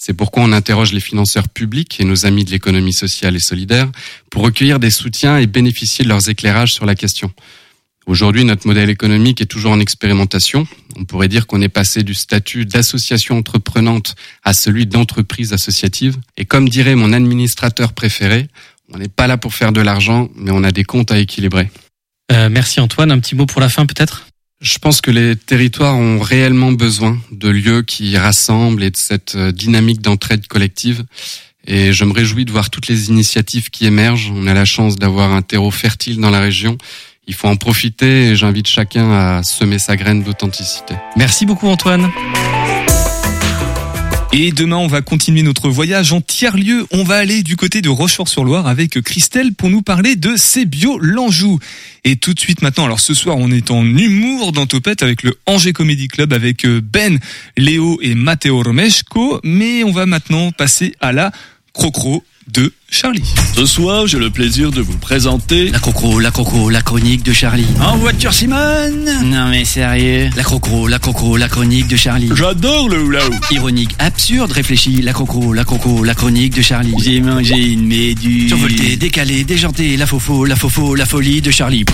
C'est 0.06 0.14
pourquoi 0.14 0.44
on 0.44 0.52
interroge 0.52 0.92
les 0.92 1.00
financeurs 1.00 1.48
publics 1.48 2.02
et 2.02 2.04
nos 2.04 2.26
amis 2.26 2.44
de 2.44 2.52
l'économie 2.52 2.92
sociale 2.92 3.38
et 3.38 3.40
solidaire 3.40 3.90
pour 4.30 4.42
recueillir 4.44 4.78
des 4.78 4.92
soutiens 4.92 5.38
et 5.38 5.48
bénéficier 5.48 6.04
de 6.04 6.10
leurs 6.10 6.28
éclairages 6.28 6.74
sur 6.74 6.86
la 6.86 6.94
question. 6.94 7.32
Aujourd'hui, 8.06 8.44
notre 8.44 8.68
modèle 8.68 8.90
économique 8.90 9.40
est 9.40 9.46
toujours 9.46 9.72
en 9.72 9.80
expérimentation. 9.80 10.68
On 10.98 11.06
pourrait 11.06 11.30
dire 11.30 11.48
qu'on 11.48 11.62
est 11.62 11.70
passé 11.70 12.04
du 12.04 12.16
statut 12.16 12.66
d'association 12.66 13.38
entreprenante 13.38 14.16
à 14.44 14.52
celui 14.52 14.88
d'entreprise 14.88 15.54
associative. 15.54 16.18
Et 16.36 16.44
comme 16.44 16.68
dirait 16.68 16.96
mon 16.96 17.14
administrateur 17.14 17.94
préféré, 17.94 18.50
on 18.94 18.98
n'est 18.98 19.08
pas 19.08 19.28
là 19.28 19.38
pour 19.38 19.54
faire 19.54 19.72
de 19.72 19.80
l'argent, 19.80 20.28
mais 20.36 20.52
on 20.52 20.66
a 20.66 20.74
des 20.74 20.84
comptes 20.84 21.12
à 21.12 21.18
équilibrer. 21.18 21.72
Euh, 22.34 22.50
Merci 22.50 22.82
Antoine. 22.82 23.10
Un 23.10 23.20
petit 23.20 23.36
mot 23.36 23.46
pour 23.46 23.62
la 23.62 23.70
fin 23.70 23.86
peut-être? 23.86 24.26
Je 24.64 24.78
pense 24.78 25.02
que 25.02 25.12
les 25.12 25.36
territoires 25.36 25.98
ont 25.98 26.20
réellement 26.20 26.72
besoin 26.72 27.20
de 27.32 27.50
lieux 27.50 27.82
qui 27.82 28.18
rassemblent 28.18 28.82
et 28.82 28.92
de 28.92 28.98
cette 28.98 29.36
euh, 29.36 29.52
dynamique 29.52 30.00
d'entraide 30.00 30.48
collective. 30.48 31.04
Et 31.68 31.92
je 31.92 32.06
me 32.06 32.14
réjouis 32.14 32.46
de 32.46 32.52
voir 32.52 32.70
toutes 32.70 32.88
les 32.88 33.10
initiatives 33.10 33.70
qui 33.70 33.86
émergent. 33.86 34.32
On 34.34 34.48
a 34.48 34.54
la 34.54 34.64
chance 34.64 34.96
d'avoir 34.96 35.34
un 35.34 35.42
terreau 35.42 35.70
fertile 35.70 36.18
dans 36.22 36.30
la 36.30 36.40
région. 36.40 36.78
Il 37.28 37.34
faut 37.34 37.50
en 37.50 37.58
profiter 37.58 38.30
et 38.30 38.36
j'invite 38.38 38.68
chacun 38.68 39.12
à 39.12 39.44
semer 39.44 39.80
sa 39.80 39.98
graine 39.98 40.24
d'authenticité. 40.24 40.96
Merci 41.18 41.46
beaucoup 41.46 41.68
Antoine. 41.68 42.10
Et 44.36 44.52
demain, 44.52 44.78
on 44.78 44.88
va 44.88 45.04
continuer 45.04 45.44
notre 45.44 45.70
voyage 45.70 46.12
en 46.12 46.20
tiers-lieu. 46.20 46.88
On 46.92 47.04
va 47.04 47.18
aller 47.18 47.44
du 47.44 47.56
côté 47.56 47.84
de 47.84 47.90
Rochefort-sur-Loire 47.90 48.66
avec 48.66 49.00
Christelle 49.02 49.54
pour 49.54 49.70
nous 49.70 49.84
parler 49.84 50.16
de 50.16 50.36
Cébio 50.38 50.98
l'Anjou. 50.98 51.60
Et 52.04 52.16
tout 52.16 52.34
de 52.34 52.40
suite 52.40 52.64
maintenant, 52.64 52.86
alors 52.86 53.00
ce 53.00 53.14
soir, 53.14 53.38
on 53.38 53.52
est 53.52 53.70
en 53.70 53.86
humour 53.86 54.52
dans 54.52 54.66
Topette 54.66 55.04
avec 55.04 55.22
le 55.22 55.38
Angers 55.46 55.72
Comedy 55.72 56.08
Club 56.08 56.34
avec 56.34 56.66
euh, 56.66 56.82
Ben, 56.82 57.20
Léo 57.58 58.00
et 58.02 58.16
Matteo 58.16 58.64
Romeshko. 58.64 59.40
Mais 59.44 59.84
on 59.84 59.92
va 59.92 60.08
maintenant 60.08 60.52
passer 60.52 60.96
à 61.00 61.12
la 61.12 61.32
crocro 61.72 62.24
de 62.48 62.72
Charlie. 62.90 63.24
Ce 63.56 63.66
soir, 63.66 64.08
j'ai 64.08 64.20
le 64.20 64.30
plaisir 64.30 64.72
de 64.72 64.82
vous 64.82 64.98
présenter 64.98 65.70
La 65.70 65.80
crocro, 65.80 66.20
la 66.20 66.32
crocro, 66.32 66.70
la 66.70 66.82
chronique 66.82 67.24
de 67.24 67.34
Charlie. 67.34 67.66
En 67.80 67.98
voiture 67.98 68.34
Simone 68.34 69.10
Non 69.24 69.50
mais 69.50 69.66
sérieux 69.66 70.30
La 70.36 70.44
crocro, 70.44 70.88
la 70.88 71.00
crocro, 71.00 71.38
la 71.38 71.48
chronique 71.48 71.88
de 71.88 71.96
Charlie. 71.96 72.30
J'adore 72.36 72.90
le 72.90 73.02
hula 73.04 73.26
hoop. 73.26 73.46
Ironique, 73.52 73.96
absurde, 74.00 74.52
réfléchi, 74.52 75.02
la 75.02 75.14
crocro, 75.14 75.54
la 75.54 75.64
crocro, 75.64 76.04
la 76.04 76.14
chronique 76.14 76.56
de 76.56 76.62
Charlie. 76.62 76.94
J'ai 77.00 77.22
mangé 77.22 77.56
une 77.56 77.88
méduse. 77.88 78.50
Survolté, 78.50 78.96
décalé, 78.98 79.44
déjanté, 79.44 79.98
la 79.98 80.06
fofo, 80.06 80.46
la 80.46 80.56
fofo, 80.56 80.96
la 80.96 81.06
folie 81.06 81.42
de 81.42 81.52
Charlie. 81.52 81.86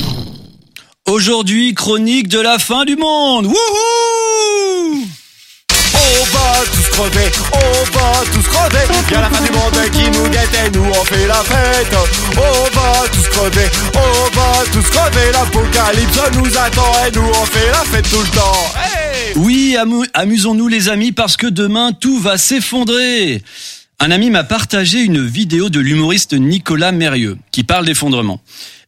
Aujourd'hui, 1.07 1.73
chronique 1.73 2.27
de 2.27 2.39
la 2.39 2.59
fin 2.59 2.85
du 2.85 2.95
monde. 2.95 3.45
Wouhou 3.45 5.07
on 6.09 6.23
va 6.35 6.63
tous 6.73 6.89
crever, 6.89 7.31
on 7.53 7.97
va 7.97 8.23
tous 8.33 8.47
crever. 8.47 8.85
Y'a 9.11 9.21
la 9.21 9.29
fin 9.29 9.43
du 9.43 9.51
monde 9.51 9.91
qui 9.91 10.09
nous 10.11 10.27
guette 10.29 10.49
et 10.65 10.69
nous 10.71 10.85
on 10.85 11.03
fait 11.05 11.27
la 11.27 11.41
fête. 11.43 11.95
On 12.37 12.63
va 12.79 13.07
tous 13.11 13.27
crever, 13.29 13.67
on 13.95 14.35
va 14.35 14.63
tous 14.71 14.89
crever. 14.89 15.31
L'apocalypse 15.33 16.19
nous 16.33 16.57
attend 16.57 16.91
et 17.07 17.11
nous 17.15 17.29
on 17.41 17.45
fait 17.45 17.69
la 17.71 17.83
fête 17.85 18.09
tout 18.09 18.21
le 18.21 18.27
temps. 18.27 18.73
Oui, 19.35 19.75
amu- 19.79 20.07
amusons-nous 20.13 20.67
les 20.67 20.89
amis 20.89 21.11
parce 21.11 21.37
que 21.37 21.47
demain 21.47 21.91
tout 21.93 22.19
va 22.19 22.37
s'effondrer. 22.37 23.43
Un 23.99 24.11
ami 24.11 24.29
m'a 24.29 24.43
partagé 24.43 24.99
une 25.01 25.25
vidéo 25.25 25.69
de 25.69 25.79
l'humoriste 25.79 26.33
Nicolas 26.33 26.91
Mérieux 26.91 27.37
qui 27.51 27.63
parle 27.63 27.85
d'effondrement. 27.85 28.41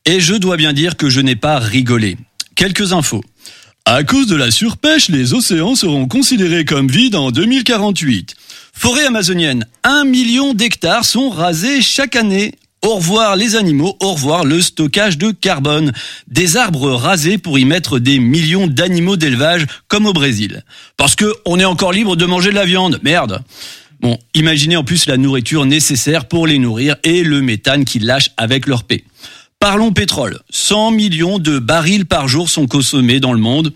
Et 0.05 0.19
je 0.19 0.33
dois 0.35 0.57
bien 0.57 0.73
dire 0.73 0.97
que 0.97 1.09
je 1.09 1.19
n'ai 1.21 1.35
pas 1.35 1.59
rigolé. 1.59 2.17
Quelques 2.55 2.93
infos. 2.93 3.23
À 3.85 4.03
cause 4.03 4.27
de 4.27 4.35
la 4.35 4.51
surpêche, 4.51 5.09
les 5.09 5.33
océans 5.33 5.75
seront 5.75 6.07
considérés 6.07 6.65
comme 6.65 6.87
vides 6.87 7.15
en 7.15 7.31
2048. 7.31 8.35
Forêt 8.73 9.05
amazonienne, 9.05 9.65
un 9.83 10.05
million 10.05 10.53
d'hectares 10.53 11.03
sont 11.03 11.29
rasés 11.29 11.81
chaque 11.81 12.15
année. 12.15 12.53
Au 12.83 12.95
revoir 12.95 13.35
les 13.35 13.55
animaux, 13.55 13.97
au 13.99 14.13
revoir 14.13 14.45
le 14.45 14.61
stockage 14.61 15.17
de 15.17 15.31
carbone. 15.31 15.93
Des 16.27 16.57
arbres 16.57 16.91
rasés 16.91 17.39
pour 17.39 17.57
y 17.57 17.65
mettre 17.65 17.97
des 17.97 18.19
millions 18.19 18.67
d'animaux 18.67 19.17
d'élevage 19.17 19.65
comme 19.87 20.05
au 20.05 20.13
Brésil. 20.13 20.63
Parce 20.95 21.15
que 21.15 21.33
on 21.45 21.59
est 21.59 21.65
encore 21.65 21.91
libre 21.91 22.15
de 22.15 22.25
manger 22.25 22.51
de 22.51 22.55
la 22.55 22.65
viande, 22.65 22.99
merde. 23.01 23.41
Bon, 23.99 24.17
imaginez 24.35 24.77
en 24.77 24.83
plus 24.83 25.07
la 25.07 25.17
nourriture 25.17 25.65
nécessaire 25.65 26.27
pour 26.27 26.45
les 26.45 26.59
nourrir 26.59 26.95
et 27.03 27.23
le 27.23 27.41
méthane 27.41 27.85
qu'ils 27.85 28.05
lâchent 28.05 28.31
avec 28.37 28.67
leur 28.67 28.83
paix. 28.83 29.03
Parlons 29.61 29.91
pétrole. 29.91 30.39
100 30.49 30.89
millions 30.89 31.37
de 31.37 31.59
barils 31.59 32.07
par 32.07 32.27
jour 32.27 32.49
sont 32.49 32.65
consommés 32.65 33.19
dans 33.19 33.31
le 33.31 33.39
monde. 33.39 33.73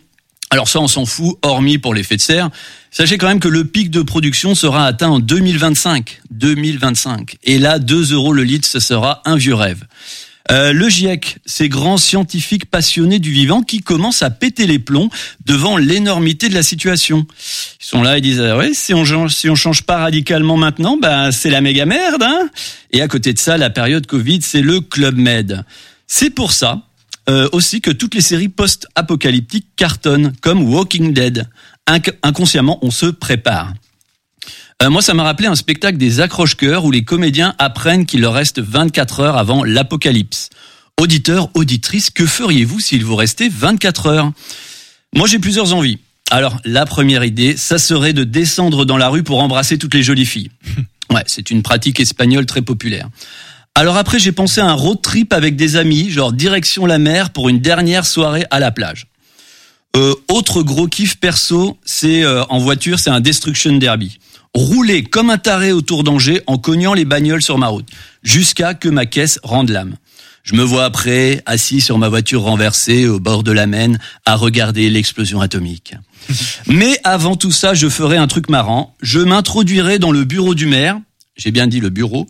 Alors 0.50 0.68
ça, 0.68 0.80
on 0.80 0.88
s'en 0.88 1.06
fout, 1.06 1.38
hormis 1.44 1.78
pour 1.78 1.94
l'effet 1.94 2.16
de 2.16 2.22
serre. 2.22 2.50
Sachez 2.90 3.20
quand 3.20 3.28
même 3.28 3.40
que 3.40 3.48
le 3.48 3.66
pic 3.66 3.92
de 3.92 4.02
production 4.02 4.56
sera 4.56 4.88
atteint 4.88 5.10
en 5.10 5.20
2025. 5.20 6.22
2025. 6.32 7.38
Et 7.44 7.60
là, 7.60 7.78
2 7.78 8.14
euros 8.14 8.34
le 8.34 8.44
litre, 8.44 8.68
ce 8.68 8.80
sera 8.80 9.22
un 9.26 9.36
vieux 9.36 9.54
rêve. 9.54 9.84
Euh, 10.52 10.74
le 10.74 10.90
GIEC, 10.90 11.38
ces 11.46 11.70
grands 11.70 11.98
scientifiques 11.98 12.66
passionnés 12.70 13.18
du 13.18 13.32
vivant 13.32 13.62
qui 13.62 13.80
commencent 13.80 14.22
à 14.22 14.30
péter 14.30 14.68
les 14.68 14.78
plombs 14.78 15.10
devant 15.46 15.78
l'énormité 15.78 16.50
de 16.50 16.54
la 16.54 16.62
situation. 16.62 17.26
Ils 17.82 17.86
sont 17.86 18.04
là, 18.04 18.18
ils 18.20 18.22
disent 18.22 18.42
ah 18.42 18.56
ouais, 18.56 18.72
si 18.74 18.94
on 18.94 19.28
si 19.28 19.50
on 19.50 19.56
change 19.56 19.84
pas 19.84 19.98
radicalement 19.98 20.56
maintenant, 20.56 20.98
ben 21.02 21.32
c'est 21.32 21.50
la 21.50 21.62
méga 21.62 21.86
merde. 21.86 22.22
Hein 22.22 22.50
Et 22.92 23.02
à 23.02 23.08
côté 23.08 23.34
de 23.34 23.40
ça, 23.40 23.58
la 23.58 23.72
période 23.72 24.06
Covid, 24.06 24.42
c'est 24.44 24.62
le 24.62 24.82
Club 24.82 25.18
Med. 25.18 25.64
C'est 26.06 26.30
pour 26.30 26.52
ça 26.52 26.84
euh, 27.28 27.50
aussi 27.52 27.82
que 27.82 27.90
toutes 27.90 28.14
les 28.14 28.22
séries 28.22 28.50
post-apocalyptiques 28.50 29.68
cartonnent, 29.76 30.34
comme 30.42 30.62
Walking 30.72 31.12
Dead. 31.12 31.48
Inc- 31.88 32.14
inconsciemment, 32.22 32.78
on 32.84 32.92
se 32.92 33.08
prépare. 33.08 33.74
Euh, 34.84 34.90
moi, 34.90 35.02
ça 35.02 35.14
m'a 35.14 35.24
rappelé 35.24 35.48
un 35.48 35.56
spectacle 35.56 35.98
des 35.98 36.20
accroche-cœurs 36.20 36.84
où 36.84 36.92
les 36.92 37.04
comédiens 37.04 37.56
apprennent 37.60 38.06
qu'il 38.06 38.22
leur 38.22 38.34
reste 38.34 38.60
24 38.60 39.20
heures 39.22 39.38
avant 39.38 39.64
l'apocalypse. 39.64 40.50
Auditeurs, 41.00 41.50
auditrices, 41.54 42.10
que 42.10 42.26
feriez-vous 42.26 42.80
s'il 42.80 43.04
vous 43.06 43.16
restait 43.16 43.50
24 43.50 44.06
heures? 44.08 44.32
Moi, 45.16 45.28
j'ai 45.28 45.40
plusieurs 45.40 45.74
envies. 45.74 46.00
Alors, 46.30 46.58
la 46.66 46.86
première 46.86 47.24
idée, 47.24 47.56
ça 47.56 47.78
serait 47.78 48.14
de 48.14 48.24
descendre 48.24 48.84
dans 48.84 48.98
la 48.98 49.10
rue 49.10 49.24
pour 49.24 49.42
embrasser 49.42 49.78
toutes 49.78 49.94
les 49.94 50.04
jolies 50.04 50.26
filles. 50.26 50.52
Ouais, 51.14 51.24
c'est 51.28 51.52
une 51.52 51.62
pratique 51.62 52.00
espagnole 52.00 52.48
très 52.48 52.64
populaire. 52.64 53.08
Alors 53.76 53.96
après, 53.96 54.18
j'ai 54.18 54.32
pensé 54.32 54.60
à 54.60 54.66
un 54.66 54.74
road 54.74 55.02
trip 55.04 55.34
avec 55.34 55.56
des 55.56 55.76
amis, 55.76 56.10
genre 56.10 56.34
direction 56.34 56.88
la 56.88 56.98
mer 56.98 57.30
pour 57.30 57.48
une 57.48 57.60
dernière 57.60 58.08
soirée 58.08 58.44
à 58.50 58.60
la 58.60 58.72
plage. 58.72 59.06
Euh, 59.96 60.16
autre 60.30 60.64
gros 60.64 60.88
kiff 60.88 61.18
perso, 61.18 61.78
c'est 61.86 62.24
euh, 62.24 62.44
en 62.46 62.58
voiture, 62.58 63.00
c'est 63.00 63.12
un 63.12 63.22
destruction 63.22 63.78
derby. 63.78 64.18
Rouler 64.56 65.04
comme 65.04 65.30
un 65.30 65.38
taré 65.38 65.74
autour 65.74 66.06
d'Angers 66.06 66.42
en 66.48 66.58
cognant 66.58 66.94
les 66.94 67.04
bagnoles 67.04 67.42
sur 67.42 67.58
ma 67.58 67.68
route, 67.68 67.90
jusqu'à 68.24 68.74
que 68.74 68.88
ma 68.88 69.06
caisse 69.06 69.38
rende 69.44 69.70
l'âme. 69.70 69.98
Je 70.44 70.56
me 70.56 70.64
vois 70.64 70.86
après, 70.86 71.44
assis 71.46 71.82
sur 71.82 71.98
ma 71.98 72.08
voiture 72.08 72.44
renversée 72.44 73.06
au 73.06 73.20
bord 73.20 73.44
de 73.44 73.52
la 73.52 73.68
Maine, 73.68 74.00
à 74.26 74.36
regarder 74.36 74.90
l'explosion 74.90 75.42
atomique. 75.42 75.96
Mais 76.68 76.98
avant 77.04 77.36
tout 77.36 77.52
ça, 77.52 77.74
je 77.74 77.90
ferai 77.90 78.16
un 78.16 78.28
truc 78.28 78.50
marrant. 78.50 78.96
Je 79.02 79.20
m'introduirai 79.20 80.00
dans 80.00 80.12
le 80.12 80.24
bureau 80.24 80.56
du 80.56 80.68
maire, 80.68 81.00
j'ai 81.36 81.52
bien 81.52 81.68
dit 81.68 81.82
le 81.82 81.90
bureau, 81.90 82.30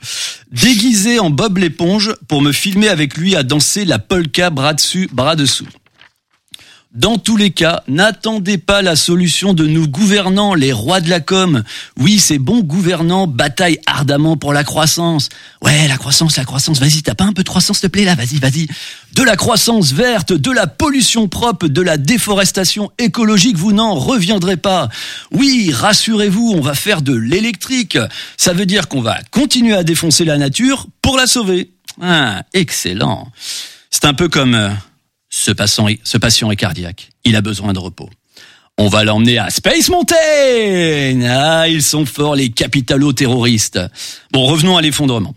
déguisé 0.52 1.20
en 1.20 1.30
Bob 1.30 1.60
l'éponge 1.60 2.16
pour 2.28 2.42
me 2.42 2.52
filmer 2.52 2.88
avec 2.88 3.18
lui 3.18 3.36
à 3.36 3.44
danser 3.44 3.86
la 3.86 4.00
polka 4.00 4.50
bras 4.50 4.74
dessus, 4.74 5.10
bras 5.14 5.36
dessous. 5.36 5.68
Dans 6.96 7.18
tous 7.18 7.36
les 7.36 7.52
cas, 7.52 7.84
n'attendez 7.90 8.58
pas 8.58 8.82
la 8.82 8.96
solution 8.96 9.54
de 9.54 9.68
nos 9.68 9.86
gouvernants, 9.86 10.54
les 10.54 10.72
rois 10.72 11.02
de 11.02 11.10
la 11.10 11.20
com. 11.20 11.62
Oui, 12.00 12.20
ces 12.20 12.40
bons 12.40 12.62
gouvernants 12.62 13.28
bataillent 13.28 13.82
ardemment 13.86 14.38
pour 14.38 14.54
la 14.54 14.64
croissance. 14.64 15.28
Ouais, 15.62 15.90
la 15.90 15.98
croissance, 15.98 16.38
la 16.38 16.46
croissance, 16.46 16.80
vas-y, 16.80 17.04
t'as 17.04 17.14
pas 17.14 17.26
un 17.26 17.34
peu 17.34 17.44
de 17.44 17.50
croissance, 17.50 17.80
s'il 17.80 17.90
te 17.90 17.92
plaît, 17.92 18.06
là, 18.06 18.16
vas-y, 18.16 18.40
vas-y. 18.40 18.68
De 19.14 19.24
la 19.24 19.36
croissance 19.36 19.92
verte, 19.92 20.32
de 20.32 20.52
la 20.52 20.68
pollution 20.68 21.28
propre, 21.28 21.68
de 21.68 21.82
la 21.82 21.98
déforestation 21.98 22.90
écologique, 22.98 23.58
vous 23.58 23.74
n'en 23.74 23.96
reviendrez 23.96 24.56
pas. 24.56 24.88
Oui, 25.32 25.74
rassurez-vous, 25.74 26.54
on 26.56 26.62
va 26.62 26.76
faire 26.76 27.02
de 27.02 27.14
l'électrique. 27.14 27.98
Ça 28.38 28.54
veut 28.54 28.66
dire 28.66 28.88
qu'on 28.88 29.02
va 29.02 29.20
continuer 29.32 29.76
à 29.76 29.84
défoncer 29.84 30.24
la 30.24 30.38
nature 30.38 30.88
pour 31.02 31.18
la 31.18 31.28
sauver. 31.28 31.72
Ah, 32.02 32.44
excellent. 32.54 33.30
C'est 33.92 34.06
un 34.06 34.14
peu 34.14 34.30
comme... 34.30 34.72
ce, 35.36 35.52
passant, 35.52 35.88
ce 36.04 36.18
patient 36.18 36.50
est 36.50 36.56
cardiaque. 36.56 37.10
Il 37.26 37.36
a 37.36 37.42
besoin 37.42 37.74
de 37.74 37.80
repos. 37.80 38.10
On 38.78 38.88
va 38.88 39.04
l'emmener 39.04 39.38
à 39.38 39.50
Space 39.50 39.90
Mountain. 39.90 41.22
Ah, 41.30 41.68
ils 41.68 41.84
sont 41.84 42.06
forts, 42.06 42.36
les 42.36 42.50
capitalo-terroristes. 42.50 43.80
Bon, 44.32 44.46
revenons 44.46 44.78
à 44.78 44.82
l'effondrement. 44.82 45.36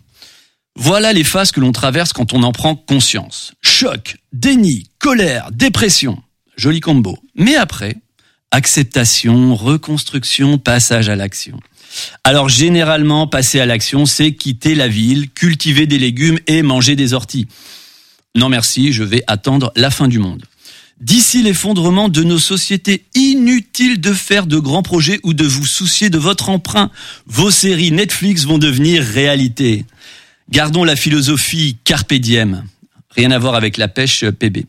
Voilà 0.77 1.13
les 1.13 1.25
phases 1.25 1.51
que 1.51 1.59
l'on 1.59 1.73
traverse 1.73 2.13
quand 2.13 2.33
on 2.33 2.45
en 2.45 2.53
prend 2.53 2.77
conscience. 2.77 3.55
Choc, 3.61 4.17
déni, 4.33 4.85
colère, 5.01 5.51
dépression. 5.51 6.23
Joli 6.57 6.79
combo. 6.79 7.19
Mais 7.35 7.57
après, 7.57 7.97
acceptation, 8.53 9.57
reconstruction, 9.57 10.59
passage 10.59 11.09
à 11.09 11.17
l'action. 11.17 11.59
Alors 12.23 12.49
généralement, 12.49 13.27
passer 13.27 13.59
à 13.59 13.67
l'action, 13.67 14.07
c'est 14.07 14.33
quitter 14.33 14.77
la 14.77 14.87
ville, 14.87 15.31
cultiver 15.31 15.87
des 15.87 15.99
légumes 15.99 16.39
et 16.47 16.63
manger 16.63 16.95
des 16.95 17.15
orties. 17.15 17.49
Non 18.35 18.49
merci, 18.49 18.93
je 18.93 19.03
vais 19.03 19.23
attendre 19.27 19.73
la 19.75 19.91
fin 19.91 20.09
du 20.09 20.19
monde. 20.19 20.45
D'ici 21.01 21.43
l'effondrement 21.43 22.09
de 22.09 22.25
nos 22.25 22.39
sociétés, 22.39 23.05
inutile 23.15 24.01
de 24.01 24.13
faire 24.13 24.47
de 24.47 24.59
grands 24.59 24.83
projets 24.83 25.21
ou 25.23 25.33
de 25.33 25.45
vous 25.45 25.67
soucier 25.67 26.11
de 26.11 26.19
votre 26.19 26.49
emprunt. 26.49 26.91
Vos 27.27 27.53
séries 27.53 27.93
Netflix 27.93 28.45
vont 28.45 28.59
devenir 28.59 29.03
réalité. 29.03 29.85
Gardons 30.51 30.85
la 30.85 30.97
philosophie 30.97 31.77
carpe 31.85 32.15
diem. 32.15 32.65
Rien 33.17 33.31
à 33.31 33.39
voir 33.39 33.55
avec 33.55 33.79
la 33.79 33.89
pêche 33.89 34.25
PB. 34.25 34.67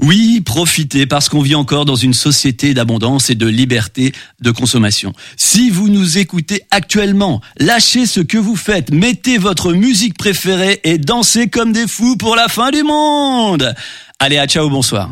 Oui, 0.00 0.40
profitez 0.40 1.06
parce 1.06 1.28
qu'on 1.28 1.42
vit 1.42 1.54
encore 1.54 1.84
dans 1.84 1.94
une 1.94 2.14
société 2.14 2.74
d'abondance 2.74 3.30
et 3.30 3.34
de 3.34 3.46
liberté 3.46 4.12
de 4.40 4.50
consommation. 4.50 5.12
Si 5.36 5.70
vous 5.70 5.88
nous 5.88 6.18
écoutez 6.18 6.62
actuellement, 6.70 7.40
lâchez 7.58 8.06
ce 8.06 8.20
que 8.20 8.38
vous 8.38 8.56
faites, 8.56 8.90
mettez 8.90 9.38
votre 9.38 9.72
musique 9.72 10.16
préférée 10.16 10.80
et 10.84 10.98
dansez 10.98 11.48
comme 11.48 11.72
des 11.72 11.86
fous 11.86 12.16
pour 12.16 12.34
la 12.34 12.48
fin 12.48 12.70
du 12.70 12.82
monde. 12.82 13.74
Allez, 14.18 14.38
à 14.38 14.46
ciao, 14.46 14.70
bonsoir. 14.70 15.10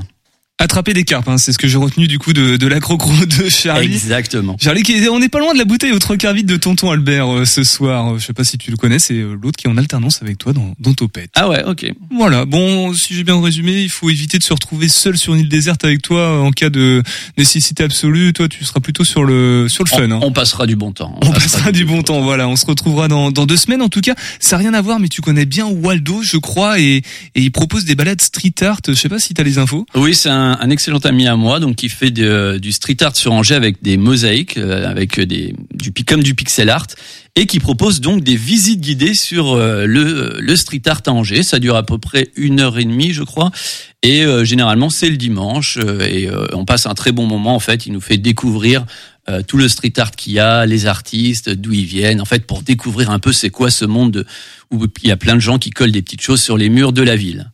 Attraper 0.61 0.95
des 0.95 1.03
carpes, 1.03 1.29
hein, 1.29 1.37
c'est 1.37 1.53
ce 1.53 1.59
que 1.59 1.67
j'ai 1.67 1.77
retenu 1.77 2.07
du 2.07 2.19
coup 2.21 2.33
de, 2.33 2.57
de 2.57 2.67
l'accrocro 2.69 3.13
de 3.27 3.49
Charlie. 3.49 3.87
Exactement. 3.93 4.57
Charlie, 4.61 4.83
qui 4.85 4.95
on 5.11 5.19
n'est 5.19 5.29
pas 5.29 5.41
loin 5.41 5.53
de 5.53 5.59
la 5.59 5.65
bouteille 5.65 5.91
au 5.91 5.99
trois 5.99 6.17
quarts 6.17 6.33
vide 6.33 6.47
de 6.47 6.57
Tonton 6.57 6.91
Albert 6.93 7.29
euh, 7.29 7.45
ce 7.45 7.65
soir. 7.65 8.15
Euh, 8.15 8.19
Je 8.19 8.25
sais 8.27 8.33
pas 8.33 8.45
si 8.45 8.57
tu 8.57 8.71
le 8.71 8.77
connais, 8.77 9.01
c'est 9.01 9.15
euh, 9.15 9.37
l'autre 9.43 9.57
qui 9.59 9.67
est 9.67 9.71
en 9.71 9.77
alternance 9.77 10.23
avec 10.23 10.39
toi 10.39 10.53
dans, 10.53 10.73
dans 10.79 10.95
Topette. 10.95 11.31
Ah 11.35 11.49
ouais, 11.49 11.65
ok. 11.65 11.93
Voilà. 12.17 12.45
Bon, 12.45 12.95
si 12.95 13.15
j'ai 13.15 13.25
bien 13.25 13.43
résumé, 13.43 13.83
il 13.83 13.89
faut 13.91 14.09
éviter 14.11 14.39
de 14.39 14.45
se 14.45 14.53
retrouver 14.53 14.89
seul 14.89 15.19
sur 15.19 15.35
une 15.35 15.41
île 15.41 15.49
déserte 15.49 15.85
avec 15.85 16.03
toi 16.03 16.21
euh, 16.21 16.39
en 16.43 16.53
cas 16.53 16.71
de 16.71 17.03
nécessité 17.37 17.83
absolue. 17.83 18.33
Toi, 18.33 18.49
tu 18.49 18.65
seras 18.65 18.79
plutôt 18.81 19.05
sur 19.05 19.25
le 19.25 19.67
sur 19.69 19.83
le 19.83 19.89
fun. 19.91 20.09
hein. 20.13 20.21
On 20.23 20.33
passera 20.33 20.67
du 20.69 20.77
bon 20.77 20.93
temps. 20.93 21.19
On 21.21 21.33
passera 21.33 21.73
du 21.73 21.85
bon 21.85 22.03
temps, 22.05 22.21
voilà. 22.23 22.47
On 22.49 22.55
se 22.55 22.65
retrouvera 22.65 23.09
dans, 23.09 23.33
dans 23.33 23.45
deux 23.45 23.57
semaines. 23.57 23.83
En 23.83 23.89
tout 23.89 24.01
cas, 24.03 24.15
ça 24.39 24.57
n'a 24.57 24.61
rien 24.63 24.75
à 24.75 24.81
voir, 24.81 25.01
mais 25.01 25.09
tu 25.09 25.21
connais 25.21 25.47
bien 25.47 25.67
Waldo, 25.67 26.23
je 26.23 26.37
crois, 26.37 26.79
et, 26.79 26.99
et 27.35 27.41
il 27.43 27.51
propose 27.51 27.85
des 27.85 27.97
balades 27.97 28.21
street 28.23 28.55
art. 28.63 28.79
Je 28.87 28.95
sais 28.95 29.09
pas 29.09 29.19
si 29.19 29.35
tu 29.35 29.41
as 29.41 29.45
les 29.45 29.59
infos. 29.59 29.85
Oui, 29.97 30.15
c'est 30.15 30.31
un, 30.31 30.44
un 30.45 30.71
excellent 30.71 30.99
ami 30.99 31.27
à 31.27 31.37
moi, 31.37 31.61
donc 31.61 31.77
qui 31.77 31.89
fait 31.89 32.11
du 32.11 32.73
street 32.73 32.97
art 33.01 33.17
sur 33.17 33.33
Angers 33.33 33.55
avec 33.55 33.83
des 33.83 33.97
mosaïques, 33.97 34.57
euh, 34.57 34.89
avec 34.89 35.21
des 35.21 35.55
du 35.75 35.93
comme 36.05 36.23
du 36.23 36.35
pixel 36.35 36.71
art, 36.71 36.87
et 37.37 37.47
qui 37.47 37.59
propose 37.61 38.01
donc 38.01 38.23
des 38.23 38.37
visites 38.37 38.81
guidées 38.81 39.15
sur 39.15 39.55
euh, 39.55 39.87
le 39.87 40.57
street 40.57 40.83
art 40.87 41.03
à 41.07 41.11
Angers. 41.11 41.43
Ça 41.43 41.59
dure 41.59 41.77
à 41.77 41.85
peu 41.85 41.99
près 41.99 42.31
une 42.37 42.61
heure 42.61 42.79
et 42.79 42.85
demie, 42.85 43.13
je 43.13 43.23
crois, 43.23 43.51
et 44.03 44.25
euh, 44.25 44.45
généralement 44.45 44.91
c'est 44.91 45.11
le 45.11 45.17
dimanche, 45.17 45.79
et 45.79 46.29
on 46.53 46.65
passe 46.65 46.87
un 46.87 46.95
très 46.95 47.13
bon 47.13 47.27
moment. 47.27 47.55
En 47.55 47.61
fait, 47.61 47.87
il 47.87 47.93
nous 47.93 48.01
fait 48.01 48.19
découvrir 48.19 48.87
tout 49.47 49.57
le 49.57 49.69
street 49.69 49.95
art 49.97 50.11
qu'il 50.11 50.35
y 50.35 50.39
a, 50.39 50.67
les 50.67 50.85
artistes, 50.85 51.49
d'où 51.49 51.73
ils 51.73 51.87
viennent, 51.87 52.21
en 52.21 52.27
fait, 52.27 52.47
pour 52.47 52.63
découvrir 52.63 53.11
un 53.11 53.19
peu 53.19 53.33
c'est 53.33 53.49
quoi 53.49 53.71
ce 53.71 53.87
monde 53.87 54.13
de- 54.13 54.27
où 54.71 54.85
il 55.03 55.09
y 55.09 55.13
a 55.13 55.17
plein 55.17 55.35
de 55.35 55.41
gens 55.41 55.59
qui 55.59 55.71
collent 55.71 55.93
des 55.93 56.03
petites 56.03 56.21
choses 56.21 56.43
sur 56.43 56.59
les 56.59 56.69
murs 56.69 56.93
de 56.93 57.01
la 57.03 57.17
ville. 57.17 57.51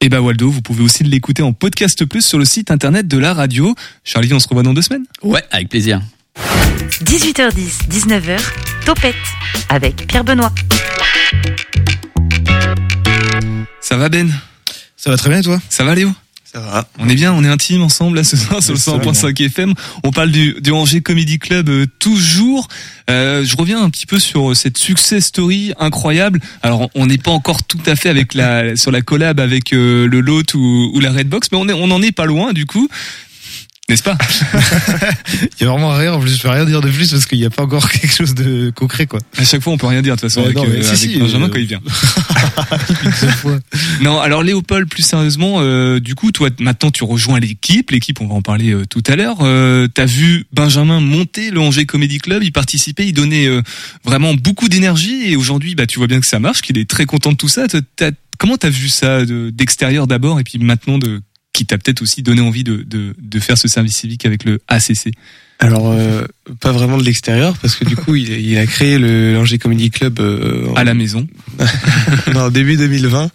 Et 0.00 0.08
bah 0.08 0.20
Waldo, 0.20 0.50
vous 0.50 0.60
pouvez 0.60 0.82
aussi 0.82 1.02
l'écouter 1.04 1.42
en 1.42 1.52
podcast 1.52 2.04
plus 2.04 2.24
sur 2.24 2.38
le 2.38 2.44
site 2.44 2.70
internet 2.70 3.08
de 3.08 3.16
la 3.18 3.32
radio. 3.32 3.74
Charlie, 4.04 4.32
on 4.34 4.38
se 4.38 4.48
revoit 4.48 4.62
dans 4.62 4.74
deux 4.74 4.82
semaines. 4.82 5.04
Ouais, 5.22 5.42
avec 5.50 5.70
plaisir. 5.70 6.02
18h10, 7.04 7.88
19h, 7.88 8.38
Topette 8.84 9.14
avec 9.68 10.06
Pierre 10.06 10.24
Benoît. 10.24 10.52
Ça 13.80 13.96
va 13.96 14.08
Ben? 14.08 14.30
Ça 14.96 15.10
va 15.10 15.16
très 15.16 15.30
bien 15.30 15.40
toi? 15.42 15.58
Ça 15.68 15.84
va 15.84 15.94
Léo? 15.94 16.10
Ça 16.54 16.60
va. 16.60 16.88
On 17.00 17.08
est 17.08 17.16
bien, 17.16 17.32
on 17.32 17.42
est 17.42 17.48
intime 17.48 17.82
ensemble 17.82 18.16
là 18.16 18.22
ce 18.22 18.36
soir 18.36 18.62
sur 18.62 18.74
le 18.74 18.78
Ça 18.78 18.92
va 18.92 18.98
100.5 18.98 19.44
FM. 19.44 19.74
On 20.04 20.12
parle 20.12 20.30
du, 20.30 20.54
du 20.60 20.70
Angers 20.70 21.00
Comedy 21.00 21.40
Club 21.40 21.68
euh, 21.68 21.86
toujours. 21.98 22.68
Euh, 23.10 23.44
je 23.44 23.56
reviens 23.56 23.82
un 23.82 23.90
petit 23.90 24.06
peu 24.06 24.20
sur 24.20 24.56
cette 24.56 24.78
success 24.78 25.26
story 25.26 25.72
incroyable. 25.80 26.40
Alors 26.62 26.90
on 26.94 27.06
n'est 27.06 27.18
pas 27.18 27.32
encore 27.32 27.64
tout 27.64 27.80
à 27.86 27.96
fait 27.96 28.08
avec 28.08 28.34
la 28.34 28.76
sur 28.76 28.92
la 28.92 29.02
collab 29.02 29.40
avec 29.40 29.72
euh, 29.72 30.06
le 30.06 30.20
Lot 30.20 30.54
ou, 30.54 30.92
ou 30.94 31.00
la 31.00 31.10
Redbox, 31.10 31.48
mais 31.50 31.58
on 31.58 31.68
est 31.68 31.72
on 31.72 31.90
en 31.90 32.00
est 32.02 32.12
pas 32.12 32.26
loin 32.26 32.52
du 32.52 32.66
coup. 32.66 32.88
N'est-ce 33.90 34.02
pas 34.02 34.16
Il 35.60 35.62
y 35.62 35.64
a 35.64 35.70
vraiment 35.70 35.92
rien, 35.94 36.14
en 36.14 36.18
plus 36.20 36.34
je 36.36 36.40
peux 36.42 36.48
rien 36.48 36.64
dire 36.64 36.80
de 36.80 36.88
plus 36.88 37.10
parce 37.10 37.26
qu'il 37.26 37.38
n'y 37.38 37.44
a 37.44 37.50
pas 37.50 37.64
encore 37.64 37.90
quelque 37.90 38.14
chose 38.14 38.34
de 38.34 38.70
concret 38.74 39.06
quoi. 39.06 39.20
À 39.36 39.44
chaque 39.44 39.60
fois 39.62 39.74
on 39.74 39.76
peut 39.76 39.86
rien 39.86 40.00
dire 40.00 40.16
de 40.16 40.20
toute 40.20 40.30
façon 40.30 40.40
Ouais, 40.40 40.46
avec, 40.46 40.56
non, 40.56 40.64
mais 40.66 40.78
euh, 40.78 40.82
si, 40.82 40.88
avec 40.88 40.98
si, 40.98 41.18
Benjamin 41.18 41.46
euh, 41.46 41.48
quand 41.50 41.58
il 41.58 41.66
vient. 41.66 41.82
Non, 44.00 44.20
alors 44.20 44.42
Léopold, 44.42 44.88
plus 44.88 45.02
sérieusement, 45.02 45.56
euh, 45.58 46.00
du 46.00 46.14
coup, 46.14 46.32
toi 46.32 46.48
maintenant 46.60 46.90
tu 46.90 47.04
rejoins 47.04 47.40
l'équipe. 47.40 47.90
L'équipe, 47.90 48.20
on 48.20 48.26
va 48.26 48.34
en 48.34 48.42
parler 48.42 48.74
tout 48.88 49.02
à 49.06 49.16
l'heure. 49.16 49.38
T'as 49.92 50.04
vu 50.06 50.46
Benjamin 50.52 51.00
monter 51.00 51.50
le 51.50 51.60
Angers 51.60 51.86
Comedy 51.86 52.18
Club, 52.18 52.42
il 52.42 52.52
participait, 52.52 53.06
il 53.06 53.12
donnait 53.12 53.48
vraiment 54.04 54.34
beaucoup 54.34 54.68
d'énergie 54.68 55.30
et 55.30 55.36
aujourd'hui, 55.36 55.74
bah 55.74 55.86
tu 55.86 55.98
vois 55.98 56.06
bien 56.08 56.20
que 56.20 56.26
ça 56.26 56.38
marche, 56.38 56.62
qu'il 56.62 56.78
est 56.78 56.88
très 56.88 57.04
content 57.06 57.32
de 57.32 57.36
tout 57.36 57.48
ça. 57.48 57.66
T'as- 57.96 58.10
comment 58.38 58.56
t'as 58.56 58.70
vu 58.70 58.88
ça 58.88 59.24
de- 59.24 59.50
d'extérieur 59.50 60.06
d'abord 60.06 60.40
et 60.40 60.44
puis 60.44 60.58
maintenant 60.58 60.98
de 60.98 61.20
qui 61.54 61.64
t'a 61.64 61.78
peut-être 61.78 62.02
aussi 62.02 62.22
donné 62.22 62.42
envie 62.42 62.64
de, 62.64 62.82
de, 62.82 63.14
de 63.18 63.38
faire 63.38 63.56
ce 63.56 63.66
service 63.68 63.96
civique 63.96 64.26
avec 64.26 64.44
le 64.44 64.60
ACC 64.68 65.12
Alors, 65.60 65.90
euh, 65.90 66.26
pas 66.60 66.72
vraiment 66.72 66.98
de 66.98 67.04
l'extérieur, 67.04 67.56
parce 67.58 67.76
que 67.76 67.84
du 67.86 67.96
coup, 67.96 68.16
il, 68.16 68.28
il 68.28 68.58
a 68.58 68.66
créé 68.66 68.98
le 68.98 69.32
l'Angers 69.34 69.58
Comedy 69.58 69.88
Club 69.90 70.18
euh, 70.20 70.66
en- 70.68 70.74
à 70.74 70.84
la 70.84 70.92
maison. 70.94 71.26
non, 72.34 72.50
début 72.50 72.76
2020. 72.76 73.30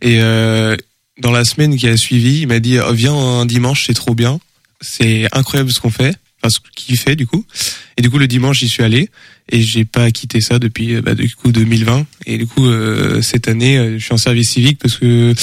Et 0.00 0.20
euh, 0.20 0.76
dans 1.20 1.30
la 1.30 1.44
semaine 1.44 1.76
qui 1.76 1.86
a 1.88 1.96
suivi, 1.96 2.40
il 2.40 2.48
m'a 2.48 2.58
dit 2.58 2.78
oh, 2.80 2.92
viens 2.92 3.14
un 3.14 3.46
dimanche, 3.46 3.84
c'est 3.86 3.94
trop 3.94 4.14
bien, 4.14 4.40
c'est 4.80 5.28
incroyable 5.32 5.70
ce 5.70 5.80
qu'on 5.80 5.90
fait, 5.90 6.14
enfin 6.40 6.48
ce 6.50 6.58
qu'il 6.74 6.96
fait 6.98 7.16
du 7.16 7.26
coup. 7.26 7.44
Et 7.96 8.02
du 8.02 8.08
coup 8.10 8.18
le 8.18 8.28
dimanche 8.28 8.60
j'y 8.60 8.68
suis 8.68 8.84
allé 8.84 9.10
et 9.50 9.60
j'ai 9.60 9.84
pas 9.84 10.10
quitté 10.12 10.40
ça 10.40 10.58
depuis 10.60 10.94
euh, 10.94 11.02
bah, 11.02 11.14
du 11.14 11.34
coup 11.34 11.50
2020. 11.52 12.06
Et 12.26 12.38
du 12.38 12.46
coup 12.46 12.64
euh, 12.66 13.20
cette 13.22 13.48
année 13.48 13.76
euh, 13.76 13.98
je 13.98 14.04
suis 14.04 14.14
en 14.14 14.18
service 14.18 14.50
civique 14.50 14.78
parce 14.78 14.96
que 14.96 15.34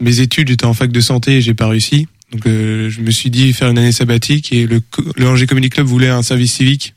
mes 0.00 0.20
études 0.20 0.48
j'étais 0.48 0.64
en 0.66 0.74
fac 0.74 0.90
de 0.90 1.00
santé 1.00 1.36
et 1.36 1.40
j'ai 1.40 1.54
pas 1.54 1.68
réussi. 1.68 2.08
Donc 2.32 2.46
euh, 2.46 2.88
je 2.90 3.00
me 3.00 3.10
suis 3.10 3.30
dit 3.30 3.52
faire 3.52 3.70
une 3.70 3.78
année 3.78 3.92
sabbatique 3.92 4.52
et 4.52 4.66
le 4.66 4.80
le 5.16 5.28
Angers 5.28 5.46
Comedy 5.46 5.68
Club 5.70 5.86
voulait 5.86 6.08
un 6.08 6.22
service 6.22 6.52
civique. 6.52 6.94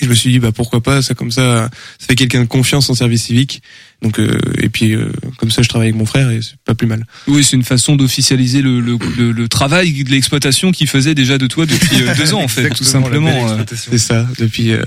Et 0.00 0.06
je 0.06 0.08
me 0.08 0.14
suis 0.14 0.30
dit 0.30 0.38
bah 0.38 0.52
pourquoi 0.52 0.82
pas 0.82 1.02
ça 1.02 1.14
comme 1.14 1.30
ça 1.30 1.68
ça 1.98 2.06
fait 2.06 2.14
quelqu'un 2.14 2.40
de 2.40 2.46
confiance 2.48 2.88
en 2.88 2.94
service 2.94 3.24
civique. 3.24 3.62
Donc 4.00 4.18
euh, 4.18 4.38
et 4.58 4.70
puis 4.70 4.94
euh, 4.94 5.12
comme 5.36 5.50
ça, 5.50 5.60
je 5.62 5.68
travaille 5.68 5.88
avec 5.88 5.98
mon 5.98 6.06
frère 6.06 6.30
et 6.30 6.40
c'est 6.40 6.56
pas 6.64 6.74
plus 6.74 6.86
mal. 6.86 7.06
Oui, 7.28 7.44
c'est 7.44 7.56
une 7.56 7.62
façon 7.62 7.96
d'officialiser 7.96 8.62
le, 8.62 8.80
le, 8.80 8.96
le, 9.18 9.32
le 9.32 9.48
travail 9.48 10.04
de 10.04 10.10
l'exploitation 10.10 10.72
qu'il 10.72 10.88
faisait 10.88 11.14
déjà 11.14 11.36
de 11.36 11.46
toi 11.46 11.66
depuis 11.66 12.02
euh, 12.02 12.14
deux 12.14 12.32
ans 12.32 12.42
en 12.42 12.48
fait, 12.48 12.70
tout 12.70 12.84
simplement. 12.84 13.50
euh. 13.50 13.64
C'est 13.74 13.98
ça 13.98 14.26
depuis 14.38 14.72
euh, 14.72 14.82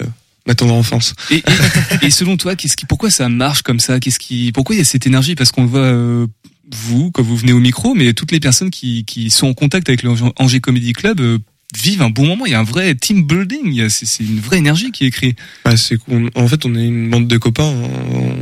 ma 0.47 0.55
tendre 0.55 0.73
enfance. 0.73 1.13
Et, 1.29 1.38
et, 1.38 2.05
et 2.07 2.09
selon 2.09 2.36
toi, 2.36 2.55
qu'est-ce 2.55 2.75
qui, 2.75 2.86
pourquoi 2.88 3.11
ça 3.11 3.29
marche 3.29 3.61
comme 3.61 3.79
ça? 3.79 3.99
Qu'est-ce 3.99 4.19
qui, 4.19 4.51
pourquoi 4.53 4.75
il 4.75 4.79
y 4.79 4.81
a 4.81 4.86
cette 4.86 5.05
énergie? 5.05 5.36
Parce 5.36 5.51
qu'on 5.51 5.63
le 5.63 5.69
voit, 5.69 5.79
euh, 5.81 6.27
vous, 6.72 7.11
quand 7.11 7.24
vous 7.24 7.38
venez 7.38 7.53
au 7.53 7.59
micro, 7.59 7.93
mais 7.93 8.13
toutes 8.13 8.32
les 8.32 8.39
personnes 8.39 8.72
qui, 8.72 9.05
qui 9.05 9.30
sont 9.30 9.47
en 9.47 9.53
contact 9.53 9.89
avec 9.89 10.03
le 10.03 10.11
Angers 10.38 10.61
Comedy 10.61 10.93
Club 10.93 11.20
euh, 11.20 11.38
vivent 11.78 12.01
un 12.01 12.09
bon 12.09 12.26
moment. 12.26 12.45
Il 12.45 12.51
y 12.51 12.55
a 12.55 12.59
un 12.59 12.63
vrai 12.63 12.95
team 12.95 13.26
building. 13.26 13.88
C'est 13.89 14.24
une 14.24 14.39
vraie 14.39 14.57
énergie 14.57 14.91
qui 14.91 15.05
est 15.05 15.11
créée. 15.11 15.36
Bah, 15.63 15.78
c'est 15.78 15.97
en 16.36 16.47
fait, 16.47 16.66
on 16.66 16.76
est 16.76 16.86
une 16.86 17.09
bande 17.09 17.28
de 17.28 17.38
copains. 17.38 17.72
On, 17.72 18.36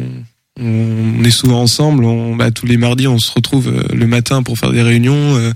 on 0.60 1.24
est 1.24 1.32
souvent 1.32 1.62
ensemble. 1.62 2.06
On, 2.06 2.36
bah, 2.36 2.52
tous 2.52 2.66
les 2.66 2.78
mardis, 2.78 3.08
on 3.08 3.20
se 3.20 3.32
retrouve 3.32 3.68
euh, 3.70 3.84
le 3.94 4.08
matin 4.08 4.44
pour 4.44 4.58
faire 4.58 4.72
des 4.72 4.82
réunions. 4.82 5.36
euh, 5.36 5.50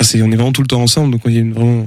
enfin, 0.00 0.10
c'est, 0.10 0.22
on 0.22 0.30
est 0.30 0.36
vraiment 0.36 0.52
tout 0.52 0.62
le 0.62 0.68
temps 0.68 0.82
ensemble. 0.82 1.12
Donc, 1.12 1.22
il 1.26 1.32
y 1.34 1.38
a 1.38 1.40
une, 1.40 1.52
vraiment 1.52 1.86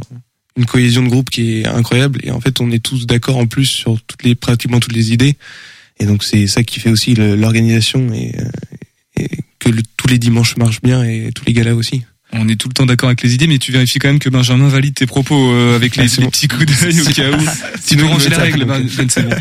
une 0.56 0.66
cohésion 0.66 1.04
de 1.04 1.10
groupe 1.10 1.30
qui 1.30 1.60
est 1.60 1.68
incroyable. 1.68 2.20
Et 2.24 2.32
en 2.32 2.40
fait, 2.40 2.60
on 2.62 2.72
est 2.72 2.84
tous 2.84 3.06
d'accord 3.06 3.38
en 3.38 3.48
plus 3.48 3.66
sur 3.66 4.02
toutes 4.02 4.24
les, 4.24 4.36
pratiquement 4.36 4.80
toutes 4.80 4.94
les 4.94 5.14
idées. 5.14 5.36
Et 6.00 6.06
donc, 6.06 6.24
c'est 6.24 6.48
ça 6.48 6.64
qui 6.64 6.80
fait 6.80 6.90
aussi 6.90 7.16
l'organisation 7.16 8.14
et, 8.14 8.36
euh, 8.40 8.44
tous 9.98 10.08
les 10.08 10.20
dimanches 10.20 10.58
marchent 10.58 10.82
bien 10.82 11.04
et 11.04 11.32
tous 11.34 11.46
les 11.46 11.54
galas 11.54 11.74
aussi. 11.74 12.04
On 12.34 12.48
est 12.50 12.56
tout 12.58 12.68
le 12.68 12.74
temps 12.74 12.86
d'accord 12.86 13.08
avec 13.08 13.22
les 13.24 13.34
idées, 13.34 13.48
mais 13.48 13.58
tu 13.58 13.72
vérifies 13.72 14.00
quand 14.00 14.10
même 14.10 14.20
que 14.20 14.30
Benjamin 14.30 14.68
valide 14.68 14.94
tes 14.94 15.06
propos 15.06 15.52
euh, 15.54 15.76
avec 15.76 15.96
les, 15.96 16.04
Ah, 16.04 16.16
les 16.18 16.24
bon. 16.26 16.30
petits 16.30 16.48
coups 16.50 16.66
d'œil 16.82 17.00
au 17.02 17.06
cas 17.06 17.30
où. 17.32 17.42
Tu 17.88 17.96
nous 17.96 18.08
ranges 18.08 18.28
les 18.28 18.36
règles. 18.36 18.66
Ben, 18.66 18.86
Ben, 18.98 19.10
c'est 19.10 19.24
bon. 19.24 19.36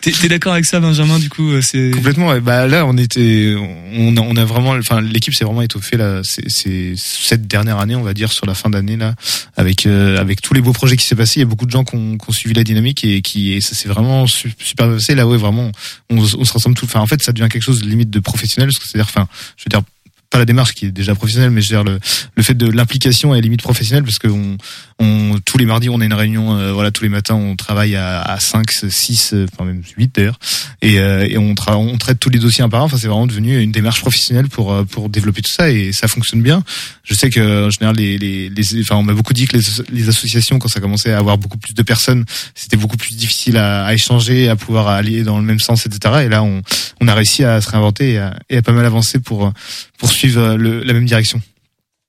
T'es 0.00 0.12
t'es 0.12 0.28
d'accord 0.28 0.54
avec 0.54 0.64
ça, 0.64 0.80
Benjamin 0.80 1.18
Du 1.18 1.28
coup, 1.28 1.50
euh, 1.50 1.60
c'est 1.60 1.90
Complètement. 1.90 2.28
ouais. 2.28 2.40
Bah 2.40 2.66
là, 2.66 2.86
on 2.86 2.96
était, 2.96 3.54
on 3.92 4.16
a, 4.16 4.20
on 4.22 4.34
a 4.36 4.44
vraiment, 4.46 4.70
enfin, 4.70 5.02
l'équipe 5.02 5.34
s'est 5.34 5.44
vraiment 5.44 5.60
étoffée 5.60 5.98
là. 5.98 6.22
C'est 6.24 6.48
c'est 6.48 6.94
cette 6.96 7.46
dernière 7.46 7.78
année, 7.78 7.94
on 7.94 8.02
va 8.02 8.14
dire, 8.14 8.32
sur 8.32 8.46
la 8.46 8.54
fin 8.54 8.70
d'année 8.70 8.96
là, 8.96 9.14
avec 9.58 9.84
euh, 9.84 10.18
avec 10.18 10.40
tous 10.40 10.54
les 10.54 10.62
beaux 10.62 10.72
projets 10.72 10.96
qui 10.96 11.04
s'est 11.04 11.14
passé. 11.16 11.40
Il 11.40 11.42
y 11.42 11.42
a 11.42 11.46
beaucoup 11.46 11.66
de 11.66 11.70
gens 11.70 11.84
qui 11.84 11.96
ont, 11.96 12.16
qui 12.16 12.30
ont 12.30 12.32
suivi 12.32 12.54
la 12.54 12.64
dynamique 12.64 13.04
et 13.04 13.20
qui, 13.20 13.52
et 13.52 13.60
ça 13.60 13.74
s'est 13.74 13.90
vraiment 13.90 14.26
su- 14.26 14.54
super 14.58 14.88
passé. 14.88 15.14
Là, 15.14 15.26
ouais, 15.26 15.36
vraiment, 15.36 15.70
on, 16.08 16.16
on 16.16 16.24
se 16.46 16.52
ressemble 16.54 16.74
tout. 16.76 16.86
Enfin, 16.86 17.00
en 17.00 17.06
fait, 17.06 17.22
ça 17.22 17.32
devient 17.32 17.50
quelque 17.50 17.60
chose 17.62 17.82
de 17.82 17.86
limite 17.86 18.08
de 18.08 18.20
professionnel. 18.20 18.70
parce 18.70 18.78
que 18.78 18.86
C'est-à-dire, 18.88 19.10
enfin, 19.14 19.28
je 19.58 19.64
veux 19.64 19.68
dire 19.68 19.82
pas 20.30 20.38
la 20.38 20.44
démarche 20.44 20.74
qui 20.74 20.86
est 20.86 20.90
déjà 20.92 21.14
professionnelle, 21.16 21.50
mais 21.50 21.60
je 21.60 21.74
veux 21.74 21.82
dire 21.82 21.92
le, 21.92 21.98
le 22.36 22.42
fait 22.44 22.54
de 22.54 22.70
l'implication 22.70 23.34
est 23.34 23.40
limite 23.40 23.62
professionnelle 23.62 24.04
parce 24.04 24.20
que 24.20 24.28
on, 24.28 24.56
on, 25.00 25.38
tous 25.44 25.58
les 25.58 25.66
mardis 25.66 25.88
on 25.88 26.00
a 26.00 26.04
une 26.04 26.14
réunion, 26.14 26.56
euh, 26.56 26.72
voilà, 26.72 26.92
tous 26.92 27.02
les 27.02 27.08
matins 27.10 27.34
on 27.34 27.56
travaille 27.56 27.96
à, 27.96 28.22
à 28.22 28.38
5, 28.38 28.70
6, 28.70 29.32
euh, 29.34 29.46
enfin 29.52 29.64
même 29.64 29.82
8 29.98 30.14
d'ailleurs, 30.14 30.38
et, 30.82 31.00
euh, 31.00 31.26
et 31.28 31.36
on, 31.36 31.52
tra- 31.54 31.74
on 31.74 31.98
traite 31.98 32.20
tous 32.20 32.30
les 32.30 32.38
dossiers 32.38 32.62
un 32.62 32.68
par. 32.68 32.84
Enfin, 32.84 32.96
c'est 32.96 33.08
vraiment 33.08 33.26
devenu 33.26 33.60
une 33.60 33.72
démarche 33.72 34.00
professionnelle 34.00 34.48
pour 34.48 34.72
euh, 34.72 34.84
pour 34.84 35.08
développer 35.08 35.42
tout 35.42 35.50
ça 35.50 35.68
et 35.70 35.90
ça 35.92 36.06
fonctionne 36.06 36.42
bien. 36.42 36.62
Je 37.02 37.14
sais 37.14 37.28
que 37.28 37.66
en 37.66 37.70
général 37.70 37.96
les 37.96 38.16
les, 38.16 38.50
les 38.50 38.80
enfin 38.82 38.96
on 38.96 39.02
m'a 39.02 39.14
beaucoup 39.14 39.32
dit 39.34 39.46
que 39.48 39.56
les, 39.90 40.08
associations 40.08 40.58
quand 40.60 40.68
ça 40.68 40.78
commençait 40.80 41.12
à 41.12 41.18
avoir 41.18 41.38
beaucoup 41.38 41.58
plus 41.58 41.74
de 41.74 41.82
personnes, 41.82 42.24
c'était 42.54 42.76
beaucoup 42.76 42.96
plus 42.96 43.16
difficile 43.16 43.56
à, 43.56 43.84
à 43.84 43.94
échanger, 43.94 44.48
à 44.48 44.54
pouvoir 44.54 44.86
aller 44.86 45.24
dans 45.24 45.38
le 45.38 45.44
même 45.44 45.58
sens, 45.58 45.86
etc. 45.86 46.22
Et 46.26 46.28
là 46.28 46.44
on 46.44 46.62
on 47.00 47.08
a 47.08 47.14
réussi 47.14 47.42
à 47.42 47.60
se 47.60 47.68
réinventer 47.70 48.12
et 48.12 48.18
à, 48.18 48.36
et 48.48 48.58
à 48.58 48.62
pas 48.62 48.72
mal 48.72 48.86
avancer 48.86 49.18
pour 49.18 49.52
pour 49.98 50.12
suivre 50.20 50.54
le, 50.56 50.82
la 50.82 50.92
même 50.92 51.06
direction. 51.06 51.40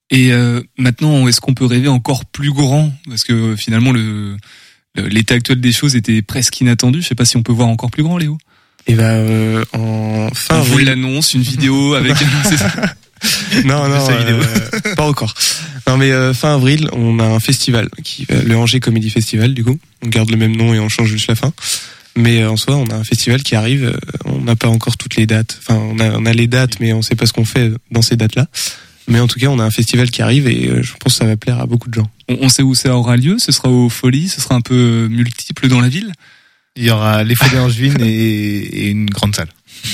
Et 0.10 0.34
euh, 0.34 0.62
maintenant, 0.78 1.28
est-ce 1.28 1.40
qu'on 1.40 1.54
peut 1.54 1.66
rêver 1.66 1.88
encore 1.88 2.26
plus 2.26 2.52
grand? 2.52 2.92
Parce 3.08 3.24
que 3.24 3.34
euh, 3.34 3.56
finalement, 3.56 3.92
le 3.94 4.38
le- 4.96 5.08
l'état 5.08 5.36
actuel 5.36 5.62
des 5.62 5.72
choses 5.72 5.96
était 5.96 6.22
presque 6.22 6.60
inattendu. 6.60 7.02
Je 7.02 7.08
sais 7.08 7.16
pas 7.16 7.24
si 7.26 7.38
on 7.38 7.44
peut 7.44 7.54
voir 7.54 7.70
encore 7.70 7.90
plus 7.92 8.04
grand, 8.04 8.18
Léo. 8.18 8.38
Et 8.88 8.96
bah 8.96 9.04
euh, 9.14 9.64
en 9.74 10.30
fin 10.34 10.58
On 10.58 10.62
vous 10.64 10.72
avril- 10.74 10.88
l'annonce, 10.88 11.34
une 11.34 11.42
vidéo 11.44 11.94
avec. 12.02 12.16
non, 13.66 13.88
non, 13.88 14.06
vidéo. 14.08 14.38
euh, 14.38 14.96
pas 14.98 15.08
encore. 15.08 15.34
Non, 15.88 15.96
mais 15.98 16.12
euh, 16.12 16.34
fin 16.34 16.56
avril, 16.56 16.90
on 16.94 17.20
a 17.20 17.24
un 17.26 17.40
festival, 17.40 17.88
qui, 18.04 18.26
euh, 18.32 18.42
le 18.44 18.58
Angers 18.58 18.80
Comedy 18.82 19.10
Festival, 19.10 19.54
du 19.54 19.64
coup. 19.64 19.80
On 20.04 20.08
garde 20.10 20.30
le 20.30 20.38
même 20.38 20.56
nom 20.58 20.74
et 20.74 20.80
on 20.80 20.90
change 20.90 21.10
juste 21.10 21.28
la 21.28 21.36
fin. 21.36 21.54
Mais 22.16 22.42
euh, 22.42 22.52
en 22.52 22.58
soi, 22.58 22.76
on 22.76 22.88
a 22.88 22.96
un 22.96 23.04
festival 23.04 23.42
qui 23.44 23.56
arrive. 23.56 23.86
euh, 23.86 23.98
on 24.26 24.42
n'a 24.42 24.56
pas 24.56 24.68
encore 24.68 24.98
toutes 24.98 25.16
les 25.16 25.26
dates. 25.26 25.58
Enfin, 25.62 25.80
on 25.80 26.00
a, 26.00 26.12
on 26.18 26.26
a 26.26 26.34
les 26.34 26.48
dates, 26.48 26.80
mais 26.80 26.94
on 26.94 27.02
sait 27.02 27.16
pas 27.16 27.26
ce 27.26 27.34
qu'on 27.34 27.46
fait 27.46 27.72
dans 27.92 28.02
ces 28.02 28.16
dates-là. 28.18 28.48
Mais 29.08 29.20
en 29.20 29.28
tout 29.28 29.40
cas, 29.40 29.48
on 29.48 29.60
a 29.60 29.64
un 29.64 29.72
festival 29.72 30.10
qui 30.12 30.22
arrive 30.22 30.48
et 30.48 30.68
euh, 30.68 30.84
je 30.84 30.92
pense 30.94 31.14
que 31.14 31.20
ça 31.20 31.26
va 31.26 31.36
plaire 31.38 31.60
à 31.60 31.66
beaucoup 31.66 31.90
de 31.90 31.94
gens. 31.96 32.10
on, 32.30 32.38
on 32.42 32.50
sait 32.50 32.62
où 32.64 32.76
ça 32.76 32.96
aura 32.96 33.18
lieu. 33.18 33.38
Ce 33.40 33.52
sera 33.52 33.70
aux 33.70 33.90
Folies. 33.90 34.30
Ce 34.30 34.42
sera 34.42 34.56
un 34.56 34.62
peu 34.62 35.08
multiple 35.10 35.68
dans 35.68 35.80
la 35.82 35.90
ville. 35.90 36.12
Il 36.76 36.84
y 36.84 36.90
aura 36.92 37.24
les 37.24 37.36
Folies 37.36 37.60
Angevines 37.60 38.02
et, 38.02 38.06
et 38.06 38.90
une 38.90 39.10
grande 39.10 39.36
salle. 39.36 39.50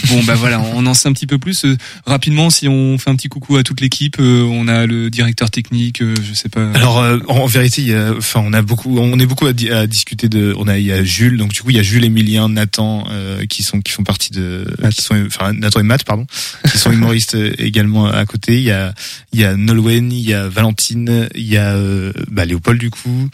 Bon 0.10 0.22
bah 0.24 0.36
voilà, 0.36 0.62
on 0.74 0.86
en 0.86 0.94
sait 0.94 1.08
un 1.08 1.14
petit 1.14 1.28
peu 1.28 1.38
plus. 1.38 1.64
Euh, 1.66 1.78
rapidement, 2.06 2.50
si 2.50 2.68
on 2.68 2.98
fait 2.98 3.10
un 3.10 3.16
petit 3.16 3.30
coucou 3.30 3.56
à 3.58 3.64
toute 3.64 3.80
l'équipe, 3.82 4.18
euh, 4.20 4.44
on 4.44 4.68
a 4.68 4.86
le 4.86 5.10
directeur 5.10 5.50
technique, 5.50 6.02
euh, 6.02 6.14
je 6.22 6.34
sais 6.34 6.50
pas. 6.50 6.72
Alors 6.74 7.00
euh, 7.00 7.20
en, 7.28 7.46
vérité, 7.46 7.82
il 7.82 7.88
y 7.90 7.94
a, 7.94 8.14
enfin 8.18 8.42
on 8.44 8.52
a 8.54 8.62
beaucoup, 8.62 8.98
on 9.00 9.18
est 9.18 9.26
beaucoup 9.26 9.48
à, 9.48 9.54
di- 9.54 9.72
à 9.72 9.88
discuter 9.88 10.28
de. 10.28 10.54
On 10.58 10.68
a 10.68 10.78
il 10.78 10.86
y 10.86 10.92
a 10.92 11.04
Jules, 11.04 11.38
donc 11.38 11.54
du 11.54 11.62
coup 11.62 11.70
il 11.70 11.78
y 11.78 11.80
a 11.80 11.84
Jules, 11.84 12.04
Emilien, 12.04 12.50
Nathan 12.50 13.06
euh, 13.10 13.46
qui 13.46 13.64
sont 13.64 13.80
qui 13.80 13.92
font 13.94 14.04
partie 14.04 14.32
de, 14.32 14.66
qui 14.94 15.02
sont 15.02 15.16
enfin 15.26 15.54
Nathan 15.54 15.80
et 15.80 15.84
Matt 15.84 16.04
pardon, 16.04 16.28
qui 16.70 16.78
sont 16.78 16.92
humoristes 16.92 17.38
également 17.58 18.08
à 18.08 18.26
côté. 18.26 18.58
Il 18.58 18.64
y 18.64 18.72
a 18.72 18.94
il 19.32 19.40
y 19.40 19.46
a 19.46 19.56
Nolwenn, 19.56 20.12
il 20.12 20.20
y 20.28 20.34
a 20.34 20.48
Valentine, 20.50 21.30
il 21.34 21.48
y 21.48 21.58
a 21.58 21.74
euh, 21.76 22.12
bah, 22.30 22.46
Léopold 22.46 22.80
du 22.80 22.90
coup. 22.90 23.30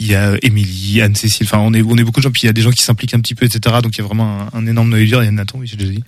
Il 0.00 0.06
y 0.06 0.14
a 0.14 0.36
Émilie, 0.42 1.00
Anne-Cécile, 1.00 1.44
enfin 1.46 1.58
on 1.58 1.74
est 1.74 1.82
on 1.82 1.96
est 1.98 2.04
beaucoup 2.04 2.20
de 2.20 2.22
gens, 2.22 2.30
puis 2.30 2.42
il 2.42 2.46
y 2.46 2.48
a 2.48 2.52
des 2.52 2.62
gens 2.62 2.70
qui 2.70 2.82
s'impliquent 2.82 3.14
un 3.14 3.20
petit 3.20 3.34
peu, 3.34 3.46
etc. 3.46 3.76
Donc 3.82 3.96
il 3.96 3.98
y 3.98 4.04
a 4.04 4.06
vraiment 4.06 4.42
un, 4.42 4.58
un 4.58 4.66
énorme 4.68 4.90
noyau 4.90 5.06
dur. 5.06 5.22
Il 5.22 5.26
y 5.26 5.28
a 5.28 5.32
Nathan, 5.32 5.58
oui 5.58 5.66
j'ai 5.66 5.76
déjà 5.76 5.90
dit. 5.90 6.04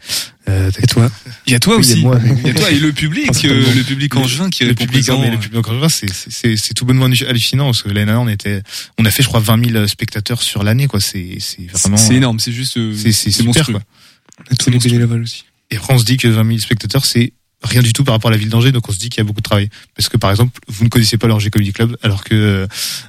Euh, 0.48 0.70
Et 0.80 0.86
toi 0.86 1.10
Il 1.46 1.52
y 1.52 1.56
a 1.56 1.58
toi 1.58 1.76
Oui, 1.76 1.82
il 1.84 2.00
y 2.00 2.04
a 2.04 2.08
aussi. 2.08 2.20
moi. 2.20 2.20
Il 2.44 2.46
y 2.46 2.50
a 2.50 2.54
toi 2.54 2.70
et 2.70 2.78
le 2.78 2.92
public, 2.92 3.30
euh, 3.46 3.74
le 3.74 3.82
public 3.82 4.14
angevin 4.14 4.48
qui 4.48 4.64
le 4.64 4.74
public, 4.74 5.08
non, 5.08 5.20
mais 5.20 5.30
le 5.32 5.38
public 5.38 5.66
angevin, 5.66 5.88
c'est 5.88 6.08
c'est 6.12 6.30
c'est 6.30 6.56
c'est 6.56 6.72
tout 6.74 6.84
bonnement 6.84 7.06
hallucinant 7.06 7.64
parce 7.66 7.82
que 7.82 7.88
l'année 7.88 8.06
dernière 8.06 8.22
on 8.22 8.28
était, 8.28 8.62
on 8.96 9.04
a 9.04 9.10
fait 9.10 9.24
je 9.24 9.28
crois 9.28 9.40
20 9.40 9.70
000 9.72 9.86
spectateurs 9.88 10.40
sur 10.42 10.62
l'année 10.62 10.86
quoi. 10.86 11.00
C'est 11.00 11.38
c'est 11.40 11.68
vraiment 11.68 11.96
C'est 11.96 12.14
énorme, 12.14 12.38
c'est 12.38 12.52
juste, 12.52 12.76
euh, 12.76 12.94
C'est 12.94 13.10
c'est 13.10 13.32
super 13.32 13.46
monstrueux. 13.46 13.72
quoi. 13.74 13.82
On 14.48 14.52
a 14.52 14.56
tous 14.56 14.70
les 14.70 14.78
bénévoles 14.78 15.22
aussi. 15.22 15.44
Et 15.72 15.76
après 15.76 15.94
on 15.94 15.98
se 15.98 16.04
dit 16.04 16.16
que 16.16 16.28
20 16.28 16.46
000 16.46 16.58
spectateurs 16.58 17.04
c'est 17.04 17.32
rien 17.62 17.82
du 17.82 17.92
tout 17.92 18.04
par 18.04 18.14
rapport 18.14 18.30
à 18.30 18.32
la 18.32 18.38
ville 18.38 18.48
d'Angers 18.48 18.72
donc 18.72 18.88
on 18.88 18.92
se 18.92 18.98
dit 18.98 19.10
qu'il 19.10 19.18
y 19.18 19.20
a 19.20 19.24
beaucoup 19.24 19.40
de 19.40 19.44
travail 19.48 19.68
parce 19.94 20.08
que 20.08 20.16
par 20.16 20.30
exemple 20.30 20.58
vous 20.68 20.84
ne 20.84 20.88
connaissez 20.88 21.18
pas 21.18 21.26
l'Angers 21.26 21.50
Comedy 21.50 21.72
Club 21.72 21.96
alors 22.02 22.24
que 22.24 22.66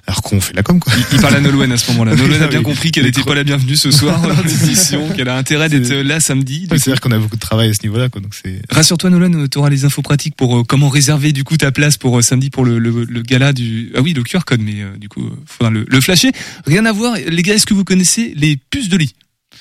alors 0.07 0.21
qu'on 0.21 0.41
fait 0.41 0.51
de 0.51 0.57
la 0.57 0.63
com 0.63 0.79
quoi. 0.79 0.91
Il, 0.97 1.15
il 1.15 1.21
parle 1.21 1.35
à 1.35 1.39
Nolwenn 1.39 1.71
à 1.71 1.77
ce 1.77 1.89
moment-là. 1.91 2.15
Nolwenn 2.17 2.41
a 2.41 2.47
bien 2.47 2.59
Oui. 2.59 2.65
compris 2.65 2.91
qu'elle 2.91 3.05
n'était 3.05 3.23
pas 3.23 3.33
la 3.35 3.43
bienvenue 3.45 3.75
ce 3.77 3.91
soir 3.91 4.21
dans 4.21 4.29
l'émission, 4.43 5.07
qu'elle 5.15 5.29
a 5.29 5.37
intérêt 5.37 5.69
d'être 5.69 5.91
là 5.93 6.19
samedi. 6.19 6.67
C'est-à-dire 6.69 6.99
qu'on 6.99 7.11
a 7.11 7.17
beaucoup 7.17 7.35
de 7.37 7.41
travail 7.41 7.69
à 7.69 7.73
ce 7.73 7.81
niveau-là 7.83 8.09
quoi 8.09 8.19
donc 8.21 8.33
c'est 8.35 8.61
Rassure-toi 8.69 9.09
Nolan, 9.09 9.47
tu 9.47 9.57
auras 9.57 9.69
les 9.69 9.85
infos 9.85 10.01
pratiques 10.01 10.35
pour 10.35 10.57
euh, 10.59 10.63
comment 10.63 10.89
réserver 10.89 11.31
du 11.31 11.43
coup 11.43 11.55
ta 11.57 11.71
place 11.71 11.97
pour 11.97 12.19
euh, 12.19 12.21
samedi 12.21 12.49
pour 12.49 12.65
le, 12.65 12.77
le, 12.77 13.05
le 13.05 13.21
gala 13.21 13.53
du 13.53 13.91
ah 13.95 14.01
oui 14.01 14.13
le 14.13 14.23
QR 14.23 14.39
code 14.45 14.61
mais 14.61 14.81
euh, 14.81 14.97
du 14.97 15.07
coup 15.07 15.25
euh, 15.25 15.31
faudra 15.45 15.71
le, 15.71 15.85
le 15.87 16.01
flasher. 16.01 16.31
Rien 16.65 16.85
à 16.85 16.91
voir 16.91 17.15
les 17.15 17.41
gars, 17.41 17.53
est-ce 17.53 17.65
que 17.65 17.73
vous 17.73 17.85
connaissez 17.85 18.33
les 18.35 18.57
puces 18.69 18.89
de 18.89 18.97
lit? 18.97 19.13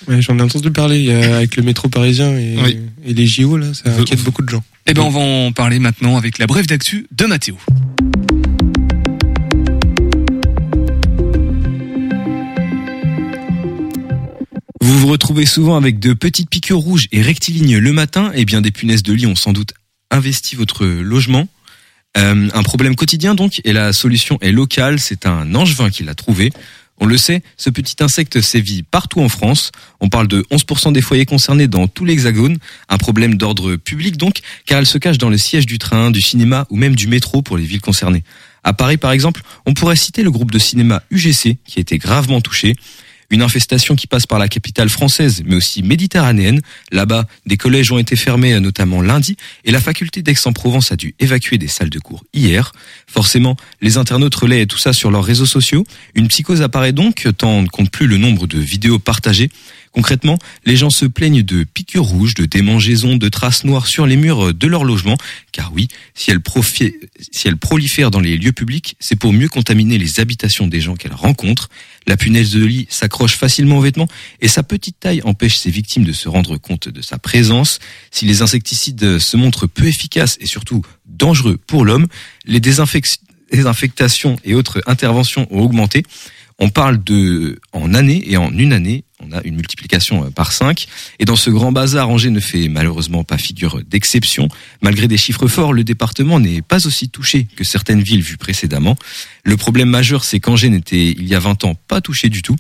Ouais, 0.09 0.23
j'en 0.23 0.39
ai 0.39 0.43
entendu 0.43 0.71
parler 0.71 0.99
il 0.99 1.05
y 1.05 1.13
a- 1.13 1.37
avec 1.37 1.57
le 1.57 1.63
métro 1.63 1.89
parisien 1.89 2.31
et, 2.37 2.57
Oui. 2.63 2.79
et 3.05 3.13
les 3.15 3.27
JO 3.27 3.57
là, 3.57 3.67
ça 3.75 3.91
inquiète 3.95 4.23
beaucoup 4.23 4.43
de 4.43 4.49
gens. 4.49 4.63
Eh 4.87 4.95
ben 4.95 5.03
on 5.03 5.11
va 5.11 5.21
en 5.21 5.53
parler 5.53 5.79
maintenant 5.79 6.17
avec 6.17 6.39
la 6.39 6.47
brève 6.47 6.67
d'actu 6.67 7.07
de 7.13 7.27
Mathéo. 7.27 7.57
Vous 14.81 14.99
vous 14.99 15.07
retrouvez 15.07 15.47
souvent 15.47 15.77
avec 15.77 15.99
de 15.99 16.15
petites 16.15 16.51
piqûres 16.51 16.79
rouges 16.79 17.07
et 17.13 17.23
rectilignes 17.23 17.79
le 17.79 17.93
matin, 17.93 18.33
et 18.35 18.45
bien 18.45 18.61
des 18.61 18.71
punaises 18.71 19.03
de 19.03 19.13
lit 19.13 19.27
ont 19.27 19.37
sans 19.37 19.53
doute 19.53 19.75
investi 20.11 20.57
votre 20.57 20.87
logement. 20.87 21.47
Euh, 22.17 22.49
un 22.53 22.63
problème 22.63 22.97
quotidien 22.97 23.35
donc, 23.35 23.61
et 23.65 23.73
la 23.73 23.93
solution 23.93 24.39
est 24.41 24.51
locale, 24.51 24.99
c'est 24.99 25.27
un 25.27 25.55
angevin 25.55 25.91
qui 25.91 26.03
l'a 26.03 26.15
trouvé. 26.15 26.51
On 27.03 27.07
le 27.07 27.17
sait, 27.17 27.43
ce 27.57 27.71
petit 27.71 27.97
insecte 28.01 28.43
sévit 28.43 28.83
partout 28.83 29.21
en 29.21 29.31
France. 29.31 29.73
On 30.01 30.11
parle 30.11 30.29
de 30.29 30.43
11% 30.51 30.93
des 30.93 31.01
foyers 31.01 31.25
concernés 31.25 31.67
dans 31.67 31.89
tout 31.89 32.05
l'hexagone. 32.05 32.59
Un 32.91 32.99
problème 32.99 33.37
d'ordre 33.37 33.77
public 33.77 34.19
donc, 34.19 34.41
car 34.67 34.79
elle 34.79 34.87
se 34.87 34.99
cache 34.99 35.17
dans 35.17 35.31
le 35.31 35.39
siège 35.39 35.65
du 35.65 35.79
train, 35.79 36.11
du 36.11 36.21
cinéma 36.21 36.67
ou 36.69 36.77
même 36.77 36.95
du 36.95 37.09
métro 37.09 37.41
pour 37.41 37.57
les 37.57 37.65
villes 37.65 37.81
concernées. 37.81 38.23
À 38.65 38.75
Paris 38.75 38.99
par 38.99 39.13
exemple, 39.13 39.41
on 39.65 39.73
pourrait 39.73 39.97
citer 39.97 40.23
le 40.23 40.31
groupe 40.31 40.51
de 40.51 40.59
cinéma 40.59 41.03
UGC 41.11 41.57
qui 41.65 41.79
a 41.79 41.81
été 41.81 41.97
gravement 41.97 42.43
touché. 42.43 42.77
Une 43.31 43.43
infestation 43.43 43.95
qui 43.95 44.07
passe 44.07 44.27
par 44.27 44.39
la 44.39 44.49
capitale 44.49 44.89
française, 44.89 45.43
mais 45.47 45.55
aussi 45.55 45.83
méditerranéenne. 45.83 46.61
Là-bas, 46.91 47.27
des 47.47 47.57
collèges 47.57 47.93
ont 47.93 47.99
été 47.99 48.17
fermés, 48.17 48.59
notamment 48.61 49.03
lundi, 49.03 49.37
et 49.65 49.71
la 49.71 49.81
faculté 49.81 50.23
d'Aix-en-Provence 50.23 50.93
a 50.93 50.97
dû 50.97 51.15
évacuer 51.21 51.57
des 51.57 51.69
salles 51.69 51.91
de 51.91 51.99
cours 51.99 52.25
hier. 52.35 52.73
Forcément, 53.07 53.57
les 53.81 53.97
internautes 53.97 54.35
relaient 54.35 54.67
tout 54.67 54.79
ça 54.79 54.93
sur 54.93 55.11
leurs 55.11 55.25
réseaux 55.25 55.47
sociaux. 55.47 55.85
Une 56.15 56.29
psychose 56.29 56.63
apparaît 56.63 56.93
donc, 56.93 57.27
tant 57.39 57.51
on 57.51 57.63
ne 57.63 57.69
compte 57.69 57.91
plus 57.91 58.07
le 58.07 58.17
nombre 58.17 58.47
de 58.47 58.59
vidéos 58.59 58.99
partagées. 58.99 59.51
Concrètement, 59.93 60.39
les 60.65 60.77
gens 60.77 60.91
se 60.91 61.05
plaignent 61.05 61.43
de 61.43 61.65
piqûres 61.65 62.05
rouges, 62.05 62.35
de 62.35 62.47
démangeaisons, 62.47 63.17
de 63.17 63.29
traces 63.29 63.65
noires 63.65 63.89
sur 63.89 64.07
les 64.07 64.17
murs 64.17 64.55
de 64.55 64.67
leur 64.69 64.85
logement. 64.85 65.17
Car 65.51 65.73
oui, 65.75 65.89
si 66.15 66.31
elles, 66.31 67.57
prolifèrent 67.57 68.13
dans 68.13 68.21
les 68.21 68.37
lieux 68.37 68.53
publics, 68.53 68.95
c'est 69.01 69.17
pour 69.17 69.33
mieux 69.33 69.49
contaminer 69.49 69.99
les 69.99 70.21
habitations 70.21 70.69
des 70.69 70.81
gens 70.81 70.95
qu'elles 70.95 71.13
rencontrent. 71.13 71.69
La 72.07 72.17
punaise 72.17 72.53
de 72.53 72.65
lit 72.65 72.87
s'accroche 72.89 73.35
facilement 73.35 73.79
aux 73.79 73.83
vêtements 73.83 74.09
et 74.41 74.47
sa 74.47 74.63
petite 74.63 75.01
taille 75.01 75.23
empêche 75.25 75.57
ses 75.57 75.71
victimes 75.71 76.05
de 76.05 76.13
se 76.13 76.29
rendre 76.29 76.57
compte 76.57 76.89
de 76.89 77.03
sa 77.03 77.19
présence. 77.19 77.81
Si 78.13 78.27
les 78.27 78.43
insecticides 78.43 79.19
se 79.19 79.37
montrent 79.37 79.67
peu 79.67 79.87
efficaces 79.87 80.39
et 80.41 80.47
surtout 80.47 80.83
dangereux 81.07 81.59
pour 81.67 81.85
l'homme, 81.85 82.07
les 82.47 82.61
désinfec- 82.61 83.19
désinfectations 83.51 84.37
et 84.45 84.55
autres 84.55 84.81
interventions 84.87 85.49
ont 85.51 85.61
augmenté. 85.61 86.05
On 86.63 86.69
parle 86.69 87.03
de, 87.03 87.59
en 87.73 87.95
année 87.95 88.23
et 88.31 88.37
en 88.37 88.53
une 88.53 88.75
année, 88.75 89.05
on 89.19 89.33
a 89.33 89.43
une 89.45 89.57
multiplication 89.57 90.27
euh, 90.27 90.31
par 90.31 90.53
5. 90.53 90.87
Et 91.19 91.25
dans 91.25 91.37
ce 91.37 91.49
grand 91.49 91.73
bazar, 91.73 92.11
Angers 92.11 92.31
ne 92.31 92.39
fait 92.41 92.69
malheureusement 92.69 93.25
pas 93.25 93.39
figure 93.39 93.81
d'exception. 93.83 94.49
Malgré 94.83 95.09
des 95.09 95.17
chiffres 95.17 95.49
forts, 95.49 95.73
le 95.73 95.85
département 95.85 96.39
n'est 96.39 96.61
pas 96.61 96.87
aussi 96.87 97.09
touché 97.09 97.47
que 97.57 97.65
certaines 97.65 98.03
villes 98.03 98.23
vues 98.23 98.37
précédemment. 98.37 98.97
Le 99.43 99.57
problème 99.57 99.89
majeur, 99.89 100.23
c'est 100.23 100.39
qu'Angers 100.39 100.69
n'était, 100.69 101.07
il 101.07 101.27
y 101.27 101.35
a 101.35 101.41
20 101.41 101.65
ans, 101.65 101.77
pas 101.89 102.03
touché 102.03 102.29
du 102.29 102.43
tout. 102.43 102.57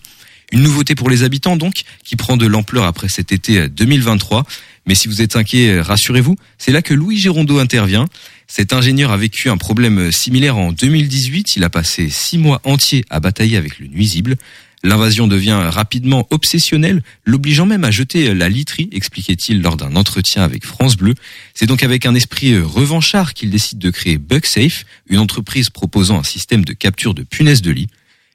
Une 0.52 0.62
nouveauté 0.62 0.94
pour 0.94 1.10
les 1.10 1.22
habitants, 1.22 1.56
donc, 1.56 1.82
qui 2.02 2.16
prend 2.16 2.36
de 2.36 2.46
l'ampleur 2.46 2.84
après 2.84 3.08
cet 3.08 3.32
été 3.32 3.58
euh, 3.58 3.68
2023. 3.68 4.44
Mais 4.86 4.94
si 4.94 5.08
vous 5.08 5.22
êtes 5.22 5.36
inquiet, 5.36 5.70
euh, 5.70 5.82
rassurez-vous, 5.82 6.36
c'est 6.58 6.72
là 6.72 6.82
que 6.82 6.94
Louis 6.94 7.18
Gérondeau 7.18 7.58
intervient. 7.58 8.06
Cet 8.52 8.72
ingénieur 8.72 9.12
a 9.12 9.16
vécu 9.16 9.48
un 9.48 9.56
problème 9.56 10.10
similaire 10.10 10.56
en 10.56 10.72
2018. 10.72 11.54
Il 11.54 11.62
a 11.62 11.70
passé 11.70 12.10
six 12.10 12.36
mois 12.36 12.60
entiers 12.64 13.04
à 13.08 13.20
batailler 13.20 13.56
avec 13.56 13.78
le 13.78 13.86
nuisible. 13.86 14.34
L'invasion 14.82 15.28
devient 15.28 15.56
rapidement 15.62 16.26
obsessionnelle, 16.30 17.04
l'obligeant 17.24 17.64
même 17.64 17.84
à 17.84 17.92
jeter 17.92 18.34
la 18.34 18.48
literie, 18.48 18.88
expliquait-il 18.90 19.62
lors 19.62 19.76
d'un 19.76 19.94
entretien 19.94 20.42
avec 20.42 20.66
France 20.66 20.96
Bleu. 20.96 21.14
C'est 21.54 21.66
donc 21.66 21.84
avec 21.84 22.06
un 22.06 22.16
esprit 22.16 22.58
revanchard 22.58 23.34
qu'il 23.34 23.50
décide 23.50 23.78
de 23.78 23.90
créer 23.90 24.18
BugSafe, 24.18 24.84
une 25.06 25.20
entreprise 25.20 25.70
proposant 25.70 26.18
un 26.18 26.24
système 26.24 26.64
de 26.64 26.72
capture 26.72 27.14
de 27.14 27.22
punaises 27.22 27.62
de 27.62 27.70
lit. 27.70 27.86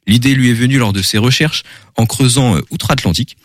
L'idée 0.07 0.33
lui 0.33 0.49
est 0.49 0.53
venue 0.53 0.77
lors 0.77 0.93
de 0.93 1.01
ses 1.01 1.17
recherches 1.17 1.63
en 1.97 2.05
creusant 2.05 2.55
outre-Atlantique. 2.69 3.35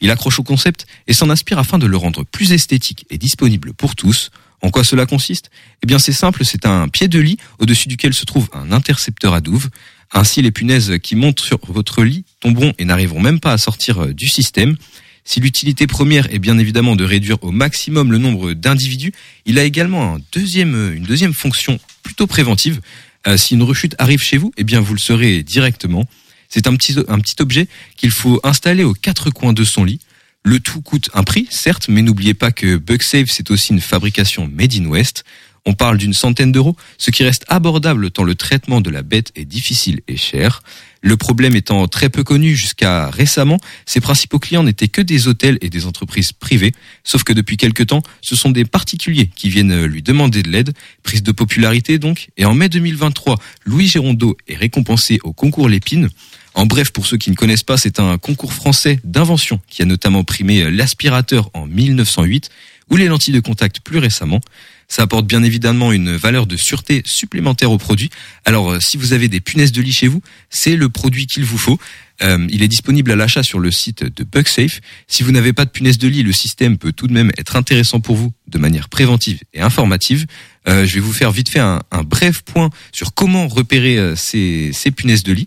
Il 0.00 0.12
accroche 0.12 0.38
au 0.38 0.44
concept 0.44 0.86
et 1.08 1.12
s'en 1.12 1.28
inspire 1.28 1.58
afin 1.58 1.78
de 1.78 1.86
le 1.86 1.96
rendre 1.96 2.22
plus 2.22 2.52
esthétique 2.52 3.04
et 3.10 3.18
disponible 3.18 3.72
pour 3.72 3.96
tous. 3.96 4.30
En 4.62 4.70
quoi 4.70 4.84
cela 4.84 5.06
consiste? 5.06 5.50
Eh 5.82 5.86
bien 5.86 5.98
c'est 5.98 6.12
simple, 6.12 6.44
c'est 6.44 6.66
un 6.66 6.88
pied 6.88 7.08
de 7.08 7.18
lit 7.18 7.38
au-dessus 7.58 7.88
duquel 7.88 8.14
se 8.14 8.24
trouve 8.24 8.48
un 8.52 8.72
intercepteur 8.72 9.34
à 9.34 9.40
douve. 9.40 9.68
Ainsi 10.12 10.42
les 10.42 10.50
punaises 10.50 10.98
qui 11.02 11.14
montent 11.14 11.40
sur 11.40 11.58
votre 11.68 12.02
lit 12.02 12.24
tomberont 12.40 12.74
et 12.78 12.84
n'arriveront 12.84 13.20
même 13.20 13.40
pas 13.40 13.52
à 13.52 13.58
sortir 13.58 14.04
euh, 14.04 14.12
du 14.12 14.28
système. 14.28 14.76
Si 15.24 15.38
l'utilité 15.38 15.86
première 15.86 16.32
est 16.34 16.38
bien 16.38 16.58
évidemment 16.58 16.96
de 16.96 17.04
réduire 17.04 17.42
au 17.42 17.52
maximum 17.52 18.10
le 18.10 18.18
nombre 18.18 18.52
d'individus, 18.52 19.12
il 19.46 19.58
a 19.58 19.64
également 19.64 20.16
euh, 20.16 20.94
une 20.94 21.04
deuxième 21.04 21.34
fonction 21.34 21.78
plutôt 22.02 22.26
préventive. 22.26 22.80
Euh, 23.26 23.36
si 23.36 23.54
une 23.54 23.62
rechute 23.62 23.94
arrive 23.98 24.22
chez 24.22 24.38
vous, 24.38 24.52
eh 24.56 24.64
bien 24.64 24.80
vous 24.80 24.94
le 24.94 24.98
saurez 24.98 25.42
directement. 25.42 26.04
C'est 26.48 26.66
un 26.66 26.74
petit 26.74 26.96
objet 27.38 27.68
qu'il 27.96 28.10
faut 28.10 28.40
installer 28.42 28.82
aux 28.82 28.94
quatre 28.94 29.30
coins 29.30 29.52
de 29.52 29.62
son 29.62 29.84
lit. 29.84 30.00
Le 30.42 30.58
tout 30.58 30.80
coûte 30.80 31.10
un 31.12 31.22
prix, 31.22 31.46
certes, 31.50 31.88
mais 31.88 32.00
n'oubliez 32.00 32.32
pas 32.32 32.50
que 32.50 32.76
BugSafe, 32.76 33.28
c'est 33.28 33.50
aussi 33.50 33.72
une 33.72 33.80
fabrication 33.80 34.48
made 34.50 34.72
in 34.74 34.86
West. 34.86 35.24
On 35.66 35.74
parle 35.74 35.98
d'une 35.98 36.14
centaine 36.14 36.52
d'euros, 36.52 36.76
ce 36.96 37.10
qui 37.10 37.22
reste 37.22 37.44
abordable 37.48 38.10
tant 38.10 38.24
le 38.24 38.34
traitement 38.34 38.80
de 38.80 38.88
la 38.88 39.02
bête 39.02 39.30
est 39.36 39.44
difficile 39.44 40.00
et 40.08 40.16
cher. 40.16 40.62
Le 41.02 41.18
problème 41.18 41.54
étant 41.54 41.86
très 41.88 42.08
peu 42.08 42.24
connu 42.24 42.56
jusqu'à 42.56 43.10
récemment, 43.10 43.58
ses 43.84 44.00
principaux 44.00 44.38
clients 44.38 44.62
n'étaient 44.62 44.88
que 44.88 45.02
des 45.02 45.28
hôtels 45.28 45.58
et 45.60 45.68
des 45.68 45.84
entreprises 45.84 46.32
privées, 46.32 46.72
sauf 47.04 47.22
que 47.22 47.34
depuis 47.34 47.58
quelque 47.58 47.82
temps, 47.82 48.02
ce 48.22 48.34
sont 48.34 48.50
des 48.50 48.64
particuliers 48.64 49.28
qui 49.36 49.50
viennent 49.50 49.84
lui 49.84 50.02
demander 50.02 50.42
de 50.42 50.50
l'aide, 50.50 50.72
prise 51.02 51.22
de 51.22 51.32
popularité 51.32 51.98
donc, 51.98 52.30
et 52.38 52.46
en 52.46 52.54
mai 52.54 52.70
2023, 52.70 53.36
Louis 53.66 53.88
Gérondeau 53.88 54.38
est 54.48 54.56
récompensé 54.56 55.18
au 55.22 55.34
concours 55.34 55.68
Lépine. 55.68 56.08
En 56.54 56.66
bref, 56.66 56.90
pour 56.90 57.06
ceux 57.06 57.16
qui 57.16 57.30
ne 57.30 57.36
connaissent 57.36 57.62
pas, 57.62 57.76
c'est 57.76 58.00
un 58.00 58.18
concours 58.18 58.52
français 58.52 59.00
d'invention 59.04 59.60
qui 59.68 59.82
a 59.82 59.84
notamment 59.84 60.24
primé 60.24 60.70
l'aspirateur 60.70 61.50
en 61.54 61.66
1908 61.66 62.50
ou 62.90 62.96
les 62.96 63.06
lentilles 63.06 63.34
de 63.34 63.40
contact 63.40 63.80
plus 63.80 63.98
récemment. 63.98 64.40
Ça 64.88 65.02
apporte 65.02 65.26
bien 65.26 65.44
évidemment 65.44 65.92
une 65.92 66.16
valeur 66.16 66.46
de 66.46 66.56
sûreté 66.56 67.02
supplémentaire 67.06 67.70
au 67.70 67.78
produit. 67.78 68.10
Alors, 68.44 68.72
euh, 68.72 68.80
si 68.80 68.96
vous 68.96 69.12
avez 69.12 69.28
des 69.28 69.38
punaises 69.38 69.70
de 69.70 69.80
lit 69.80 69.92
chez 69.92 70.08
vous, 70.08 70.20
c'est 70.50 70.74
le 70.74 70.88
produit 70.88 71.28
qu'il 71.28 71.44
vous 71.44 71.58
faut. 71.58 71.78
Euh, 72.22 72.46
il 72.50 72.62
est 72.62 72.68
disponible 72.68 73.12
à 73.12 73.16
l'achat 73.16 73.44
sur 73.44 73.60
le 73.60 73.70
site 73.70 74.04
de 74.04 74.24
BugSafe. 74.24 74.80
Si 75.06 75.22
vous 75.22 75.30
n'avez 75.30 75.52
pas 75.52 75.64
de 75.64 75.70
punaises 75.70 75.98
de 75.98 76.08
lit, 76.08 76.24
le 76.24 76.32
système 76.32 76.76
peut 76.76 76.92
tout 76.92 77.06
de 77.06 77.12
même 77.12 77.30
être 77.38 77.56
intéressant 77.56 78.00
pour 78.00 78.16
vous 78.16 78.32
de 78.48 78.58
manière 78.58 78.88
préventive 78.88 79.38
et 79.54 79.60
informative. 79.60 80.26
Euh, 80.68 80.84
je 80.84 80.94
vais 80.94 81.00
vous 81.00 81.12
faire 81.12 81.30
vite 81.30 81.48
fait 81.48 81.60
un, 81.60 81.80
bref 82.04 82.42
point 82.42 82.70
sur 82.92 83.14
comment 83.14 83.48
repérer 83.48 83.96
euh, 83.96 84.16
ces 84.16 84.72
punaises 84.94 85.22
de 85.22 85.32
lit. 85.32 85.46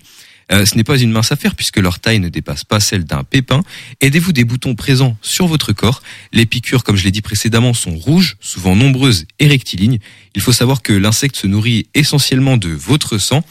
Euh, 0.51 0.65
ce 0.65 0.75
n'est 0.75 0.83
pas 0.83 0.97
une 0.97 1.11
mince 1.11 1.31
affaire 1.31 1.55
puisque 1.55 1.77
leur 1.77 1.99
taille 1.99 2.19
ne 2.19 2.29
dépasse 2.29 2.63
pas 2.63 2.79
celle 2.79 3.05
d'un 3.05 3.23
pépin. 3.23 3.63
Aidez-vous 4.01 4.33
des 4.33 4.43
boutons 4.43 4.75
présents 4.75 5.17
sur 5.21 5.47
votre 5.47 5.73
corps. 5.73 6.01
Les 6.31 6.45
piqûres, 6.45 6.83
comme 6.83 6.95
je 6.95 7.03
l'ai 7.03 7.11
dit 7.11 7.21
précédemment, 7.21 7.73
sont 7.73 7.95
rouges, 7.95 8.37
souvent 8.39 8.75
nombreuses 8.75 9.25
et 9.39 9.47
rectilignes. 9.47 9.99
Il 10.35 10.41
faut 10.41 10.51
savoir 10.51 10.81
que 10.81 10.93
l'insecte 10.93 11.35
se 11.35 11.47
nourrit 11.47 11.87
essentiellement 11.93 12.57
de 12.57 12.69
votre 12.69 13.17
sang. 13.17 13.43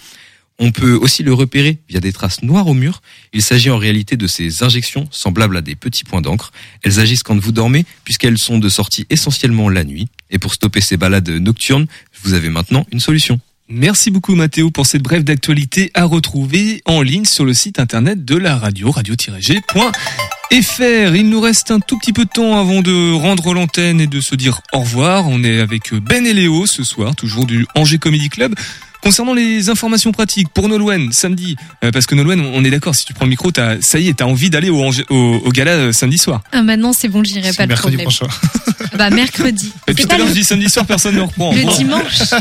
On 0.59 0.71
peut 0.71 0.93
aussi 0.93 1.23
le 1.23 1.33
repérer 1.33 1.79
via 1.89 1.99
des 1.99 2.13
traces 2.13 2.43
noires 2.43 2.69
au 2.69 2.75
mur. 2.75 3.03
Il 3.33 3.43
s'agit 3.43 3.71
en 3.71 3.79
réalité 3.79 4.17
de 4.17 4.27
ces 4.27 4.63
injections 4.63 5.09
semblables 5.11 5.57
à 5.57 5.63
des 5.63 5.75
petits 5.75 6.05
points 6.05 6.21
d'encre. 6.21 6.53
Elles 6.83 7.01
agissent 7.01 7.23
quand 7.23 7.39
vous 7.39 7.53
dormez 7.53 7.85
puisqu'elles 8.05 8.39
sont 8.39 8.59
de 8.59 8.69
sortie 8.69 9.07
essentiellement 9.11 9.69
la 9.69 9.83
nuit. 9.83 10.09
Et 10.31 10.39
pour 10.39 10.55
stopper 10.55 10.81
ces 10.81 10.97
balades 10.97 11.31
nocturnes, 11.31 11.87
vous 12.23 12.35
avez 12.35 12.49
maintenant 12.49 12.87
une 12.93 13.01
solution. 13.01 13.41
Merci 13.75 14.11
beaucoup 14.11 14.35
Mathéo 14.35 14.71
pour 14.71 14.85
cette 14.85 15.01
brève 15.01 15.25
d'actualité 15.25 15.91
à 15.95 16.05
retrouver 16.05 16.83
en 16.85 17.01
ligne 17.01 17.25
sur 17.25 17.47
le 17.47 17.55
site 17.55 17.81
internet 17.81 18.23
de 18.23 18.37
la 18.37 18.59
radio, 18.59 18.91
radio-g.fr. 18.91 21.15
Il 21.17 21.31
nous 21.31 21.41
reste 21.41 21.71
un 21.71 21.81
tout 21.81 21.97
petit 21.99 22.13
peu 22.13 22.27
de 22.27 22.31
temps 22.31 22.59
avant 22.61 22.83
de 22.83 23.15
rendre 23.15 23.55
l'antenne 23.55 23.99
et 23.99 24.07
de 24.07 24.21
se 24.21 24.35
dire 24.35 24.61
au 24.75 24.81
revoir. 24.81 25.27
On 25.27 25.43
est 25.43 25.59
avec 25.59 25.95
Ben 25.95 26.27
et 26.27 26.35
Léo 26.35 26.67
ce 26.67 26.85
soir, 26.85 27.17
toujours 27.17 27.47
du 27.47 27.67
Angers 27.75 27.97
Comedy 27.97 28.29
Club. 28.29 28.55
Concernant 29.03 29.33
les 29.33 29.71
informations 29.71 30.13
pratiques 30.13 30.51
pour 30.51 30.69
Nolwenn 30.69 31.11
samedi, 31.11 31.57
euh, 31.83 31.91
parce 31.91 32.05
que 32.07 32.15
Nolwenn, 32.15 32.41
on 32.41 32.63
est 32.65 32.71
d'accord, 32.71 32.95
si 32.95 33.05
tu 33.07 33.15
prends 33.15 33.25
le 33.25 33.31
micro, 33.31 33.51
t'as, 33.51 33.81
ça 33.81 33.99
y 33.99 34.09
est, 34.09 34.19
t'as 34.19 34.27
envie 34.27 34.51
d'aller 34.51 34.69
au, 34.69 34.81
au, 34.85 35.15
au 35.45 35.51
gala 35.51 35.71
euh, 35.73 35.93
samedi 35.93 36.19
soir. 36.19 36.43
Ah, 36.53 36.63
maintenant, 36.63 36.93
c'est 36.93 37.09
bon, 37.09 37.25
j'irai 37.25 37.53
pas 37.55 37.63
le 37.65 37.69
mercredi 37.69 37.97
problème. 37.97 38.29
prochain. 38.29 38.55
Ah 38.93 38.97
Bah, 38.99 39.11
mercredi. 39.11 39.73
Et 39.89 39.95
tout 39.95 40.07
à 40.11 40.19
l'heure, 40.19 40.27
le, 40.29 40.33
je 40.35 40.39
dis 40.39 40.45
samedi 40.45 40.69
soir, 40.69 40.85
personne 40.87 41.17
ne 41.17 41.23
reprend. 41.23 41.53
le 41.53 41.63
Bon. 41.65 41.75
dimanche. 41.75 42.21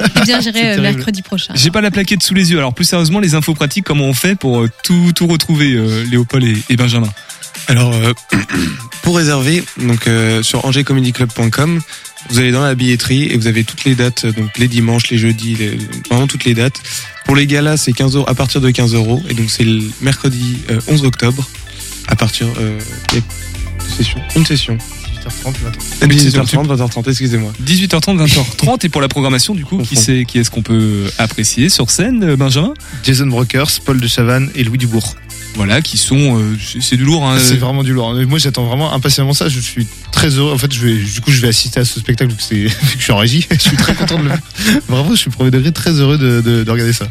Eh 0.00 0.20
bien, 0.22 0.40
j'irai 0.40 0.72
euh, 0.78 0.80
mercredi 0.82 1.22
prochain. 1.22 1.52
J'ai 1.56 1.70
pas 1.70 1.80
la 1.80 1.90
plaquette 1.90 2.22
sous 2.22 2.34
les 2.34 2.50
yeux. 2.52 2.58
Alors 2.58 2.74
plus 2.74 2.84
sérieusement, 2.84 3.20
les 3.20 3.34
infos 3.34 3.54
pratiques, 3.54 3.84
comment 3.84 4.04
on 4.04 4.14
fait 4.14 4.34
pour 4.36 4.60
euh, 4.62 4.70
tout, 4.84 5.12
tout 5.14 5.26
retrouver, 5.26 5.72
euh, 5.74 6.04
Léopold 6.04 6.44
et, 6.44 6.56
et 6.70 6.76
Benjamin? 6.76 7.08
Alors, 7.68 7.92
euh, 7.94 8.12
pour 9.02 9.16
réserver, 9.16 9.64
donc 9.78 10.06
euh, 10.06 10.42
sur 10.42 10.64
angerscomedyclub.com, 10.66 11.80
vous 12.28 12.38
allez 12.38 12.50
dans 12.52 12.62
la 12.62 12.74
billetterie 12.74 13.24
et 13.24 13.36
vous 13.36 13.46
avez 13.46 13.64
toutes 13.64 13.84
les 13.84 13.94
dates, 13.94 14.26
donc 14.26 14.58
les 14.58 14.68
dimanches, 14.68 15.08
les 15.10 15.18
jeudis, 15.18 15.54
les- 15.54 15.78
vraiment 16.10 16.26
toutes 16.26 16.44
les 16.44 16.54
dates. 16.54 16.80
Pour 17.24 17.34
les 17.36 17.46
galas, 17.46 17.76
c'est 17.76 17.92
15 17.92 18.16
euros, 18.16 18.28
à 18.28 18.34
partir 18.34 18.60
de 18.60 18.70
15 18.70 18.94
euros, 18.94 19.22
et 19.28 19.34
donc 19.34 19.50
c'est 19.50 19.64
le 19.64 19.82
mercredi 20.00 20.58
euh, 20.70 20.80
11 20.88 21.04
octobre, 21.04 21.48
à 22.08 22.16
partir 22.16 22.46
euh, 22.58 22.78
une 24.36 24.44
session. 24.44 24.76
18h30, 25.30 25.54
Euh, 26.02 26.06
18h30, 26.06 26.66
20h30, 26.66 27.08
excusez-moi. 27.10 27.52
18h30, 27.64 28.16
20h30 28.26 28.84
et 28.86 28.88
pour 28.88 29.00
la 29.00 29.08
programmation 29.08 29.54
du 29.54 29.64
coup, 29.64 29.78
qui 29.78 29.96
c'est 29.96 30.24
qui 30.24 30.38
est-ce 30.38 30.50
qu'on 30.50 30.62
peut 30.62 31.04
apprécier 31.18 31.68
sur 31.68 31.90
scène, 31.90 32.22
euh, 32.24 32.36
Benjamin? 32.36 32.74
Jason 33.04 33.26
Brokers, 33.26 33.70
Paul 33.84 34.00
de 34.00 34.06
Chavannes 34.08 34.50
et 34.54 34.64
Louis 34.64 34.78
Dubourg. 34.78 35.16
Voilà, 35.54 35.80
qui 35.80 35.96
sont, 35.96 36.38
euh, 36.38 36.54
c'est- 36.62 36.82
c'est 36.82 36.96
du 36.98 37.04
lourd. 37.04 37.26
Hein, 37.26 37.38
C'est 37.40 37.54
euh, 37.54 37.58
vraiment 37.58 37.82
du 37.82 37.94
lourd. 37.94 38.12
Moi, 38.28 38.38
j'attends 38.38 38.66
vraiment 38.66 38.92
impatiemment 38.92 39.32
ça. 39.32 39.48
Je 39.48 39.58
suis 39.58 39.86
très 40.12 40.28
heureux. 40.28 40.52
En 40.52 40.58
fait, 40.58 40.70
je 40.72 40.80
vais, 40.86 40.96
du 41.02 41.20
coup, 41.22 41.30
je 41.30 41.40
vais 41.40 41.48
assister 41.48 41.80
à 41.80 41.84
ce 41.86 41.98
spectacle 41.98 42.30
vu 42.32 42.36
que, 42.36 42.42
c'est, 42.42 42.54
vu 42.66 42.68
que 42.68 42.98
je 42.98 43.02
suis 43.02 43.12
en 43.12 43.16
régie. 43.16 43.46
Je 43.50 43.58
suis 43.58 43.76
très 43.78 43.94
content 43.94 44.18
de 44.18 44.24
le 44.24 44.32
Vraiment, 44.86 45.10
je 45.12 45.16
suis 45.16 45.30
premier 45.30 45.50
degré 45.50 45.72
très 45.72 45.92
heureux 45.92 46.18
de, 46.18 46.42
de, 46.42 46.62
de 46.62 46.70
regarder 46.70 46.92
ça. 46.92 47.08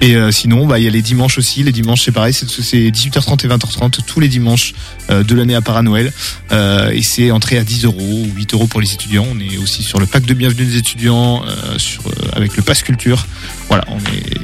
Et 0.00 0.14
euh, 0.14 0.30
sinon, 0.30 0.66
bah, 0.66 0.78
il 0.78 0.84
y 0.84 0.86
a 0.86 0.90
les 0.90 1.02
dimanches 1.02 1.38
aussi. 1.38 1.62
Les 1.62 1.72
dimanches, 1.72 2.02
c'est 2.04 2.12
pareil. 2.12 2.32
C'est, 2.32 2.48
c'est 2.48 2.90
18h30 2.90 3.44
et 3.44 3.48
20h30 3.48 4.04
tous 4.06 4.20
les 4.20 4.28
dimanches 4.28 4.74
euh, 5.10 5.24
de 5.24 5.34
l'année 5.34 5.54
à 5.54 5.60
part 5.60 5.76
à 5.76 5.82
Noël. 5.82 6.12
Euh, 6.52 6.90
et 6.90 7.02
c'est 7.02 7.30
entrée 7.30 7.58
à 7.58 7.64
10 7.64 7.84
euros 7.84 7.98
ou 8.00 8.32
8 8.34 8.54
euros 8.54 8.66
pour 8.66 8.80
les 8.80 8.92
étudiants. 8.92 9.26
On 9.30 9.40
est 9.40 9.56
aussi 9.58 9.82
sur 9.82 9.98
le 9.98 10.06
pack 10.06 10.24
de 10.24 10.34
bienvenue 10.34 10.64
des 10.64 10.76
étudiants, 10.76 11.42
euh, 11.44 11.78
sur, 11.78 12.06
euh, 12.06 12.12
avec 12.32 12.56
le 12.56 12.62
pass 12.62 12.82
culture. 12.82 13.26
Voilà, 13.68 13.84
on 13.88 13.98
est, 13.98 14.38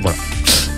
voilà. 0.00 0.16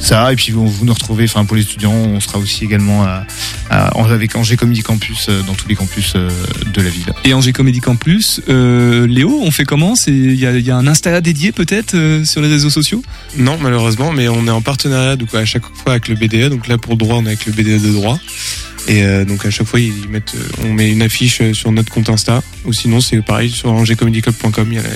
Ça, 0.09 0.33
et 0.33 0.37
puis 0.37 0.53
vous, 0.53 0.67
vous 0.67 0.87
nous 0.87 0.95
retrouvez, 0.95 1.25
enfin 1.25 1.45
pour 1.45 1.55
les 1.55 1.63
étudiants, 1.63 1.93
on 1.93 2.19
sera 2.19 2.39
aussi 2.39 2.65
également 2.65 3.03
à, 3.05 3.27
à- 3.69 3.95
en- 3.95 4.05
avec 4.11 4.35
Angers 4.37 4.57
Comedy 4.57 4.83
Campus 4.83 5.27
euh, 5.29 5.43
dans 5.43 5.53
tous 5.53 5.69
les 5.69 5.75
campus 5.75 6.15
euh, 6.17 6.31
de 6.73 6.81
la 6.81 6.89
ville. 6.89 7.13
Et 7.25 7.35
Angers 7.35 7.53
Comédie 7.53 7.81
Campus, 7.81 8.41
euh, 8.49 9.07
Léo, 9.07 9.39
on 9.43 9.51
fait 9.51 9.65
comment? 9.67 9.97
C'est 9.97 10.11
il 10.13 10.37
y 10.37 10.47
a, 10.47 10.53
il 10.57 10.65
y 10.67 10.71
a 10.71 10.77
un 10.79 10.87
Insta 10.87 11.21
dédié 11.21 11.53
peut-être 11.53 11.93
euh, 11.95 12.25
sur 12.25 12.41
les 12.41 12.49
réseaux 12.49 12.71
sociaux? 12.71 13.03
Non, 13.37 13.59
malheureusement, 13.61 14.11
mais 14.13 14.29
on 14.29 14.47
est 14.47 14.51
en 14.51 14.63
partenariat 14.63 15.17
donc 15.17 15.35
à 15.35 15.45
chaque 15.45 15.65
fois 15.75 15.93
avec 15.93 16.09
le 16.09 16.15
BDE. 16.15 16.49
Donc 16.49 16.69
là, 16.69 16.79
pour 16.79 16.93
le 16.93 16.99
droit, 16.99 17.17
on 17.17 17.25
est 17.27 17.29
avec 17.29 17.45
le 17.45 17.53
BDE 17.53 17.83
de 17.87 17.93
droit. 17.93 18.19
Et 18.89 19.03
euh, 19.03 19.27
donc 19.27 19.45
à 19.45 19.51
chaque 19.51 19.67
fois, 19.67 19.79
ils 19.79 20.09
mettent, 20.09 20.33
on 20.65 20.73
met 20.73 20.91
une 20.91 21.03
affiche 21.03 21.43
sur 21.53 21.71
notre 21.71 21.93
compte 21.93 22.09
Insta. 22.09 22.43
Ou 22.65 22.73
sinon, 22.73 23.03
c'est 23.03 23.21
pareil 23.21 23.51
sur 23.51 23.71
angerscomedyclub.com. 23.73 24.69
Il 24.71 24.77
y 24.77 24.79
a, 24.79 24.83
la- 24.85 24.89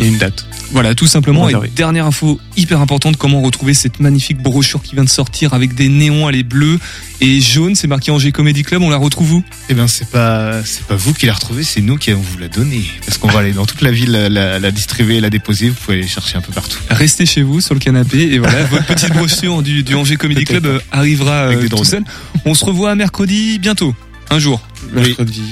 a 0.00 0.04
une 0.04 0.18
date. 0.18 0.46
Voilà, 0.72 0.94
tout 0.94 1.06
simplement. 1.06 1.48
Et 1.50 1.54
dernière 1.76 2.06
info 2.06 2.40
hyper 2.56 2.80
importante, 2.80 3.16
comment 3.18 3.42
retrouver 3.42 3.74
cette 3.74 4.00
magnifique 4.00 4.38
brochure 4.38 4.82
qui 4.82 4.94
vient 4.94 5.04
de 5.04 5.08
sortir 5.08 5.52
avec 5.52 5.74
des 5.74 5.88
néons, 5.88 6.28
elle 6.30 6.36
est 6.36 6.42
bleue 6.42 6.78
et 7.20 7.40
jaune, 7.40 7.74
c'est 7.74 7.86
marqué 7.86 8.10
Angers 8.10 8.32
Comedy 8.32 8.62
Club, 8.62 8.80
on 8.82 8.88
la 8.88 8.96
retrouve 8.96 9.34
où? 9.34 9.44
Eh 9.68 9.74
bien, 9.74 9.86
c'est 9.86 10.08
pas, 10.08 10.64
c'est 10.64 10.84
pas 10.86 10.96
vous 10.96 11.12
qui 11.12 11.26
la 11.26 11.34
retrouvez, 11.34 11.62
c'est 11.62 11.82
nous 11.82 11.96
qui 11.98 12.10
allons 12.10 12.20
vous 12.22 12.38
la 12.38 12.48
donner. 12.48 12.82
Parce 13.04 13.18
qu'on 13.18 13.28
va 13.28 13.40
aller 13.40 13.52
dans 13.52 13.66
toute 13.66 13.82
la 13.82 13.90
ville 13.92 14.10
la, 14.12 14.28
la- 14.30 14.58
la 14.58 14.70
distribuer, 14.70 15.20
la 15.20 15.28
déposer. 15.30 15.68
Vous 15.68 15.74
pouvez 15.74 15.98
aller 15.98 16.08
chercher 16.08 16.38
un 16.38 16.40
peu 16.40 16.52
partout. 16.52 16.78
Restez 16.90 17.26
chez 17.26 17.42
vous 17.42 17.60
sur 17.60 17.74
le 17.74 17.80
canapé 17.80 18.32
et 18.32 18.38
voilà, 18.38 18.64
votre 18.70 18.86
petite 18.86 19.12
brochure 19.12 19.62
du, 19.62 19.82
du 19.82 19.94
Angers 19.94 20.16
Comedy 20.16 20.44
Club 20.44 20.64
euh, 20.66 20.78
arrivera 20.90 21.42
Avec 21.42 21.58
euh, 21.58 21.62
des 21.62 21.68
tout 21.68 21.84
seul. 21.84 22.02
On 22.46 22.54
se 22.54 22.64
revoit 22.64 22.94
mercredi 22.94 23.58
bientôt, 23.58 23.94
un 24.30 24.38
jour, 24.38 24.60
Mercredi. 24.92 25.42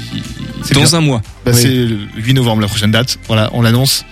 Dans 0.74 0.80
bien. 0.82 0.94
un 0.94 1.00
mois. 1.00 1.22
Bah, 1.44 1.52
Oui. 1.54 1.60
C'est 1.60 1.68
le 1.68 1.98
8 2.16 2.34
novembre, 2.34 2.62
la 2.62 2.68
prochaine 2.68 2.90
date. 2.90 3.18
Voilà, 3.26 3.50
on 3.52 3.62
l'annonce. 3.62 4.04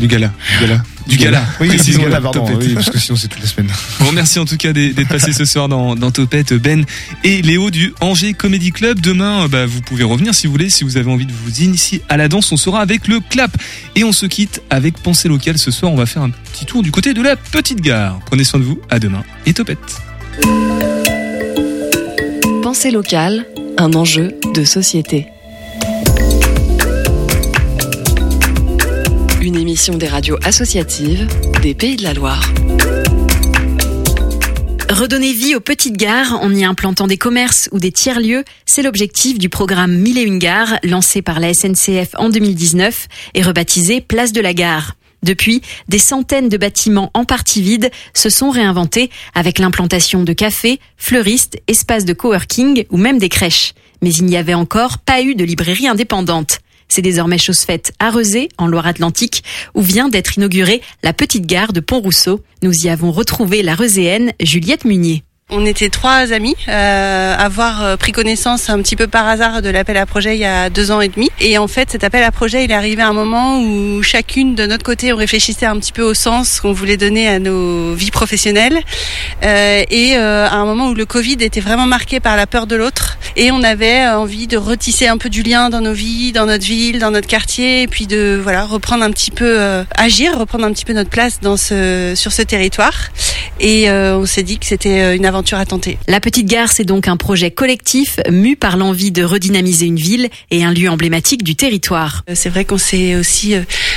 Du 0.00 0.06
gala. 0.06 0.32
Du 0.58 0.66
gala. 0.66 0.82
Du 1.06 1.16
gala. 1.16 1.44
Oui, 1.60 1.68
du 1.76 1.98
gala, 1.98 2.20
pardon. 2.20 2.46
Oui, 2.58 2.74
parce 2.74 2.90
que 2.90 2.98
sinon 2.98 3.16
c'est 3.16 3.28
toute 3.28 3.42
la 3.42 3.46
semaine. 3.46 3.70
Bon, 4.00 4.10
merci 4.12 4.38
en 4.38 4.44
tout 4.44 4.56
cas 4.56 4.72
d'être 4.72 4.94
d'être 4.94 5.08
passé 5.08 5.32
ce 5.32 5.44
soir 5.44 5.68
dans, 5.68 5.94
dans 5.94 6.10
Topette, 6.10 6.54
Ben 6.54 6.84
et 7.24 7.42
Léo 7.42 7.70
du 7.70 7.92
Angers 8.00 8.32
Comedy 8.32 8.72
Club. 8.72 9.00
Demain, 9.00 9.42
euh, 9.44 9.48
bah, 9.48 9.66
vous 9.66 9.80
pouvez 9.80 10.04
revenir 10.04 10.34
si 10.34 10.46
vous 10.46 10.52
voulez, 10.52 10.70
si 10.70 10.84
vous 10.84 10.96
avez 10.96 11.10
envie 11.10 11.26
de 11.26 11.32
vous 11.32 11.60
initier 11.60 12.02
à 12.08 12.16
la 12.16 12.28
danse. 12.28 12.50
On 12.52 12.56
sera 12.56 12.80
avec 12.80 13.06
le 13.06 13.20
clap. 13.20 13.56
Et 13.94 14.04
on 14.04 14.12
se 14.12 14.26
quitte 14.26 14.62
avec 14.70 14.98
Pensée 14.98 15.28
locale. 15.28 15.58
Ce 15.58 15.70
soir, 15.70 15.92
on 15.92 15.96
va 15.96 16.06
faire 16.06 16.22
un 16.22 16.30
petit 16.30 16.64
tour 16.64 16.82
du 16.82 16.90
côté 16.90 17.12
de 17.14 17.22
la 17.22 17.36
petite 17.36 17.80
gare. 17.80 18.18
Prenez 18.26 18.44
soin 18.44 18.60
de 18.60 18.64
vous. 18.64 18.80
À 18.88 18.98
demain 18.98 19.24
et 19.44 19.52
Topette. 19.52 19.78
Pensée 22.62 22.90
locale, 22.90 23.46
un 23.76 23.92
enjeu 23.92 24.32
de 24.54 24.64
société. 24.64 25.26
Une 29.42 29.56
émission 29.56 29.98
des 29.98 30.06
radios 30.06 30.38
associatives 30.44 31.26
des 31.62 31.74
Pays 31.74 31.96
de 31.96 32.04
la 32.04 32.14
Loire. 32.14 32.48
Redonner 34.88 35.32
vie 35.32 35.56
aux 35.56 35.60
petites 35.60 35.96
gares 35.96 36.38
en 36.40 36.54
y 36.54 36.64
implantant 36.64 37.08
des 37.08 37.16
commerces 37.16 37.68
ou 37.72 37.80
des 37.80 37.90
tiers-lieux, 37.90 38.44
c'est 38.66 38.82
l'objectif 38.82 39.40
du 39.40 39.48
programme 39.48 39.96
Mille 39.96 40.16
et 40.16 40.22
une 40.22 40.38
gares 40.38 40.78
lancé 40.84 41.22
par 41.22 41.40
la 41.40 41.52
SNCF 41.54 42.10
en 42.18 42.28
2019 42.28 43.08
et 43.34 43.42
rebaptisé 43.42 44.00
Place 44.00 44.30
de 44.30 44.40
la 44.40 44.54
Gare. 44.54 44.94
Depuis, 45.24 45.60
des 45.88 45.98
centaines 45.98 46.48
de 46.48 46.56
bâtiments 46.56 47.10
en 47.12 47.24
partie 47.24 47.62
vides 47.62 47.90
se 48.14 48.30
sont 48.30 48.50
réinventés 48.50 49.10
avec 49.34 49.58
l'implantation 49.58 50.22
de 50.22 50.32
cafés, 50.32 50.78
fleuristes, 50.96 51.58
espaces 51.66 52.04
de 52.04 52.12
coworking 52.12 52.84
ou 52.90 52.96
même 52.96 53.18
des 53.18 53.28
crèches. 53.28 53.74
Mais 54.02 54.10
il 54.10 54.26
n'y 54.26 54.36
avait 54.36 54.54
encore 54.54 54.98
pas 54.98 55.20
eu 55.20 55.34
de 55.34 55.42
librairie 55.42 55.88
indépendante. 55.88 56.60
C'est 56.94 57.00
désormais 57.00 57.38
chose 57.38 57.60
faite 57.60 57.94
à 58.00 58.10
Rezé, 58.10 58.50
en 58.58 58.66
Loire-Atlantique, 58.66 59.44
où 59.72 59.80
vient 59.80 60.10
d'être 60.10 60.36
inaugurée 60.36 60.82
la 61.02 61.14
petite 61.14 61.46
gare 61.46 61.72
de 61.72 61.80
Pont-Rousseau. 61.80 62.42
Nous 62.62 62.84
y 62.84 62.90
avons 62.90 63.12
retrouvé 63.12 63.62
la 63.62 63.74
Rezéenne 63.74 64.34
Juliette 64.42 64.84
Munier. 64.84 65.24
On 65.54 65.66
était 65.66 65.90
trois 65.90 66.32
amis 66.32 66.56
euh, 66.68 67.36
avoir 67.36 67.84
euh, 67.84 67.96
pris 67.98 68.10
connaissance 68.10 68.70
un 68.70 68.80
petit 68.80 68.96
peu 68.96 69.06
par 69.06 69.28
hasard 69.28 69.60
de 69.60 69.68
l'appel 69.68 69.98
à 69.98 70.06
projet 70.06 70.34
il 70.34 70.40
y 70.40 70.46
a 70.46 70.70
deux 70.70 70.90
ans 70.90 71.02
et 71.02 71.08
demi. 71.08 71.30
Et 71.40 71.58
en 71.58 71.68
fait, 71.68 71.90
cet 71.90 72.04
appel 72.04 72.24
à 72.24 72.30
projet, 72.30 72.64
il 72.64 72.70
est 72.70 72.74
arrivé 72.74 73.02
à 73.02 73.08
un 73.08 73.12
moment 73.12 73.60
où 73.60 74.02
chacune 74.02 74.54
de 74.54 74.64
notre 74.64 74.82
côté, 74.82 75.12
on 75.12 75.16
réfléchissait 75.16 75.66
un 75.66 75.78
petit 75.78 75.92
peu 75.92 76.02
au 76.02 76.14
sens 76.14 76.58
qu'on 76.60 76.72
voulait 76.72 76.96
donner 76.96 77.28
à 77.28 77.38
nos 77.38 77.92
vies 77.92 78.10
professionnelles. 78.10 78.80
Euh, 79.44 79.82
et 79.90 80.16
euh, 80.16 80.46
à 80.48 80.54
un 80.54 80.64
moment 80.64 80.88
où 80.88 80.94
le 80.94 81.04
Covid 81.04 81.36
était 81.40 81.60
vraiment 81.60 81.86
marqué 81.86 82.18
par 82.18 82.36
la 82.36 82.46
peur 82.46 82.66
de 82.66 82.76
l'autre. 82.76 83.18
Et 83.36 83.50
on 83.50 83.62
avait 83.62 84.06
euh, 84.06 84.18
envie 84.18 84.46
de 84.46 84.56
retisser 84.56 85.08
un 85.08 85.18
peu 85.18 85.28
du 85.28 85.42
lien 85.42 85.68
dans 85.68 85.80
nos 85.80 85.92
vies, 85.92 86.32
dans 86.32 86.46
notre 86.46 86.64
ville, 86.64 86.98
dans 86.98 87.10
notre 87.10 87.26
quartier, 87.26 87.82
et 87.82 87.86
puis 87.88 88.06
de 88.06 88.40
voilà 88.42 88.64
reprendre 88.64 89.04
un 89.04 89.10
petit 89.10 89.30
peu 89.30 89.60
euh, 89.60 89.84
agir, 89.96 90.38
reprendre 90.38 90.64
un 90.64 90.72
petit 90.72 90.84
peu 90.84 90.92
notre 90.94 91.10
place 91.10 91.40
dans 91.40 91.58
ce 91.58 92.14
sur 92.16 92.32
ce 92.32 92.42
territoire. 92.42 92.94
Et 93.60 93.90
on 93.90 94.26
s'est 94.26 94.42
dit 94.42 94.58
que 94.58 94.66
c'était 94.66 95.14
une 95.14 95.24
aventure 95.24 95.41
La 96.08 96.20
petite 96.20 96.46
gare, 96.46 96.70
c'est 96.70 96.84
donc 96.84 97.08
un 97.08 97.16
projet 97.16 97.50
collectif 97.50 98.20
mu 98.30 98.56
par 98.56 98.76
l'envie 98.76 99.10
de 99.10 99.24
redynamiser 99.24 99.86
une 99.86 99.96
ville 99.98 100.28
et 100.50 100.64
un 100.64 100.72
lieu 100.72 100.88
emblématique 100.88 101.42
du 101.42 101.56
territoire. 101.56 102.24
Euh, 102.28 102.34
C'est 102.34 102.48
vrai 102.48 102.64
qu'on 102.64 102.78
s'est 102.78 103.16
aussi 103.16 103.54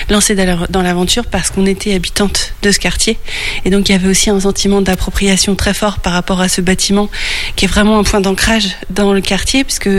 euh, 0.09 0.13
lancé 0.13 0.35
dans 0.35 0.45
la- 0.45 0.67
dans 0.69 0.81
l'aventure 0.81 1.25
parce 1.25 1.49
qu'on 1.49 1.65
était 1.65 1.93
habitante 1.93 2.53
de 2.61 2.71
ce 2.71 2.79
quartier. 2.79 3.17
Et 3.65 3.69
donc 3.69 3.89
il 3.89 3.91
y 3.91 3.95
avait 3.95 4.07
aussi 4.07 4.29
un 4.29 4.39
sentiment 4.39 4.81
d'appropriation 4.81 5.55
très 5.55 5.73
fort 5.73 5.99
par 5.99 6.13
rapport 6.13 6.41
à 6.41 6.49
ce 6.49 6.61
bâtiment 6.61 7.09
qui 7.55 7.65
est 7.65 7.67
vraiment 7.67 7.99
un 7.99 8.03
point 8.03 8.21
d'ancrage 8.21 8.69
dans 8.89 9.13
le 9.13 9.21
quartier 9.21 9.63
puisque 9.63 9.89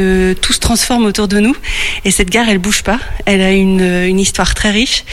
tout 0.41 0.53
se 0.53 0.59
transforme 0.59 1.05
autour 1.07 1.29
de 1.29 1.41
nous. 1.41 1.57
Et 2.05 2.11
cette 2.11 2.31
gare, 2.31 2.49
elle 2.49 2.59
bouge 2.59 2.83
pas. 2.83 2.99
Elle 3.25 3.41
a 3.41 3.53
une, 3.53 3.81
euh, 3.81 4.07
une 4.09 4.21
histoire 4.21 4.55
très 4.55 4.71
riche. 4.71 5.05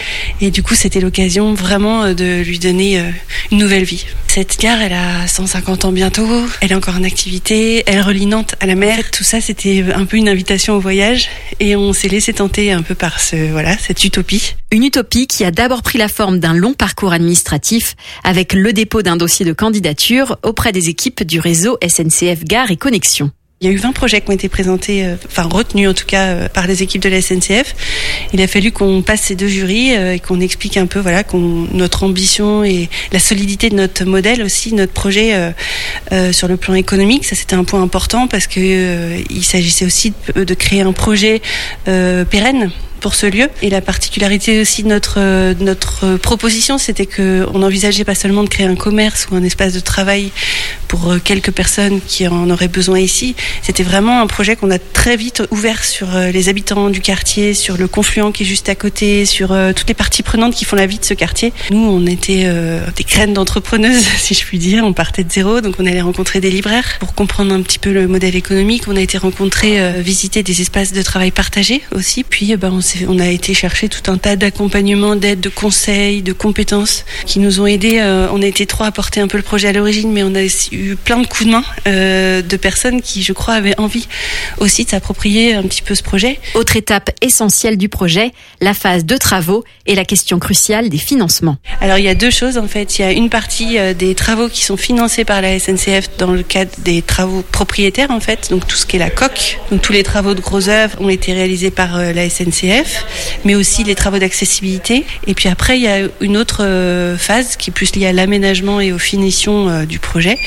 Et 0.42 0.52
du 0.52 0.64
coup, 0.64 0.76
c'était 0.76 1.00
l'occasion 1.00 1.54
vraiment 1.54 2.04
euh, 2.04 2.14
de 2.14 2.42
lui 2.44 2.60
donner 2.60 3.00
euh, 3.00 3.04
une 3.52 3.58
nouvelle 3.60 3.84
vie. 3.84 4.06
Cette 4.28 4.60
gare, 4.60 4.82
elle 4.82 4.94
a 4.94 5.28
150 5.28 5.86
ans 5.86 5.92
bientôt. 5.92 6.28
Elle 6.62 6.72
est 6.72 6.76
encore 6.76 6.96
en 6.96 7.04
activité. 7.04 7.84
Elle 7.88 8.02
relie 8.02 8.26
Nantes 8.26 8.56
à 8.60 8.66
la 8.66 8.76
mer. 8.76 9.12
Tout 9.12 9.24
ça, 9.24 9.42
c'était 9.42 9.84
un 9.96 10.06
peu 10.06 10.18
une 10.18 10.30
invitation 10.30 10.76
au 10.76 10.80
voyage. 10.80 11.28
Et 11.60 11.76
on 11.76 11.94
s'est 11.94 12.08
laissé 12.08 12.34
tenter 12.34 12.72
un 12.72 12.82
peu 12.82 12.96
par 12.96 13.20
ce, 13.20 13.36
voilà, 13.52 13.78
cette 13.78 14.04
utopie. 14.04 14.56
Utopie 14.84 15.28
qui 15.28 15.44
a 15.44 15.52
d'abord 15.52 15.82
pris 15.82 15.98
la 15.98 16.08
forme 16.08 16.40
d'un 16.40 16.54
long 16.54 16.74
parcours 16.74 17.14
administratif 17.14 17.96
avec 18.24 18.54
le 18.54 18.74
dépôt 18.74 19.02
d'un 19.02 19.18
dossier 19.18 19.46
de 19.46 19.54
candidature 19.54 20.38
auprès 20.44 20.72
des 20.72 20.90
équipes 20.90 21.24
du 21.24 21.40
réseau 21.40 21.78
SNCF 21.88 22.44
Gare 22.44 22.72
et 22.72 22.78
Connexion. 22.78 23.32
Il 23.64 23.68
y 23.68 23.70
a 23.70 23.72
eu 23.72 23.78
20 23.78 23.94
projets 23.94 24.20
qui 24.20 24.30
ont 24.30 24.34
été 24.34 24.50
présentés, 24.50 25.06
euh, 25.06 25.16
enfin 25.26 25.44
retenus 25.44 25.88
en 25.88 25.94
tout 25.94 26.06
cas 26.06 26.26
euh, 26.26 26.50
par 26.50 26.68
les 26.68 26.84
équipes 26.84 27.02
de 27.02 27.08
la 27.08 27.22
SNCF. 27.22 27.76
Il 28.34 28.42
a 28.42 28.48
fallu 28.48 28.74
qu'on 28.74 29.02
passe 29.02 29.22
ces 29.22 29.36
deux 29.36 29.48
jurys 29.48 29.96
euh, 29.96 30.16
et 30.16 30.20
qu'on 30.20 30.42
explique 30.42 30.76
un 30.76 30.86
peu 30.86 31.00
voilà 31.00 31.24
notre 31.72 32.04
ambition 32.04 32.66
et 32.66 32.90
la 33.14 33.20
solidité 33.20 33.70
de 33.70 33.76
notre 33.76 34.04
modèle 34.04 34.44
aussi, 34.44 34.74
notre 34.74 34.92
projet 34.92 35.54
sur 36.34 36.50
le 36.50 36.58
plan 36.58 36.74
économique. 36.74 37.24
Ça 37.24 37.38
c'était 37.38 37.56
un 37.56 37.64
point 37.64 37.82
important 37.82 38.28
parce 38.28 38.48
que 38.48 39.24
il 39.30 39.44
s'agissait 39.44 39.86
aussi 39.86 40.14
de, 40.36 40.54
créer 40.54 40.82
un 40.82 40.92
projet 40.92 41.42
pérenne 41.86 42.70
pour 43.04 43.14
ce 43.16 43.26
lieu. 43.28 43.50
Et 43.62 43.70
la 43.70 43.82
particularité 43.82 44.62
aussi 44.62 44.82
de 44.82 44.88
notre, 44.88 45.16
euh, 45.20 45.54
notre 45.60 46.16
proposition, 46.16 46.78
c'était 46.78 47.06
que 47.06 47.46
on 47.54 47.60
n'envisageait 47.60 48.06
pas 48.06 48.16
seulement 48.16 48.44
de 48.44 48.50
créer 48.50 48.66
un 48.66 48.76
commerce 48.76 49.28
ou 49.30 49.36
un 49.36 49.44
espace 49.44 49.74
de 49.74 49.82
travail 49.82 50.32
pour 50.88 51.12
euh, 51.12 51.20
quelques 51.24 51.52
personnes 51.52 52.00
qui 52.08 52.26
en 52.28 52.50
auraient 52.50 52.70
besoin 52.70 53.00
ici. 53.00 53.36
C'était 53.62 53.84
vraiment 53.84 54.22
un 54.22 54.28
projet 54.28 54.56
qu'on 54.56 54.72
a 54.72 54.80
très 54.80 55.18
vite 55.18 55.44
ouvert 55.52 55.84
sur 55.84 56.16
euh, 56.16 56.32
les 56.32 56.48
habitants 56.48 56.90
du 56.90 57.02
quartier, 57.02 57.54
sur 57.54 57.78
le 57.78 57.88
confluent 57.90 58.32
qui 58.34 58.44
est 58.44 58.46
juste 58.46 58.70
à 58.70 58.76
côté, 58.76 59.26
sur 59.26 59.52
euh, 59.52 59.74
toutes 59.74 59.90
les 59.90 59.94
parties 59.94 60.24
prenantes 60.24 60.56
qui 60.56 60.64
font 60.64 60.78
la 60.78 60.86
vie 60.86 60.98
de 61.00 61.04
ce 61.06 61.14
quartier. 61.14 61.52
Nous, 61.72 61.78
on 61.86 62.06
était 62.08 62.44
euh, 62.46 62.80
des 62.96 63.04
graines 63.04 63.34
d'entrepreneuses, 63.34 64.06
si 64.18 64.34
je 64.34 64.46
puis 64.46 64.60
dire. 64.60 64.86
On 64.86 64.94
partait 64.94 65.26
de 65.26 65.32
zéro, 65.32 65.60
donc 65.60 65.76
on 65.80 65.86
allait 65.86 66.00
rencontrer 66.02 66.40
des 66.40 66.52
libraires 66.52 66.96
pour 67.00 67.14
comprendre 67.14 67.54
un 67.54 67.62
petit 67.64 67.80
peu 67.80 67.92
le 67.92 68.08
modèle 68.08 68.38
économique. 68.38 68.84
On 68.88 68.96
a 68.96 69.02
été 69.02 69.18
rencontrer, 69.18 69.82
euh, 69.82 69.92
visiter 70.00 70.42
des 70.42 70.62
espaces 70.62 70.94
de 70.94 71.02
travail 71.02 71.32
partagés 71.32 71.82
aussi. 71.94 72.24
Puis, 72.24 72.54
euh, 72.54 72.58
ben, 72.58 72.72
on, 72.72 72.80
s'est- 72.80 72.93
on 73.08 73.20
a 73.20 73.28
été 73.28 73.54
chercher 73.54 73.90
tout 73.90 74.12
un 74.12 74.18
tas 74.18 74.36
d'accompagnements, 74.36 75.16
d'aides, 75.16 75.42
de 75.42 75.50
conseils, 75.50 76.22
de 76.22 76.34
compétences 76.34 77.06
qui 77.26 77.40
nous 77.40 77.60
ont 77.60 77.68
aidés. 77.68 78.00
Euh, 78.00 78.28
on 78.32 78.42
a 78.42 78.46
été 78.46 78.66
trois 78.66 78.88
à 78.88 78.92
porter 78.92 79.20
un 79.20 79.28
peu 79.28 79.38
le 79.38 79.44
projet 79.44 79.68
à 79.68 79.74
l'origine, 79.74 80.12
mais 80.12 80.24
on 80.24 80.36
a 80.36 80.44
eu 80.72 80.96
plein 80.96 81.20
de 81.20 81.28
coups 81.28 81.46
de 81.46 81.52
main 81.52 81.64
euh, 81.88 82.42
de 82.42 82.58
personnes 82.58 83.02
qui, 83.02 83.24
je 83.24 83.34
crois, 83.34 83.56
avaient 83.56 83.80
envie 83.80 84.08
aussi 84.60 84.86
de 84.86 84.90
s'approprier 84.90 85.54
un 85.54 85.64
petit 85.64 85.82
peu 85.82 85.96
ce 85.96 86.04
projet. 86.04 86.40
Autre 86.56 86.76
étape 86.76 87.12
essentielle 87.22 87.78
du 87.78 87.90
projet, 87.90 88.32
la 88.62 88.74
phase 88.74 89.06
de 89.06 89.18
travaux 89.18 89.64
et 89.86 89.96
la 89.96 90.06
question 90.06 90.40
cruciale 90.40 90.90
des 90.90 90.98
financements. 90.98 91.58
Alors 91.82 91.98
il 91.98 92.06
y 92.06 92.10
a 92.10 92.16
deux 92.16 92.32
choses 92.32 92.58
en 92.58 92.68
fait. 92.68 92.98
Il 92.98 93.02
y 93.02 93.06
a 93.06 93.12
une 93.12 93.30
partie 93.30 93.78
euh, 93.78 93.94
des 93.94 94.16
travaux 94.16 94.50
qui 94.50 94.64
sont 94.64 94.78
financés 94.78 95.26
par 95.26 95.42
la 95.42 95.60
SNCF 95.60 96.18
dans 96.18 96.32
le 96.32 96.44
cadre 96.44 96.72
des 96.80 97.02
travaux 97.02 97.44
propriétaires 97.52 98.12
en 98.12 98.20
fait, 98.20 98.50
donc 98.50 98.68
tout 98.68 98.76
ce 98.76 98.86
qui 98.86 98.98
est 98.98 99.00
la 99.00 99.10
coque. 99.10 99.60
Donc 99.72 99.82
tous 99.82 99.94
les 99.94 100.04
travaux 100.04 100.34
de 100.34 100.42
gros 100.42 100.70
œuvres 100.70 101.00
ont 101.02 101.10
été 101.10 101.34
réalisés 101.34 101.72
par 101.72 101.98
la 101.98 102.30
SNCF. 102.30 102.83
Mais 103.46 103.56
aussi 103.56 103.84
les 103.84 103.96
travaux 103.96 104.20
d'accessibilité. 104.20 105.06
Et 105.28 105.34
puis 105.34 105.50
après, 105.50 105.78
il 105.78 105.84
y 105.84 105.88
a 105.88 106.00
une 106.22 106.38
autre 106.38 106.64
euh, 106.64 107.18
phase 107.18 107.56
qui 107.56 107.70
est 107.70 107.74
plus 107.74 107.96
liée 107.96 108.08
à 108.08 108.14
l'aménagement 108.14 108.80
et 108.80 108.92
aux 108.92 109.00
finitions 109.00 109.70
euh, 109.70 109.86
du 109.86 110.00
projet. 110.00 110.38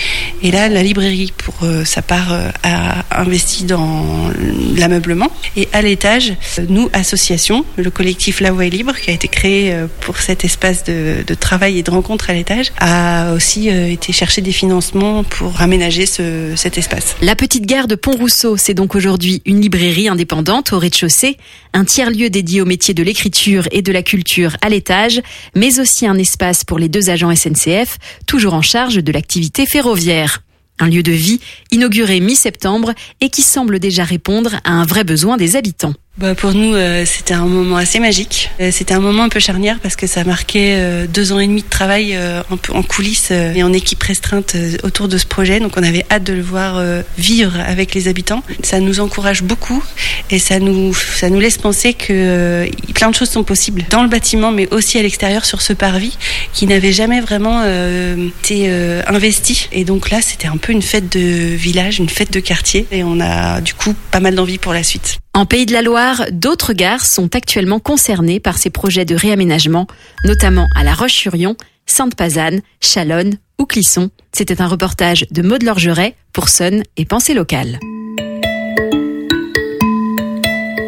Et 0.42 0.50
là, 0.50 0.68
la 0.68 0.82
librairie, 0.82 1.32
pour 1.36 1.54
euh, 1.62 1.84
sa 1.84 2.02
part, 2.02 2.32
a 2.62 3.20
investi 3.20 3.64
dans 3.64 4.30
l'ameublement. 4.76 5.30
Et 5.56 5.68
à 5.72 5.82
l'étage, 5.82 6.34
nous, 6.68 6.88
association, 6.92 7.64
le 7.76 7.90
collectif 7.90 8.40
La 8.40 8.52
Voix 8.52 8.66
est 8.66 8.70
libre, 8.70 8.94
qui 8.94 9.10
a 9.10 9.12
été 9.12 9.28
créé 9.28 9.74
pour 10.00 10.18
cet 10.18 10.44
espace 10.44 10.84
de, 10.84 11.24
travail 11.38 11.78
et 11.78 11.82
de 11.82 11.90
rencontre 11.90 12.30
à 12.30 12.32
l'étage, 12.32 12.72
a 12.78 13.32
aussi 13.32 13.68
été 13.68 14.12
chercher 14.12 14.40
des 14.40 14.52
financements 14.52 15.24
pour 15.24 15.60
aménager 15.60 16.06
ce, 16.06 16.52
cet 16.56 16.78
espace. 16.78 17.16
La 17.22 17.34
petite 17.36 17.66
gare 17.66 17.88
de 17.88 17.94
Pont-Rousseau, 17.94 18.56
c'est 18.56 18.74
donc 18.74 18.94
aujourd'hui 18.94 19.42
une 19.44 19.60
librairie 19.60 20.08
indépendante 20.08 20.72
au 20.72 20.78
rez-de-chaussée, 20.78 21.36
un 21.72 21.84
tiers-lieu 21.84 22.25
dédié 22.30 22.60
au 22.60 22.64
métier 22.64 22.94
de 22.94 23.02
l'écriture 23.02 23.68
et 23.70 23.82
de 23.82 23.92
la 23.92 24.02
culture 24.02 24.56
à 24.62 24.68
l'étage, 24.68 25.20
mais 25.54 25.80
aussi 25.80 26.06
un 26.06 26.18
espace 26.18 26.64
pour 26.64 26.78
les 26.78 26.88
deux 26.88 27.10
agents 27.10 27.34
SNCF, 27.34 27.98
toujours 28.26 28.54
en 28.54 28.62
charge 28.62 28.96
de 28.96 29.12
l'activité 29.12 29.66
ferroviaire. 29.66 30.42
Un 30.78 30.88
lieu 30.88 31.02
de 31.02 31.12
vie 31.12 31.40
inauguré 31.72 32.20
mi-septembre 32.20 32.92
et 33.20 33.30
qui 33.30 33.42
semble 33.42 33.78
déjà 33.78 34.04
répondre 34.04 34.56
à 34.64 34.72
un 34.72 34.84
vrai 34.84 35.04
besoin 35.04 35.36
des 35.36 35.56
habitants. 35.56 35.94
Bah 36.18 36.34
pour 36.34 36.54
nous, 36.54 36.74
euh, 36.74 37.04
c'était 37.04 37.34
un 37.34 37.44
moment 37.44 37.76
assez 37.76 38.00
magique. 38.00 38.50
Euh, 38.58 38.70
c'était 38.72 38.94
un 38.94 39.00
moment 39.00 39.24
un 39.24 39.28
peu 39.28 39.38
charnière 39.38 39.78
parce 39.82 39.96
que 39.96 40.06
ça 40.06 40.24
marquait 40.24 40.72
euh, 40.76 41.06
deux 41.06 41.32
ans 41.32 41.38
et 41.38 41.46
demi 41.46 41.60
de 41.60 41.68
travail 41.68 42.14
euh, 42.14 42.42
un 42.50 42.56
peu 42.56 42.72
en 42.72 42.82
coulisses 42.82 43.28
euh, 43.32 43.52
et 43.52 43.62
en 43.62 43.70
équipe 43.74 44.02
restreinte 44.02 44.54
euh, 44.54 44.78
autour 44.82 45.08
de 45.08 45.18
ce 45.18 45.26
projet. 45.26 45.60
Donc 45.60 45.74
on 45.76 45.82
avait 45.82 46.06
hâte 46.10 46.24
de 46.24 46.32
le 46.32 46.40
voir 46.40 46.82
vivre 47.18 47.52
avec 47.60 47.92
les 47.94 48.08
habitants. 48.08 48.42
Ça 48.62 48.80
nous 48.80 49.00
encourage 49.00 49.42
beaucoup 49.42 49.82
et 50.30 50.38
ça 50.38 50.58
nous 50.58 50.94
ça 50.94 51.28
nous 51.28 51.38
laisse 51.38 51.58
penser 51.58 51.92
que 51.92 52.66
plein 52.94 53.10
de 53.10 53.14
choses 53.14 53.28
sont 53.28 53.44
possibles 53.44 53.84
dans 53.90 54.02
le 54.02 54.08
bâtiment, 54.08 54.52
mais 54.52 54.68
aussi 54.72 54.98
à 54.98 55.02
l'extérieur 55.02 55.44
sur 55.44 55.60
ce 55.60 55.74
parvis 55.74 56.16
qui 56.54 56.66
n'avait 56.66 56.92
jamais 56.92 57.20
vraiment 57.20 57.62
été 57.64 58.70
investi. 59.06 59.68
Et 59.72 59.84
donc 59.84 60.10
là, 60.10 60.20
c'était 60.22 60.48
un 60.48 60.56
peu 60.56 60.72
une 60.72 60.82
fête 60.82 61.12
de 61.12 61.54
village, 61.54 61.98
une 61.98 62.08
fête 62.08 62.32
de 62.32 62.40
quartier, 62.40 62.86
et 62.90 63.02
on 63.04 63.20
a 63.20 63.60
du 63.60 63.74
coup 63.74 63.94
pas 64.10 64.20
mal 64.20 64.34
d'envie 64.34 64.58
pour 64.58 64.72
la 64.72 64.82
suite. 64.82 65.18
En 65.36 65.44
Pays 65.44 65.66
de 65.66 65.74
la 65.74 65.82
Loire, 65.82 66.24
d'autres 66.32 66.72
gares 66.72 67.04
sont 67.04 67.36
actuellement 67.36 67.78
concernées 67.78 68.40
par 68.40 68.56
ces 68.56 68.70
projets 68.70 69.04
de 69.04 69.14
réaménagement, 69.14 69.86
notamment 70.24 70.66
à 70.74 70.82
La 70.82 70.94
Roche-sur-Yon, 70.94 71.56
Sainte-Pazanne, 71.84 72.62
Chalonne 72.80 73.34
ou 73.58 73.66
Clisson. 73.66 74.08
C'était 74.32 74.62
un 74.62 74.66
reportage 74.66 75.26
de 75.30 75.42
Maud 75.42 75.62
Lorgeret 75.62 76.14
pour 76.32 76.48
Sun 76.48 76.82
et 76.96 77.04
Pensée 77.04 77.34
locale. 77.34 77.78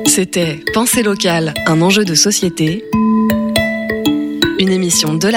C'était 0.07 0.59
Pensée 0.73 1.03
locale, 1.03 1.53
un 1.67 1.83
enjeu 1.83 2.07
de 2.07 2.15
société. 2.15 2.83
Une 4.59 4.71
émission 4.71 5.13
de 5.13 5.29
la 5.29 5.37